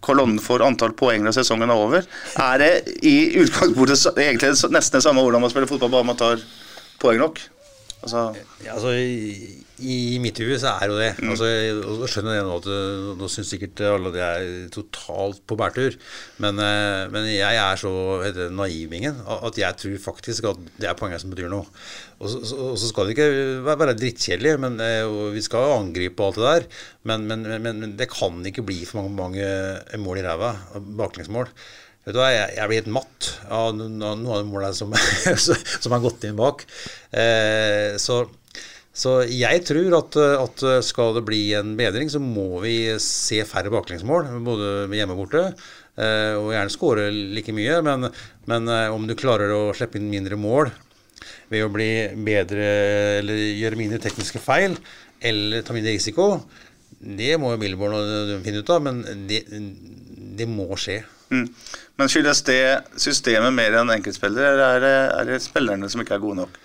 kolonnen 0.04 0.40
for 0.42 0.62
antall 0.64 0.92
poeng 0.96 1.24
når 1.24 1.36
sesongen 1.40 1.70
er 1.70 1.80
over? 1.80 2.06
Er 2.40 2.60
det 2.62 2.72
i 3.06 3.16
utgangspunktet 3.42 4.18
egentlig 4.20 4.52
nesten 4.72 4.98
det 4.98 5.04
samme 5.06 5.24
hvordan 5.24 5.42
man 5.44 5.52
spiller 5.52 5.70
fotball, 5.70 5.92
bare 5.96 6.08
man 6.12 6.20
tar 6.20 6.42
poeng 7.02 7.20
nok? 7.22 7.40
Altså, 8.02 8.30
Ja, 8.64 8.74
altså, 8.78 8.94
i, 9.80 10.18
mitt 10.22 10.38
hue 10.42 10.58
så 10.60 10.74
er 10.76 10.90
jo 10.90 10.98
det. 10.98 11.10
Altså, 11.24 11.48
jeg 11.48 12.10
skjønner 12.12 12.36
jeg 12.36 12.46
nå 12.46 12.58
at 12.60 12.68
uh, 12.70 13.08
nå 13.18 13.30
syns 13.32 13.50
sikkert 13.54 13.82
alle 13.88 14.12
det 14.14 14.22
er 14.24 14.46
totalt 14.74 15.42
på 15.48 15.58
bærtur. 15.60 15.96
Men, 16.42 16.60
uh, 16.60 17.08
men 17.12 17.28
jeg 17.32 17.58
er 17.58 17.80
så 17.80 17.92
heter 18.24 18.46
det, 18.46 18.54
naiv, 18.56 18.94
at 19.40 19.60
jeg 19.60 19.80
tror 19.82 19.98
faktisk 20.10 20.50
at 20.52 20.62
det 20.80 20.90
er 20.90 20.96
poenget 20.98 21.24
som 21.24 21.34
betyr 21.34 21.50
noe. 21.52 21.68
Og 22.20 22.28
så, 22.28 22.40
og 22.54 22.78
så 22.78 22.90
skal 22.90 23.08
det 23.08 23.16
ikke 23.16 23.28
være 23.64 23.96
drittkjedelig, 23.96 24.56
men 24.60 24.80
og 25.08 25.30
vi 25.32 25.40
skal 25.44 25.78
angripe 25.78 26.24
alt 26.24 26.36
det 26.36 26.48
der. 26.48 26.66
Men, 27.08 27.24
men, 27.30 27.46
men, 27.64 27.94
det 27.96 28.10
kan 28.12 28.42
ikke 28.44 28.66
bli 28.68 28.82
for 28.84 29.00
mange, 29.00 29.16
mange 29.16 30.02
mål 30.04 30.20
i 30.20 30.26
ræva. 30.26 30.52
Baklengsmål. 31.00 31.48
Vet 32.00 32.16
du 32.16 32.20
hva, 32.22 32.30
jeg, 32.32 32.54
jeg 32.56 32.68
blir 32.70 32.78
helt 32.80 32.92
matt 32.96 33.26
av 33.52 33.74
no- 33.76 33.86
no- 33.92 34.14
noen 34.16 34.30
av 34.32 34.38
de 34.40 34.48
målene 34.48 34.76
som, 34.76 34.92
som 35.84 35.92
har 35.94 36.00
gått 36.00 36.24
inn 36.24 36.38
bak. 36.38 36.64
Eh, 37.12 37.98
så, 38.00 38.22
så 38.90 39.20
jeg 39.30 39.62
tror 39.68 39.94
at, 40.00 40.16
at 40.18 40.62
skal 40.82 41.14
det 41.16 41.22
bli 41.28 41.44
en 41.58 41.76
bedring, 41.78 42.10
så 42.10 42.18
må 42.22 42.58
vi 42.64 42.74
se 43.02 43.44
færre 43.46 43.70
baklengsmål, 43.72 44.26
både 44.44 44.88
hjemme 44.98 45.14
og 45.14 45.22
borte. 45.24 45.44
Eh, 46.00 46.34
og 46.38 46.52
gjerne 46.54 46.72
skåre 46.72 47.08
like 47.10 47.52
mye, 47.54 47.80
men, 47.84 48.08
men 48.48 48.70
eh, 48.70 48.88
om 48.94 49.04
du 49.08 49.16
klarer 49.18 49.52
å 49.52 49.62
slippe 49.76 49.98
inn 49.98 50.10
mindre 50.12 50.38
mål 50.40 50.70
ved 51.50 51.64
å 51.66 51.70
bli 51.72 51.90
bedre 52.24 52.66
eller 53.18 53.40
gjøre 53.58 53.78
mindre 53.78 54.00
tekniske 54.02 54.40
feil, 54.42 54.76
eller 55.20 55.64
ta 55.66 55.74
mindre 55.76 55.92
risiko, 55.96 56.32
det 57.00 57.34
må 57.40 57.52
jo 57.52 57.60
Billborn 57.60 58.40
finne 58.44 58.62
ut 58.62 58.72
av, 58.72 58.84
men 58.86 59.02
det, 59.28 59.42
det 60.38 60.48
må 60.48 60.68
skje. 60.78 61.00
mm. 61.32 61.46
Men 62.00 62.08
skyldes 62.08 62.44
det 62.46 62.62
systemet 63.02 63.52
mer 63.52 63.76
enn 63.80 63.92
enkeltspillere, 63.92 64.54
eller 64.54 64.76
er 64.78 64.84
det, 64.84 64.96
er 65.18 65.30
det 65.34 65.42
spillerne 65.44 65.90
som 65.92 66.00
ikke 66.04 66.16
er 66.16 66.22
gode 66.22 66.44
nok? 66.44 66.60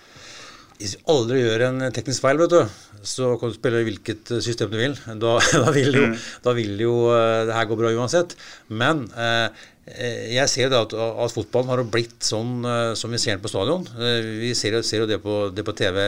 Hvis 0.75 0.95
du 0.97 1.05
aldri 1.13 1.39
gjør 1.39 1.61
en 1.69 1.83
teknisk 1.95 2.23
feil, 2.25 2.39
vet 2.41 2.51
du, 2.51 2.73
så 3.07 3.29
kan 3.39 3.51
du 3.51 3.55
spille 3.55 3.83
hvilket 3.87 4.33
system 4.43 4.73
du 4.73 4.79
vil. 4.81 4.95
Da, 5.23 5.37
da 5.63 5.71
vil 5.75 5.95
jo, 5.95 6.07
da 6.43 6.53
vil 6.57 6.73
jo 6.83 6.95
eh, 7.15 7.43
det 7.47 7.55
her 7.55 7.69
gå 7.69 7.77
bra 7.79 7.93
uansett. 7.95 8.35
Men 8.75 9.05
eh, 9.15 9.45
eh, 9.93 10.25
jeg 10.35 10.51
ser 10.51 10.73
det 10.73 10.81
at, 10.81 10.95
at 10.97 11.35
fotballen 11.37 11.71
har 11.71 11.85
blitt 11.93 12.17
sånn 12.27 12.57
eh, 12.67 12.89
som 12.99 13.13
vi 13.15 13.21
ser 13.23 13.37
den 13.37 13.45
på 13.45 13.53
stadion. 13.53 13.87
Eh, 13.95 14.33
Vi 14.43 14.51
ser, 14.57 14.81
ser 14.83 15.05
jo 15.05 15.09
det 15.13 15.21
på, 15.23 15.45
det 15.55 15.63
på 15.67 15.75
TV 15.79 16.01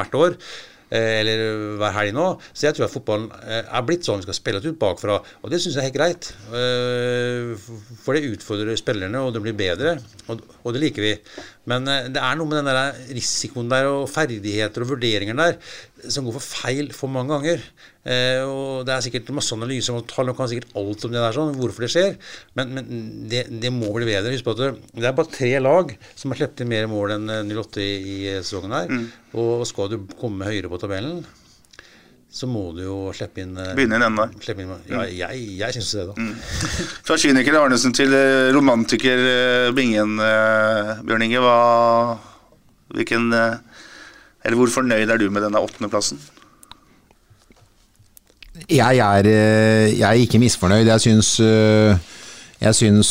hvert 0.00 0.18
år. 0.18 0.34
eh, 0.90 1.20
Eller 1.20 1.44
hver 1.78 1.94
helg 2.00 2.16
nå. 2.16 2.26
Så 2.50 2.66
jeg 2.66 2.74
tror 2.78 2.88
at 2.88 2.94
fotballen 2.96 3.28
eh, 3.44 3.62
er 3.68 3.86
blitt 3.86 4.08
sånn 4.08 4.18
vi 4.22 4.26
skal 4.26 4.38
spille 4.40 4.64
ut 4.66 4.80
bakfra. 4.82 5.20
Og 5.44 5.52
det 5.54 5.60
syns 5.62 5.76
jeg 5.78 5.84
er 5.84 5.90
helt 5.92 6.00
greit. 6.00 6.32
Eh, 6.50 7.54
For 8.02 8.16
det 8.18 8.32
utfordrer 8.34 8.80
spillerne, 8.80 9.22
og 9.28 9.30
det 9.36 9.44
blir 9.46 9.54
bedre. 9.62 9.94
Og, 10.32 10.42
og 10.64 10.74
det 10.74 10.82
liker 10.88 11.06
vi. 11.06 11.14
Men 11.68 11.88
eh, 11.90 12.08
det 12.12 12.22
er 12.22 12.38
noe 12.38 12.48
med 12.48 12.60
den 12.60 12.70
der 12.70 12.98
risikoen 13.16 13.70
der, 13.70 13.88
og 13.90 14.08
ferdigheter 14.12 14.84
og 14.84 14.94
vurderinger 14.94 15.36
der. 15.38 15.60
som 16.08 16.24
går 16.24 16.36
for 16.36 16.46
feil 16.62 16.92
for 16.94 17.10
mange 17.10 17.34
ganger. 17.34 17.62
Eh, 18.08 18.42
og 18.46 18.86
Det 18.86 18.94
er 18.94 19.02
sikkert 19.04 19.32
masse 19.34 19.54
analyser 19.54 19.96
og 19.98 20.06
tall, 20.08 20.30
og 20.30 20.36
kan 20.38 20.48
sikkert 20.48 20.76
alt 20.78 21.04
om 21.04 21.12
det 21.12 21.20
der, 21.20 21.34
sånn, 21.36 21.56
hvorfor 21.58 21.84
det 21.84 21.90
skjer. 21.92 22.14
Men, 22.56 22.76
men 22.76 22.86
det, 23.28 23.46
det, 23.50 23.72
må 23.74 23.90
bli 23.96 24.08
bedre. 24.08 24.32
Husk 24.32 24.46
på 24.46 24.54
at 24.56 24.62
det, 24.62 24.70
det 24.94 25.10
er 25.10 25.18
bare 25.18 25.34
tre 25.34 25.50
lag 25.60 25.92
som 26.14 26.32
har 26.32 26.40
sluppet 26.40 26.64
inn 26.64 26.72
mer 26.72 26.88
mål 26.90 27.16
enn 27.18 27.34
08 27.52 27.82
i, 27.84 27.90
i 27.98 28.18
sesongen 28.38 28.76
her. 28.78 28.94
Mm. 28.94 29.08
Og 29.42 29.66
skal 29.68 29.92
du 29.92 29.98
komme 30.20 30.48
høyere 30.48 30.70
på 30.72 30.80
tabellen, 30.80 31.20
så 32.30 32.46
må 32.50 32.66
du 32.76 32.82
jo 32.84 32.96
slippe 33.16 33.40
inn 33.40 33.54
Begynne 33.56 33.96
i 33.96 34.02
den 34.02 34.18
der. 34.18 34.32
Inn, 34.60 34.72
ja, 34.90 35.04
jeg 35.08 35.58
jeg 35.58 35.76
syns 35.78 35.92
det, 35.96 36.04
da. 36.10 36.14
Mm. 36.20 36.34
Fra 37.08 37.16
kyniker 37.20 37.56
Arnesen 37.60 37.94
til 37.96 38.12
romantiker 38.54 39.72
Bingen, 39.76 40.18
Bjørn 41.08 41.24
Inge. 41.24 41.40
Hva, 41.40 41.56
hvilken 42.94 43.30
eller 43.32 44.56
hvor 44.60 44.70
fornøyd 44.70 45.10
er 45.10 45.18
du 45.20 45.26
med 45.32 45.42
denne 45.44 45.60
åttendeplassen? 45.60 46.20
Jeg 48.68 49.00
er, 49.02 49.28
jeg 49.28 50.04
er 50.04 50.20
ikke 50.20 50.40
misfornøyd. 50.42 50.86
Jeg 50.86 51.00
syns, 51.00 51.32
jeg 51.40 52.74
syns 52.74 53.10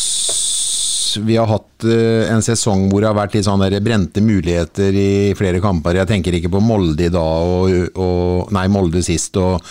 vi 1.25 1.37
har 1.39 1.49
hatt 1.49 1.85
en 1.87 2.41
sesong 2.41 2.87
hvor 2.89 3.03
det 3.03 3.09
har 3.09 3.17
vært 3.17 3.35
litt 3.37 3.45
sånn 3.45 3.61
brente 3.85 4.21
muligheter 4.23 4.95
i 4.97 5.09
flere 5.37 5.61
kamper. 5.61 5.99
Jeg 5.99 6.09
tenker 6.09 6.37
ikke 6.37 6.51
på 6.53 6.61
Molde 6.63 7.05
i 7.05 7.13
dag 7.13 7.51
og, 7.51 7.97
og 8.01 8.53
Nei, 8.55 8.65
Molde 8.71 9.03
sist 9.05 9.37
og 9.41 9.61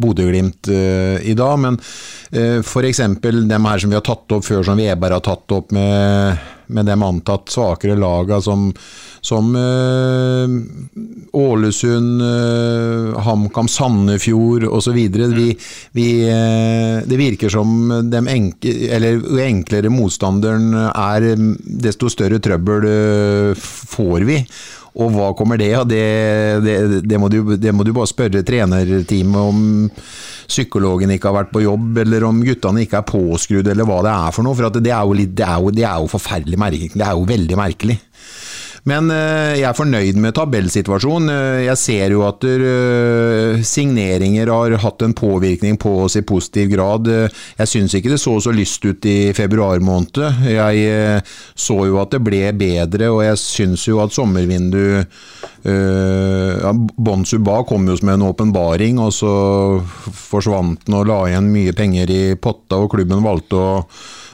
Bodø-Glimt 0.00 0.70
uh, 0.70 1.16
i 1.22 1.34
dag. 1.38 1.56
Men 1.62 1.78
uh, 1.78 2.60
f.eks. 2.62 3.02
dem 3.22 3.70
her 3.70 3.82
som 3.82 3.92
vi 3.92 3.98
har 3.98 4.06
tatt 4.06 4.36
opp 4.36 4.46
før, 4.46 4.64
som 4.66 4.78
Veberg 4.80 5.18
har 5.18 5.24
tatt 5.26 5.56
opp 5.56 5.74
med, 5.76 6.46
med 6.68 6.88
dem 6.90 7.04
antatt 7.06 7.52
svakere 7.52 7.98
lagene 7.98 8.42
som 8.42 8.70
som 9.26 9.56
øh, 9.58 10.48
Ålesund, 11.34 12.22
øh, 12.22 13.16
HamKam, 13.26 13.68
Sandefjord 13.68 14.68
osv. 14.70 15.00
Vi, 15.34 15.48
vi, 15.92 16.06
øh, 16.30 17.02
det 17.10 17.18
virker 17.18 17.52
som 17.52 17.90
dem 18.12 18.30
enke, 18.30 18.72
enklere 19.42 19.90
motstanderen 19.90 20.72
er, 20.74 21.28
desto 21.86 22.10
større 22.12 22.38
trøbbel 22.38 22.86
får 23.56 24.26
vi. 24.28 24.40
Og 24.96 25.10
hva 25.12 25.32
kommer 25.36 25.60
det 25.60 25.74
av? 25.76 25.84
Det, 25.90 26.04
det, 26.64 26.76
det, 27.04 27.58
det 27.60 27.74
må 27.76 27.84
du 27.84 27.92
bare 27.92 28.08
spørre 28.08 28.44
trenerteamet 28.46 29.42
om 29.42 29.90
psykologen 30.48 31.12
ikke 31.14 31.30
har 31.30 31.38
vært 31.40 31.52
på 31.54 31.62
jobb, 31.64 32.00
eller 32.04 32.26
om 32.28 32.42
guttene 32.46 32.84
ikke 32.84 33.00
er 33.00 33.08
påskrudd, 33.08 33.70
eller 33.72 33.88
hva 33.88 34.00
det 34.06 34.12
er 34.12 34.34
for 34.36 34.46
noe. 34.46 34.58
For 34.58 34.78
det 34.78 34.92
er, 34.92 35.04
jo 35.04 35.16
litt, 35.18 35.34
det, 35.38 35.46
er 35.46 35.62
jo, 35.62 35.72
det 35.74 35.86
er 35.86 36.02
jo 36.02 36.10
forferdelig 36.12 36.60
merkelig. 36.60 36.92
Det 36.96 37.06
er 37.06 37.16
jo 37.18 37.26
veldig 37.28 37.58
merkelig. 37.60 37.98
Men 38.86 39.10
eh, 39.10 39.56
jeg 39.58 39.66
er 39.66 39.74
fornøyd 39.74 40.18
med 40.22 40.34
tabellsituasjonen. 40.38 41.30
Eh, 41.32 41.60
jeg 41.66 41.80
ser 41.80 42.14
jo 42.14 42.22
at 42.26 42.44
eh, 42.46 43.64
signeringer 43.66 44.50
har 44.52 44.76
hatt 44.84 45.02
en 45.02 45.14
påvirkning 45.16 45.78
på 45.82 45.96
oss 46.04 46.14
i 46.20 46.22
positiv 46.26 46.70
grad. 46.70 47.10
Jeg 47.58 47.70
syns 47.70 47.96
ikke 47.98 48.12
det 48.14 48.20
så 48.22 48.36
så 48.42 48.54
lyst 48.54 48.86
ut 48.86 49.08
i 49.10 49.32
februar 49.34 49.82
måned. 49.82 50.20
Jeg 50.46 51.22
så 51.58 51.76
jo 51.88 51.98
at 52.02 52.14
det 52.14 52.22
ble 52.22 52.44
bedre, 52.54 53.10
og 53.10 53.24
jeg 53.24 53.40
syns 53.42 53.86
jo 53.88 53.98
at 54.04 54.14
sommervinduet 54.14 55.10
ja, 55.66 56.70
Bonsu 56.76 57.40
Ba 57.42 57.56
kom 57.66 57.88
jo 57.88 57.96
som 57.98 58.12
en 58.12 58.26
åpenbaring, 58.28 59.00
og 59.02 59.10
så 59.16 59.32
forsvant 60.14 60.84
den 60.86 60.98
og 61.00 61.08
la 61.10 61.16
igjen 61.30 61.48
mye 61.50 61.74
penger 61.74 62.12
i 62.12 62.20
potta, 62.38 62.78
og 62.84 62.92
klubben 62.92 63.24
valgte 63.24 63.58
å 63.58 63.70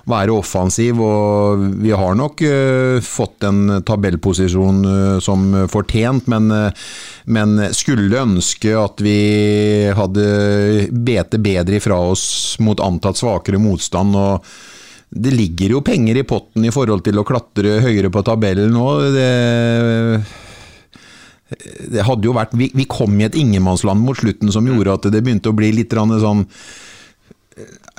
være 0.08 0.34
offensiv. 0.34 1.00
og 1.02 1.62
Vi 1.82 1.92
har 1.94 2.16
nok 2.18 2.42
uh, 2.42 2.98
fått 3.04 3.46
en 3.48 3.78
tabellposisjon 3.86 4.82
uh, 4.86 5.18
som 5.22 5.46
fortjent, 5.70 6.28
men, 6.32 6.50
uh, 6.50 6.90
men, 7.30 7.56
skulle 7.76 8.22
ønske 8.22 8.74
at 8.78 9.02
vi 9.04 9.16
hadde 9.94 10.26
bete 10.92 11.40
bedre 11.42 11.78
ifra 11.78 11.98
oss 12.12 12.58
mot 12.60 12.80
antatt 12.82 13.20
svakere 13.20 13.62
motstand. 13.62 14.16
og 14.16 14.44
det 15.12 15.34
ligger 15.36 15.74
jo 15.76 15.82
penger 15.84 16.16
i 16.16 16.24
potten 16.24 16.64
i 16.64 16.72
forhold 16.72 17.02
til 17.04 17.18
å 17.20 17.26
klatre 17.28 17.82
høyere 17.84 18.08
på 18.08 18.22
tabellen 18.24 18.72
nå. 18.72 18.86
Det, 19.12 19.32
det 21.92 22.06
hadde 22.06 22.24
jo 22.24 22.32
vært, 22.32 22.54
vi 22.56 22.86
kom 22.88 23.18
i 23.20 23.26
et 23.26 23.36
ingenmannsland 23.36 24.00
mot 24.00 24.16
slutten 24.16 24.52
som 24.54 24.66
gjorde 24.66 24.96
at 24.96 25.10
det 25.12 25.20
begynte 25.20 25.52
å 25.52 25.58
bli 25.58 25.68
litt 25.76 25.92
sånn 25.92 26.46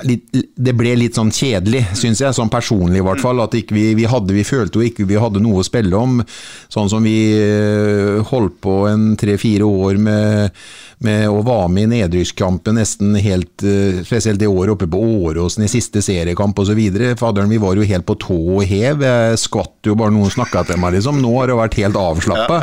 litt, 0.01 0.25
det 0.33 0.73
ble 0.77 0.95
litt 0.97 1.17
sånn 1.17 1.31
kjedelig, 1.33 1.83
syns 1.97 2.21
jeg, 2.23 2.35
sånn 2.35 2.51
personlig 2.51 3.01
i 3.01 3.05
hvert 3.05 3.21
fall. 3.21 3.41
At 3.43 3.53
vi, 3.53 3.85
vi, 3.97 4.07
hadde, 4.09 4.33
vi 4.35 4.45
følte 4.47 4.79
jo 4.79 4.87
ikke 4.87 5.05
vi 5.09 5.19
hadde 5.21 5.41
noe 5.43 5.61
å 5.61 5.67
spille 5.67 5.93
om. 5.97 6.23
Sånn 6.73 6.89
som 6.91 7.05
vi 7.05 7.17
eh, 7.37 8.23
holdt 8.31 8.57
på 8.63 8.79
en 8.89 9.13
tre-fire 9.19 9.67
år 9.67 10.01
med, 10.01 10.57
med, 11.05 11.27
å 11.29 11.43
være 11.45 11.69
med 11.75 11.87
i 11.87 11.91
nedrykkskampen 11.97 12.79
nesten 12.79 13.13
helt 13.21 13.65
eh, 13.67 14.01
Spesielt 14.03 14.41
det 14.41 14.49
året 14.49 14.73
oppe 14.73 14.89
på 14.89 14.99
Åråsen 15.29 15.67
i 15.67 15.71
siste 15.71 16.01
seriekamp 16.05 16.57
osv. 16.59 16.81
Faderen, 17.19 17.53
vi 17.53 17.61
var 17.61 17.77
jo 17.77 17.87
helt 17.87 18.07
på 18.09 18.17
tå 18.21 18.41
og 18.57 18.67
hev. 18.67 19.05
Jeg 19.05 19.41
skvatt 19.45 19.89
jo 19.89 19.97
bare 19.99 20.15
noen 20.15 20.33
snakka 20.33 20.65
til 20.67 20.81
meg, 20.81 20.97
liksom. 20.97 21.21
Nå 21.23 21.37
har 21.37 21.51
det 21.51 21.59
vært 21.61 21.81
helt 21.83 21.99
avslappa. 21.99 22.61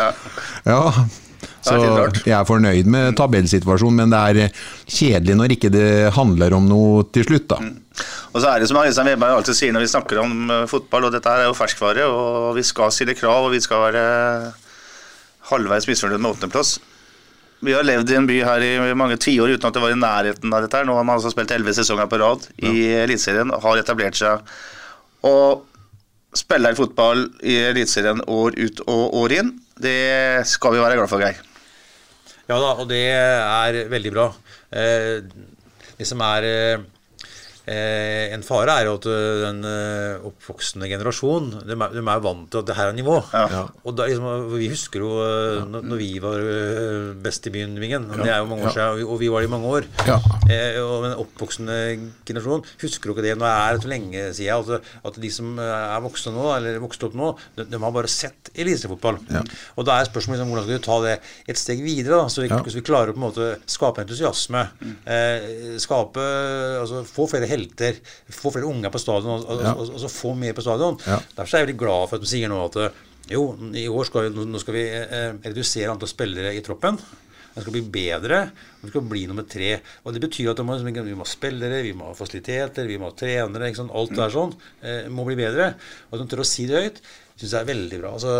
Ja, 0.67 0.79
ja. 0.91 1.29
Så 1.61 1.77
jeg 2.25 2.33
er 2.33 2.47
fornøyd 2.49 2.89
med 2.89 3.17
tabellsituasjonen, 3.19 4.01
men 4.01 4.15
det 4.15 4.21
er 4.49 4.63
kjedelig 4.89 5.37
når 5.37 5.55
ikke 5.57 5.73
det 5.75 5.91
handler 6.17 6.57
om 6.57 6.69
noe 6.71 7.05
til 7.13 7.27
slutt, 7.29 7.51
da. 7.53 7.61
Mm. 7.61 7.77
Og 8.31 8.39
så 8.41 8.49
er 8.49 8.63
det 8.63 8.69
som 8.71 8.79
Øystein 8.81 9.11
Weberg 9.11 9.41
alltid 9.41 9.59
sier 9.59 9.75
når 9.75 9.85
vi 9.85 9.91
snakker 9.93 10.23
om 10.23 10.53
eh, 10.55 10.67
fotball, 10.71 11.09
og 11.09 11.15
dette 11.15 11.33
er 11.33 11.49
jo 11.49 11.57
ferskvare, 11.59 12.07
og 12.07 12.55
vi 12.57 12.65
skal 12.65 12.93
stille 12.95 13.17
krav, 13.19 13.49
og 13.49 13.53
vi 13.55 13.61
skal 13.61 13.83
være 13.89 14.05
halvveis 15.51 15.89
misfornøyd 15.91 16.23
med 16.23 16.33
åttendeplass. 16.33 16.79
Vi 17.61 17.75
har 17.77 17.85
levd 17.85 18.09
i 18.09 18.17
en 18.17 18.29
by 18.29 18.39
her 18.47 18.65
i 18.65 18.95
mange 18.97 19.19
tiår 19.21 19.53
uten 19.53 19.69
at 19.69 19.77
det 19.77 19.83
var 19.83 19.93
i 19.93 19.99
nærheten 19.99 20.55
av 20.55 20.65
dette. 20.65 20.79
her. 20.79 20.87
Nå 20.89 20.95
har 20.97 21.05
man 21.05 21.19
altså 21.19 21.33
spilt 21.33 21.51
elleve 21.53 21.75
sesonger 21.77 22.09
på 22.09 22.21
rad 22.23 22.47
i 22.57 22.73
ja. 22.73 23.03
Eliteserien, 23.05 23.53
har 23.53 23.83
etablert 23.83 24.17
seg. 24.17 24.47
Og 25.29 25.67
spiller 26.33 26.79
fotball 26.79 27.27
i 27.45 27.59
Eliteserien 27.69 28.23
år 28.31 28.57
ut 28.57 28.81
og 28.87 29.19
år 29.25 29.37
inn, 29.43 29.53
det 29.77 30.47
skal 30.49 30.77
vi 30.77 30.81
være 30.81 30.97
glad 30.97 31.13
for, 31.13 31.21
Geir. 31.21 31.50
Ja 32.51 32.57
da, 32.59 32.71
og 32.83 32.89
det 32.91 33.05
er 33.15 33.77
veldig 33.93 34.11
bra. 34.11 34.25
Eh, 34.75 35.21
det 36.01 36.07
som 36.09 36.23
er 36.27 36.47
eh, 37.71 38.21
Eh, 38.21 38.35
en 38.35 38.45
fare 38.47 38.75
er 38.81 38.89
jo 38.89 38.97
at 38.99 39.07
eh, 39.11 39.43
den 39.45 39.61
eh, 39.69 40.27
oppvoksende 40.29 40.89
generasjon 40.91 41.51
de 41.67 41.75
er, 41.77 41.95
de 41.95 42.03
er 42.03 42.23
vant 42.25 42.47
til 42.51 42.63
at 42.63 42.69
det 42.69 42.77
her 42.79 42.91
er 42.91 42.97
nivå. 42.97 43.17
Ja. 43.33 43.65
Og 43.85 43.97
da, 43.97 44.07
liksom, 44.11 44.55
Vi 44.55 44.71
husker 44.73 45.05
jo 45.05 45.11
ja. 45.21 45.65
når 45.69 46.01
vi 46.01 46.11
var 46.23 46.45
best 47.25 47.47
i 47.49 47.55
byen, 47.55 47.79
Ja. 47.81 48.01
Det 48.01 48.29
er 48.29 48.41
jo 48.43 48.49
mange 48.51 48.69
år 48.69 48.75
siden, 48.75 49.05
og 49.07 49.21
vi 49.21 49.31
var 49.33 49.43
det 49.43 49.49
i 49.49 49.53
mange 49.53 49.71
år. 49.71 49.89
Ja. 50.07 50.19
Eh, 50.51 50.79
og 50.83 51.07
Den 51.07 51.17
oppvoksende 51.23 51.77
generasjon 52.29 52.65
husker 52.83 53.11
jo 53.11 53.17
ikke 53.17 53.27
det. 53.27 53.37
Nå 53.39 53.49
er 53.49 53.77
det 53.77 53.85
så 53.85 53.93
lenge 53.93 54.27
siden 54.37 54.75
at, 54.77 54.91
at 55.07 55.21
de 55.23 55.31
som 55.33 55.59
er 55.61 56.05
voksne 56.05 56.35
nå, 56.35 56.47
eller 56.57 56.81
vokste 56.83 57.09
opp 57.09 57.17
nå, 57.19 57.33
de, 57.57 57.67
de 57.71 57.81
har 57.81 57.95
bare 57.97 58.11
sett 58.11 58.53
eliteseriefotball. 58.55 59.21
Ja. 59.31 59.45
Og 59.77 59.89
da 59.89 59.99
er 59.99 60.11
spørsmålet 60.11 60.41
liksom, 60.41 60.53
hvordan 60.53 60.69
skal 60.69 60.81
du 60.81 60.89
ta 60.89 60.99
det 61.07 61.17
et 61.51 61.61
steg 61.61 61.85
videre, 61.85 62.21
da, 62.21 62.33
så 62.33 62.45
vi, 62.45 62.51
så 62.51 62.79
vi 62.81 62.87
klarer 62.87 63.13
å 63.13 63.17
på 63.17 63.23
en 63.23 63.27
måte 63.29 63.51
skape 63.71 64.05
entusiasme. 64.05 64.67
Mm. 64.81 64.97
Eh, 65.17 65.49
skape, 65.81 66.27
altså 66.81 67.05
Få 67.11 67.25
flere 67.31 67.49
helter 67.49 67.60
helter, 67.61 68.03
få 68.35 68.51
flere 68.57 68.73
unger 68.73 68.91
på 68.91 69.05
stadion, 69.05 69.45
og, 69.45 69.63
ja. 69.63 69.77
og, 69.77 69.87
og, 69.87 70.03
og 70.09 70.13
få 70.17 70.35
mer 70.41 70.57
på 70.57 70.65
stadion. 70.67 70.99
Ja. 71.07 71.21
Derfor 71.37 71.55
er 71.55 71.63
jeg 71.63 71.71
veldig 71.71 71.81
glad 71.85 72.11
for 72.11 72.19
at 72.19 72.27
de 72.27 72.33
sier 72.33 72.51
nå 72.51 72.65
at 72.67 72.83
jo, 73.31 73.43
i 73.79 73.87
år 73.87 74.07
skal 74.09 74.27
vi, 74.27 74.45
nå 74.49 74.61
skal 74.61 74.75
vi 74.75 74.85
eh, 74.91 75.33
redusere 75.45 75.93
antall 75.93 76.11
spillere 76.11 76.55
i 76.57 76.63
troppen. 76.67 76.99
Den 77.51 77.65
skal 77.65 77.75
bli 77.75 77.83
bedre, 77.93 78.41
og 78.79 78.85
vi 78.87 78.93
skal 78.93 79.07
bli 79.11 79.25
nummer 79.31 79.47
tre. 79.51 79.73
Og 80.05 80.15
Det 80.15 80.23
betyr 80.23 80.53
at 80.53 80.63
må, 80.67 80.77
vi 80.83 81.15
må 81.15 81.25
ha 81.25 81.31
spillere, 81.31 81.83
vi 81.87 81.95
må 81.99 82.11
ha 82.11 82.17
fasiliteter, 82.19 82.87
vi 82.91 82.99
må 82.99 83.11
ha 83.11 83.17
trenere. 83.19 83.71
Alt 83.71 84.15
det 84.15 84.23
er 84.27 84.35
sånn 84.35 84.55
eh, 84.83 85.11
må 85.11 85.27
bli 85.27 85.39
bedre. 85.39 85.73
Og 86.09 86.17
at 86.17 86.23
de 86.23 86.31
tør 86.31 86.45
å 86.45 86.49
si 86.49 86.67
det 86.71 86.85
høyt, 86.85 87.03
syns 87.35 87.55
jeg 87.55 87.61
er 87.61 87.71
veldig 87.73 88.01
bra. 88.03 88.15
Altså, 88.19 88.35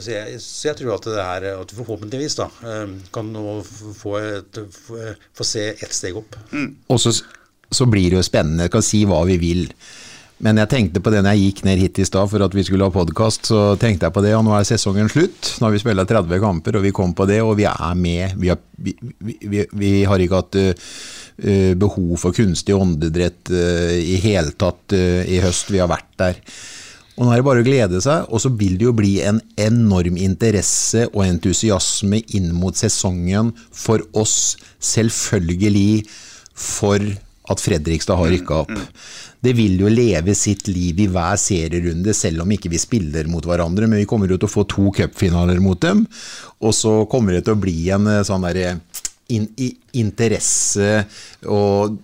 så, 0.00 0.12
jeg, 0.14 0.42
så, 0.42 0.68
jeg, 0.70 0.78
tror 0.80 0.94
at 0.96 1.08
det 1.10 1.26
her, 1.30 1.48
at 1.62 1.72
vi 1.72 1.80
forhåpentligvis 1.80 2.38
da, 2.42 2.50
eh, 2.70 2.94
kan 3.14 3.32
nå 3.34 3.58
få, 3.66 4.18
et, 4.22 4.62
få, 4.78 5.02
få 5.36 5.48
se 5.54 5.68
ett 5.74 5.94
steg 5.94 6.18
opp. 6.22 6.38
Mm. 6.54 6.70
Også 6.94 7.16
så 7.72 7.86
blir 7.90 8.10
det 8.10 8.20
jo 8.20 8.26
spennende. 8.26 8.66
Jeg 8.66 8.74
kan 8.76 8.84
si 8.84 9.04
hva 9.08 9.22
vi 9.28 9.38
vil. 9.42 9.64
Men 10.44 10.58
jeg 10.60 10.68
tenkte 10.68 11.00
på 11.00 11.10
det 11.12 11.22
når 11.24 11.32
jeg 11.32 11.46
gikk 11.46 11.62
ned 11.64 11.80
hit 11.80 11.98
i 12.02 12.04
stad 12.04 12.28
for 12.28 12.44
at 12.44 12.54
vi 12.54 12.64
skulle 12.66 12.84
ha 12.84 12.92
podkast, 12.92 13.48
så 13.48 13.60
tenkte 13.80 14.08
jeg 14.08 14.12
på 14.12 14.22
det, 14.24 14.34
og 14.36 14.44
nå 14.44 14.52
er 14.52 14.66
sesongen 14.68 15.08
slutt. 15.08 15.54
Nå 15.56 15.68
har 15.68 15.72
vi 15.72 15.80
spilt 15.80 16.04
30 16.10 16.42
kamper, 16.42 16.76
og 16.76 16.84
vi 16.84 16.92
kom 16.96 17.14
på 17.16 17.28
det, 17.30 17.40
og 17.44 17.54
vi 17.56 17.64
er 17.70 17.96
med. 17.96 18.36
Vi 18.42 18.52
har, 18.52 18.60
vi, 18.76 18.92
vi, 19.24 19.64
vi 19.72 19.92
har 20.04 20.20
ikke 20.20 20.42
hatt 20.42 20.58
uh, 20.60 21.72
behov 21.80 22.18
for 22.20 22.36
kunstig 22.36 22.76
åndedrett 22.76 23.48
uh, 23.54 23.96
i 23.96 24.20
hele 24.26 24.52
tatt 24.60 24.92
uh, 24.92 25.22
i 25.24 25.40
høst. 25.40 25.72
Vi 25.72 25.80
har 25.80 25.88
vært 25.92 26.12
der. 26.20 26.42
Og 27.16 27.24
nå 27.24 27.32
er 27.32 27.40
det 27.40 27.48
bare 27.48 27.64
å 27.64 27.64
glede 27.64 28.04
seg, 28.04 28.28
og 28.28 28.42
så 28.44 28.52
vil 28.52 28.76
det 28.76 28.90
jo 28.90 28.96
bli 28.96 29.14
en 29.24 29.40
enorm 29.56 30.18
interesse 30.20 31.06
og 31.14 31.22
entusiasme 31.24 32.20
inn 32.36 32.50
mot 32.52 32.76
sesongen 32.76 33.54
for 33.72 34.04
oss, 34.12 34.58
selvfølgelig 34.84 36.04
for 36.52 37.00
at 37.52 37.62
Fredrikstad 37.62 38.18
har 38.18 38.32
rykka 38.32 38.60
opp. 38.64 38.74
Det 39.40 39.52
vil 39.54 39.76
jo 39.78 39.90
leve 39.92 40.34
sitt 40.34 40.66
liv 40.70 40.98
i 41.04 41.08
hver 41.12 41.38
serierunde, 41.38 42.14
selv 42.16 42.42
om 42.42 42.52
ikke 42.54 42.72
vi 42.72 42.80
spiller 42.82 43.28
mot 43.30 43.44
hverandre. 43.46 43.86
Men 43.86 44.00
vi 44.02 44.08
kommer 44.08 44.30
jo 44.30 44.38
til 44.40 44.48
å 44.48 44.54
få 44.56 44.66
to 44.70 44.90
cupfinaler 44.96 45.60
mot 45.62 45.80
dem, 45.82 46.06
og 46.58 46.74
så 46.74 46.98
kommer 47.10 47.36
det 47.36 47.44
til 47.46 47.56
å 47.56 47.62
bli 47.62 47.76
en 47.94 48.08
eh, 48.10 48.24
sånn 48.26 48.46
derre 48.48 48.78
in, 49.32 49.46
i, 49.58 49.70
interesse 49.98 51.00
og 51.50 51.96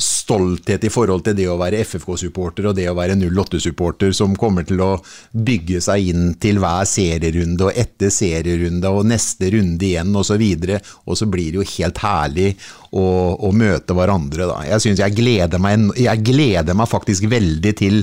stolthet 0.00 0.86
i 0.86 0.90
forhold 0.92 1.24
til 1.26 1.36
det 1.36 1.46
å 1.50 1.58
være 1.60 1.82
FFK-supporter 1.84 2.70
og 2.70 2.76
det 2.78 2.86
å 2.90 2.96
være 2.96 3.16
08-supporter, 3.20 4.14
som 4.16 4.36
kommer 4.38 4.66
til 4.68 4.80
å 4.84 4.90
bygge 5.32 5.82
seg 5.84 6.10
inn 6.12 6.26
til 6.40 6.60
hver 6.62 6.88
serierunde 6.88 7.68
og 7.68 7.80
etter 7.84 8.12
serierunde 8.14 8.92
og 8.92 9.08
neste 9.10 9.50
runde 9.54 9.88
igjen 9.90 10.14
osv. 10.16 10.40
Og, 10.40 10.68
så 10.70 10.80
og 11.04 11.20
så 11.20 11.30
blir 11.30 11.52
det 11.52 11.60
jo 11.60 11.70
helt 11.74 12.02
herlig 12.04 12.50
å, 12.90 13.04
å 13.36 13.52
møte 13.54 13.96
hverandre. 13.96 14.48
Da. 14.50 14.60
Jeg 14.70 14.86
synes 14.86 15.04
jeg 15.04 15.18
gleder 15.18 15.62
meg, 15.62 15.90
jeg 16.00 16.24
gleder 16.24 16.78
meg 16.78 16.90
faktisk 16.90 17.28
veldig 17.32 17.74
til 17.78 18.00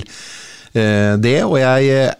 eh, 0.76 1.14
det, 1.22 1.40
og 1.48 1.58
jeg 1.62 2.12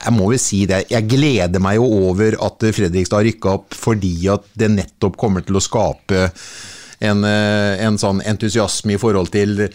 jeg 0.00 0.16
må 0.16 0.30
vel 0.30 0.40
si 0.40 0.64
det, 0.68 0.86
jeg 0.90 1.08
gleder 1.10 1.62
meg 1.62 1.76
jo 1.76 1.86
over 2.08 2.36
at 2.46 2.66
Fredrikstad 2.72 3.20
har 3.20 3.28
rykka 3.28 3.54
opp 3.58 3.76
fordi 3.76 4.14
at 4.32 4.46
det 4.58 4.70
nettopp 4.72 5.18
kommer 5.20 5.44
til 5.44 5.58
å 5.60 5.64
skape 5.64 6.28
en, 7.00 7.24
eh, 7.24 7.80
en 7.84 7.98
sånn 8.00 8.22
entusiasme 8.24 8.96
i 8.96 9.00
forhold 9.00 9.32
til 9.34 9.68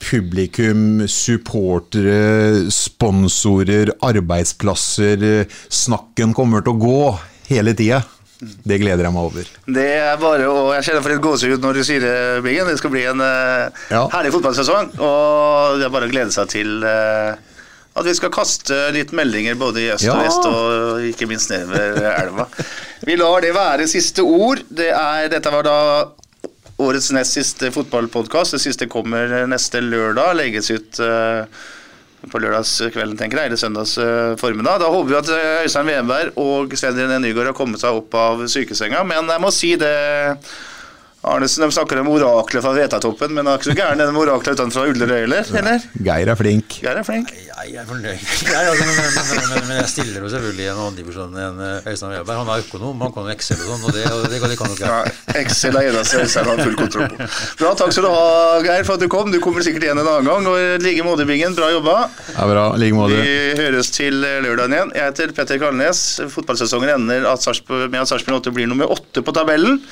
publikum, 0.00 1.04
supportere, 1.08 2.70
sponsorer, 2.72 3.92
arbeidsplasser. 4.00 5.44
Snakken 5.68 6.32
kommer 6.36 6.64
til 6.64 6.72
å 6.72 6.80
gå 6.80 7.02
hele 7.50 7.76
tida. 7.76 8.00
Det 8.40 8.78
gleder 8.80 9.04
jeg 9.04 9.12
meg 9.12 9.26
over. 9.28 9.48
Det 9.68 9.88
er 9.98 10.14
bare 10.20 10.46
å, 10.48 10.70
Jeg 10.72 10.86
kjenner 10.86 11.04
for 11.04 11.12
litt 11.12 11.24
gåsehud 11.24 11.60
når 11.60 11.76
du 11.76 11.82
sier 11.84 12.00
det, 12.00 12.14
Biggen. 12.46 12.70
Det 12.70 12.80
skal 12.80 12.92
bli 12.94 13.02
en 13.10 13.20
uh, 13.20 13.68
ja. 13.92 14.06
herlig 14.14 14.32
fotballsesong. 14.32 14.94
Og 14.96 15.76
det 15.76 15.84
er 15.84 15.92
bare 15.92 16.08
å 16.08 16.12
glede 16.12 16.32
seg 16.32 16.48
til 16.48 16.80
uh, 16.80 17.36
at 18.00 18.08
vi 18.08 18.16
skal 18.16 18.32
kaste 18.34 18.76
litt 18.96 19.12
meldinger 19.16 19.58
både 19.60 19.84
i 19.84 19.90
øst 19.94 20.06
ja. 20.06 20.14
og 20.16 20.24
vest, 20.24 20.46
og 20.48 21.10
ikke 21.10 21.28
minst 21.30 21.52
nedover 21.52 22.08
elva. 22.14 22.46
Vi 23.06 23.16
lar 23.20 23.44
det 23.44 23.52
være 23.56 23.88
siste 23.90 24.24
ord. 24.24 24.64
Det 24.68 24.90
er, 24.92 25.28
dette 25.32 25.52
var 25.52 25.66
da 25.66 25.76
årets 26.80 27.10
nest 27.16 27.36
siste 27.36 27.70
fotballpodkast. 27.74 28.56
Det 28.56 28.62
siste 28.62 28.88
kommer 28.90 29.44
neste 29.50 29.82
lørdag. 29.84 30.34
Legges 30.38 30.70
ut 30.72 31.00
uh, 31.04 31.44
på 32.30 32.40
lørdagskvelden, 32.42 33.18
tenker 33.20 33.40
jeg, 33.42 33.50
eller 33.50 33.60
søndags 33.60 33.96
uh, 34.00 34.36
formiddag. 34.40 34.80
Da 34.82 34.90
håper 34.92 35.12
vi 35.12 35.18
at 35.20 35.32
uh, 35.32 35.62
Øystein 35.64 35.88
Veberg 35.90 36.40
og 36.40 36.76
Sven 36.80 36.98
René 36.98 37.20
Nygaard 37.20 37.52
har 37.52 37.56
kommet 37.56 37.82
seg 37.82 38.00
opp 38.00 38.16
av 38.16 38.44
sykesenga. 38.50 39.04
Men 39.08 39.28
jeg 39.32 39.44
må 39.44 39.52
si 39.54 39.74
det 39.80 39.94
Arnesen 41.20 41.60
de 41.60 41.68
snakker 41.68 41.98
om 42.00 42.06
oraklet 42.08 42.64
fra 42.64 42.70
Vetatoppen, 42.72 43.34
men 43.36 43.44
det 43.44 43.52
er 43.52 43.58
ikke 43.60 43.68
så 43.68 43.74
gæren 43.76 44.00
den 44.00 44.16
oraklet 44.16 44.56
utenfor 44.56 44.88
Ullerøy, 44.88 45.18
heller? 45.26 45.48
eller? 45.60 45.82
Geir 46.06 46.30
er 46.32 46.38
flink. 46.38 46.76
Geir 46.80 46.96
er 46.96 47.04
flink. 47.04 47.34
Jeg, 47.36 47.66
jeg 47.74 47.82
er 47.82 47.88
fornøyd. 47.90 48.22
Jeg, 48.50 48.68
altså, 48.70 48.86
men, 48.86 48.94
men, 48.96 49.50
men, 49.50 49.66
men, 49.68 49.74
jeg 49.82 49.88
stiller 49.92 50.24
jo 50.24 50.30
selvfølgelig 50.32 50.64
i 50.64 50.68
en 50.70 50.78
annen 50.80 50.94
divisjon 50.96 51.34
enn 51.36 51.58
eh, 51.60 51.90
Øystein 51.90 52.14
Weberg. 52.14 52.38
Han 52.40 52.52
er 52.54 52.62
økonom, 52.64 53.02
han 53.04 53.12
kan 53.12 53.28
jo 53.28 53.34
Excel 53.34 53.58
og 53.60 53.68
sånn, 53.68 53.82
og 53.84 53.92
det, 53.98 54.04
og 54.08 54.22
det, 54.24 54.40
det 54.40 54.56
kan 54.56 54.70
nok 54.72 54.80
jeg. 54.80 54.88
Ja, 54.88 55.34
Excel 55.42 55.76
er 55.76 55.88
eneste 55.90 56.22
Øystein 56.24 56.48
har 56.48 56.62
full 56.64 56.78
kontroll 56.78 57.10
på. 57.12 57.28
Bra, 57.60 57.72
takk 57.82 57.92
skal 57.92 58.06
du 58.06 58.10
ha, 58.14 58.22
Geir, 58.64 58.86
for 58.88 58.96
at 58.96 59.04
du 59.04 59.10
kom. 59.12 59.28
Du 59.34 59.40
kommer 59.44 59.66
sikkert 59.66 59.84
igjen 59.90 60.00
en 60.00 60.08
annen 60.08 60.30
gang. 60.30 60.48
Og 60.48 60.56
i 60.56 60.70
like 60.86 61.04
måte, 61.04 61.26
Bingen, 61.28 61.52
bra 61.58 61.68
jobba. 61.74 61.96
Ja, 62.32 62.46
bra, 62.48 62.62
like 62.80 62.96
måte. 62.96 63.20
Vi 63.20 63.60
høres 63.60 63.92
til 63.92 64.22
lørdagen 64.24 64.78
igjen. 64.78 64.94
Jeg 64.96 65.12
heter 65.12 65.36
Petter 65.36 65.60
Kalnes. 65.60 66.06
Fotballsesongen 66.32 66.94
ender 66.96 67.28
med 67.28 67.28
at 67.34 67.44
Sarpsborg 67.44 68.40
8 68.40 68.56
blir 68.56 68.72
nummer 68.72 68.88
åtte 68.96 69.20
på 69.20 69.36
tabellen. 69.36 69.82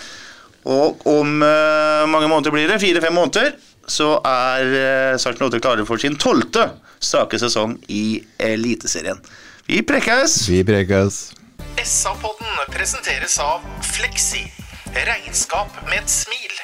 Og 0.68 1.06
om 1.08 1.40
uh, 1.40 2.04
mange 2.10 2.28
måneder 2.28 2.52
blir 2.52 2.68
det, 2.68 2.80
fire-fem 2.82 3.14
måneder, 3.16 3.54
så 3.88 4.18
er 4.20 4.68
uh, 4.68 5.16
Sarpsborg 5.20 5.54
8 5.54 5.62
klare 5.64 5.88
for 5.88 6.00
sin 6.00 6.18
tolvte 6.20 6.68
strake 7.00 7.40
sesong 7.40 7.78
i 7.88 8.20
Eliteserien. 8.42 9.20
Vi 9.68 9.80
prekkes! 9.86 10.42
Vi 10.50 10.62
prekkes. 10.66 11.20
SA-podden 11.78 12.64
presenteres 12.74 13.38
av 13.40 13.64
Fleksi. 13.94 14.44
Regnskap 14.96 15.72
med 15.86 16.02
et 16.02 16.12
smil. 16.12 16.56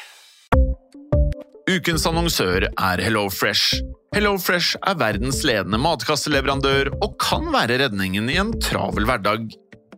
Ukens 1.70 2.04
annonsør 2.08 2.66
er 2.68 3.00
HelloFresh. 3.00 3.78
HelloFresh 4.14 4.78
er 4.84 4.98
verdens 5.00 5.40
ledende 5.46 5.80
matkasseleverandør 5.80 6.92
og 6.98 7.16
kan 7.22 7.48
være 7.54 7.78
redningen 7.86 8.28
i 8.30 8.36
en 8.42 8.52
travel 8.62 9.08
hverdag. 9.08 9.48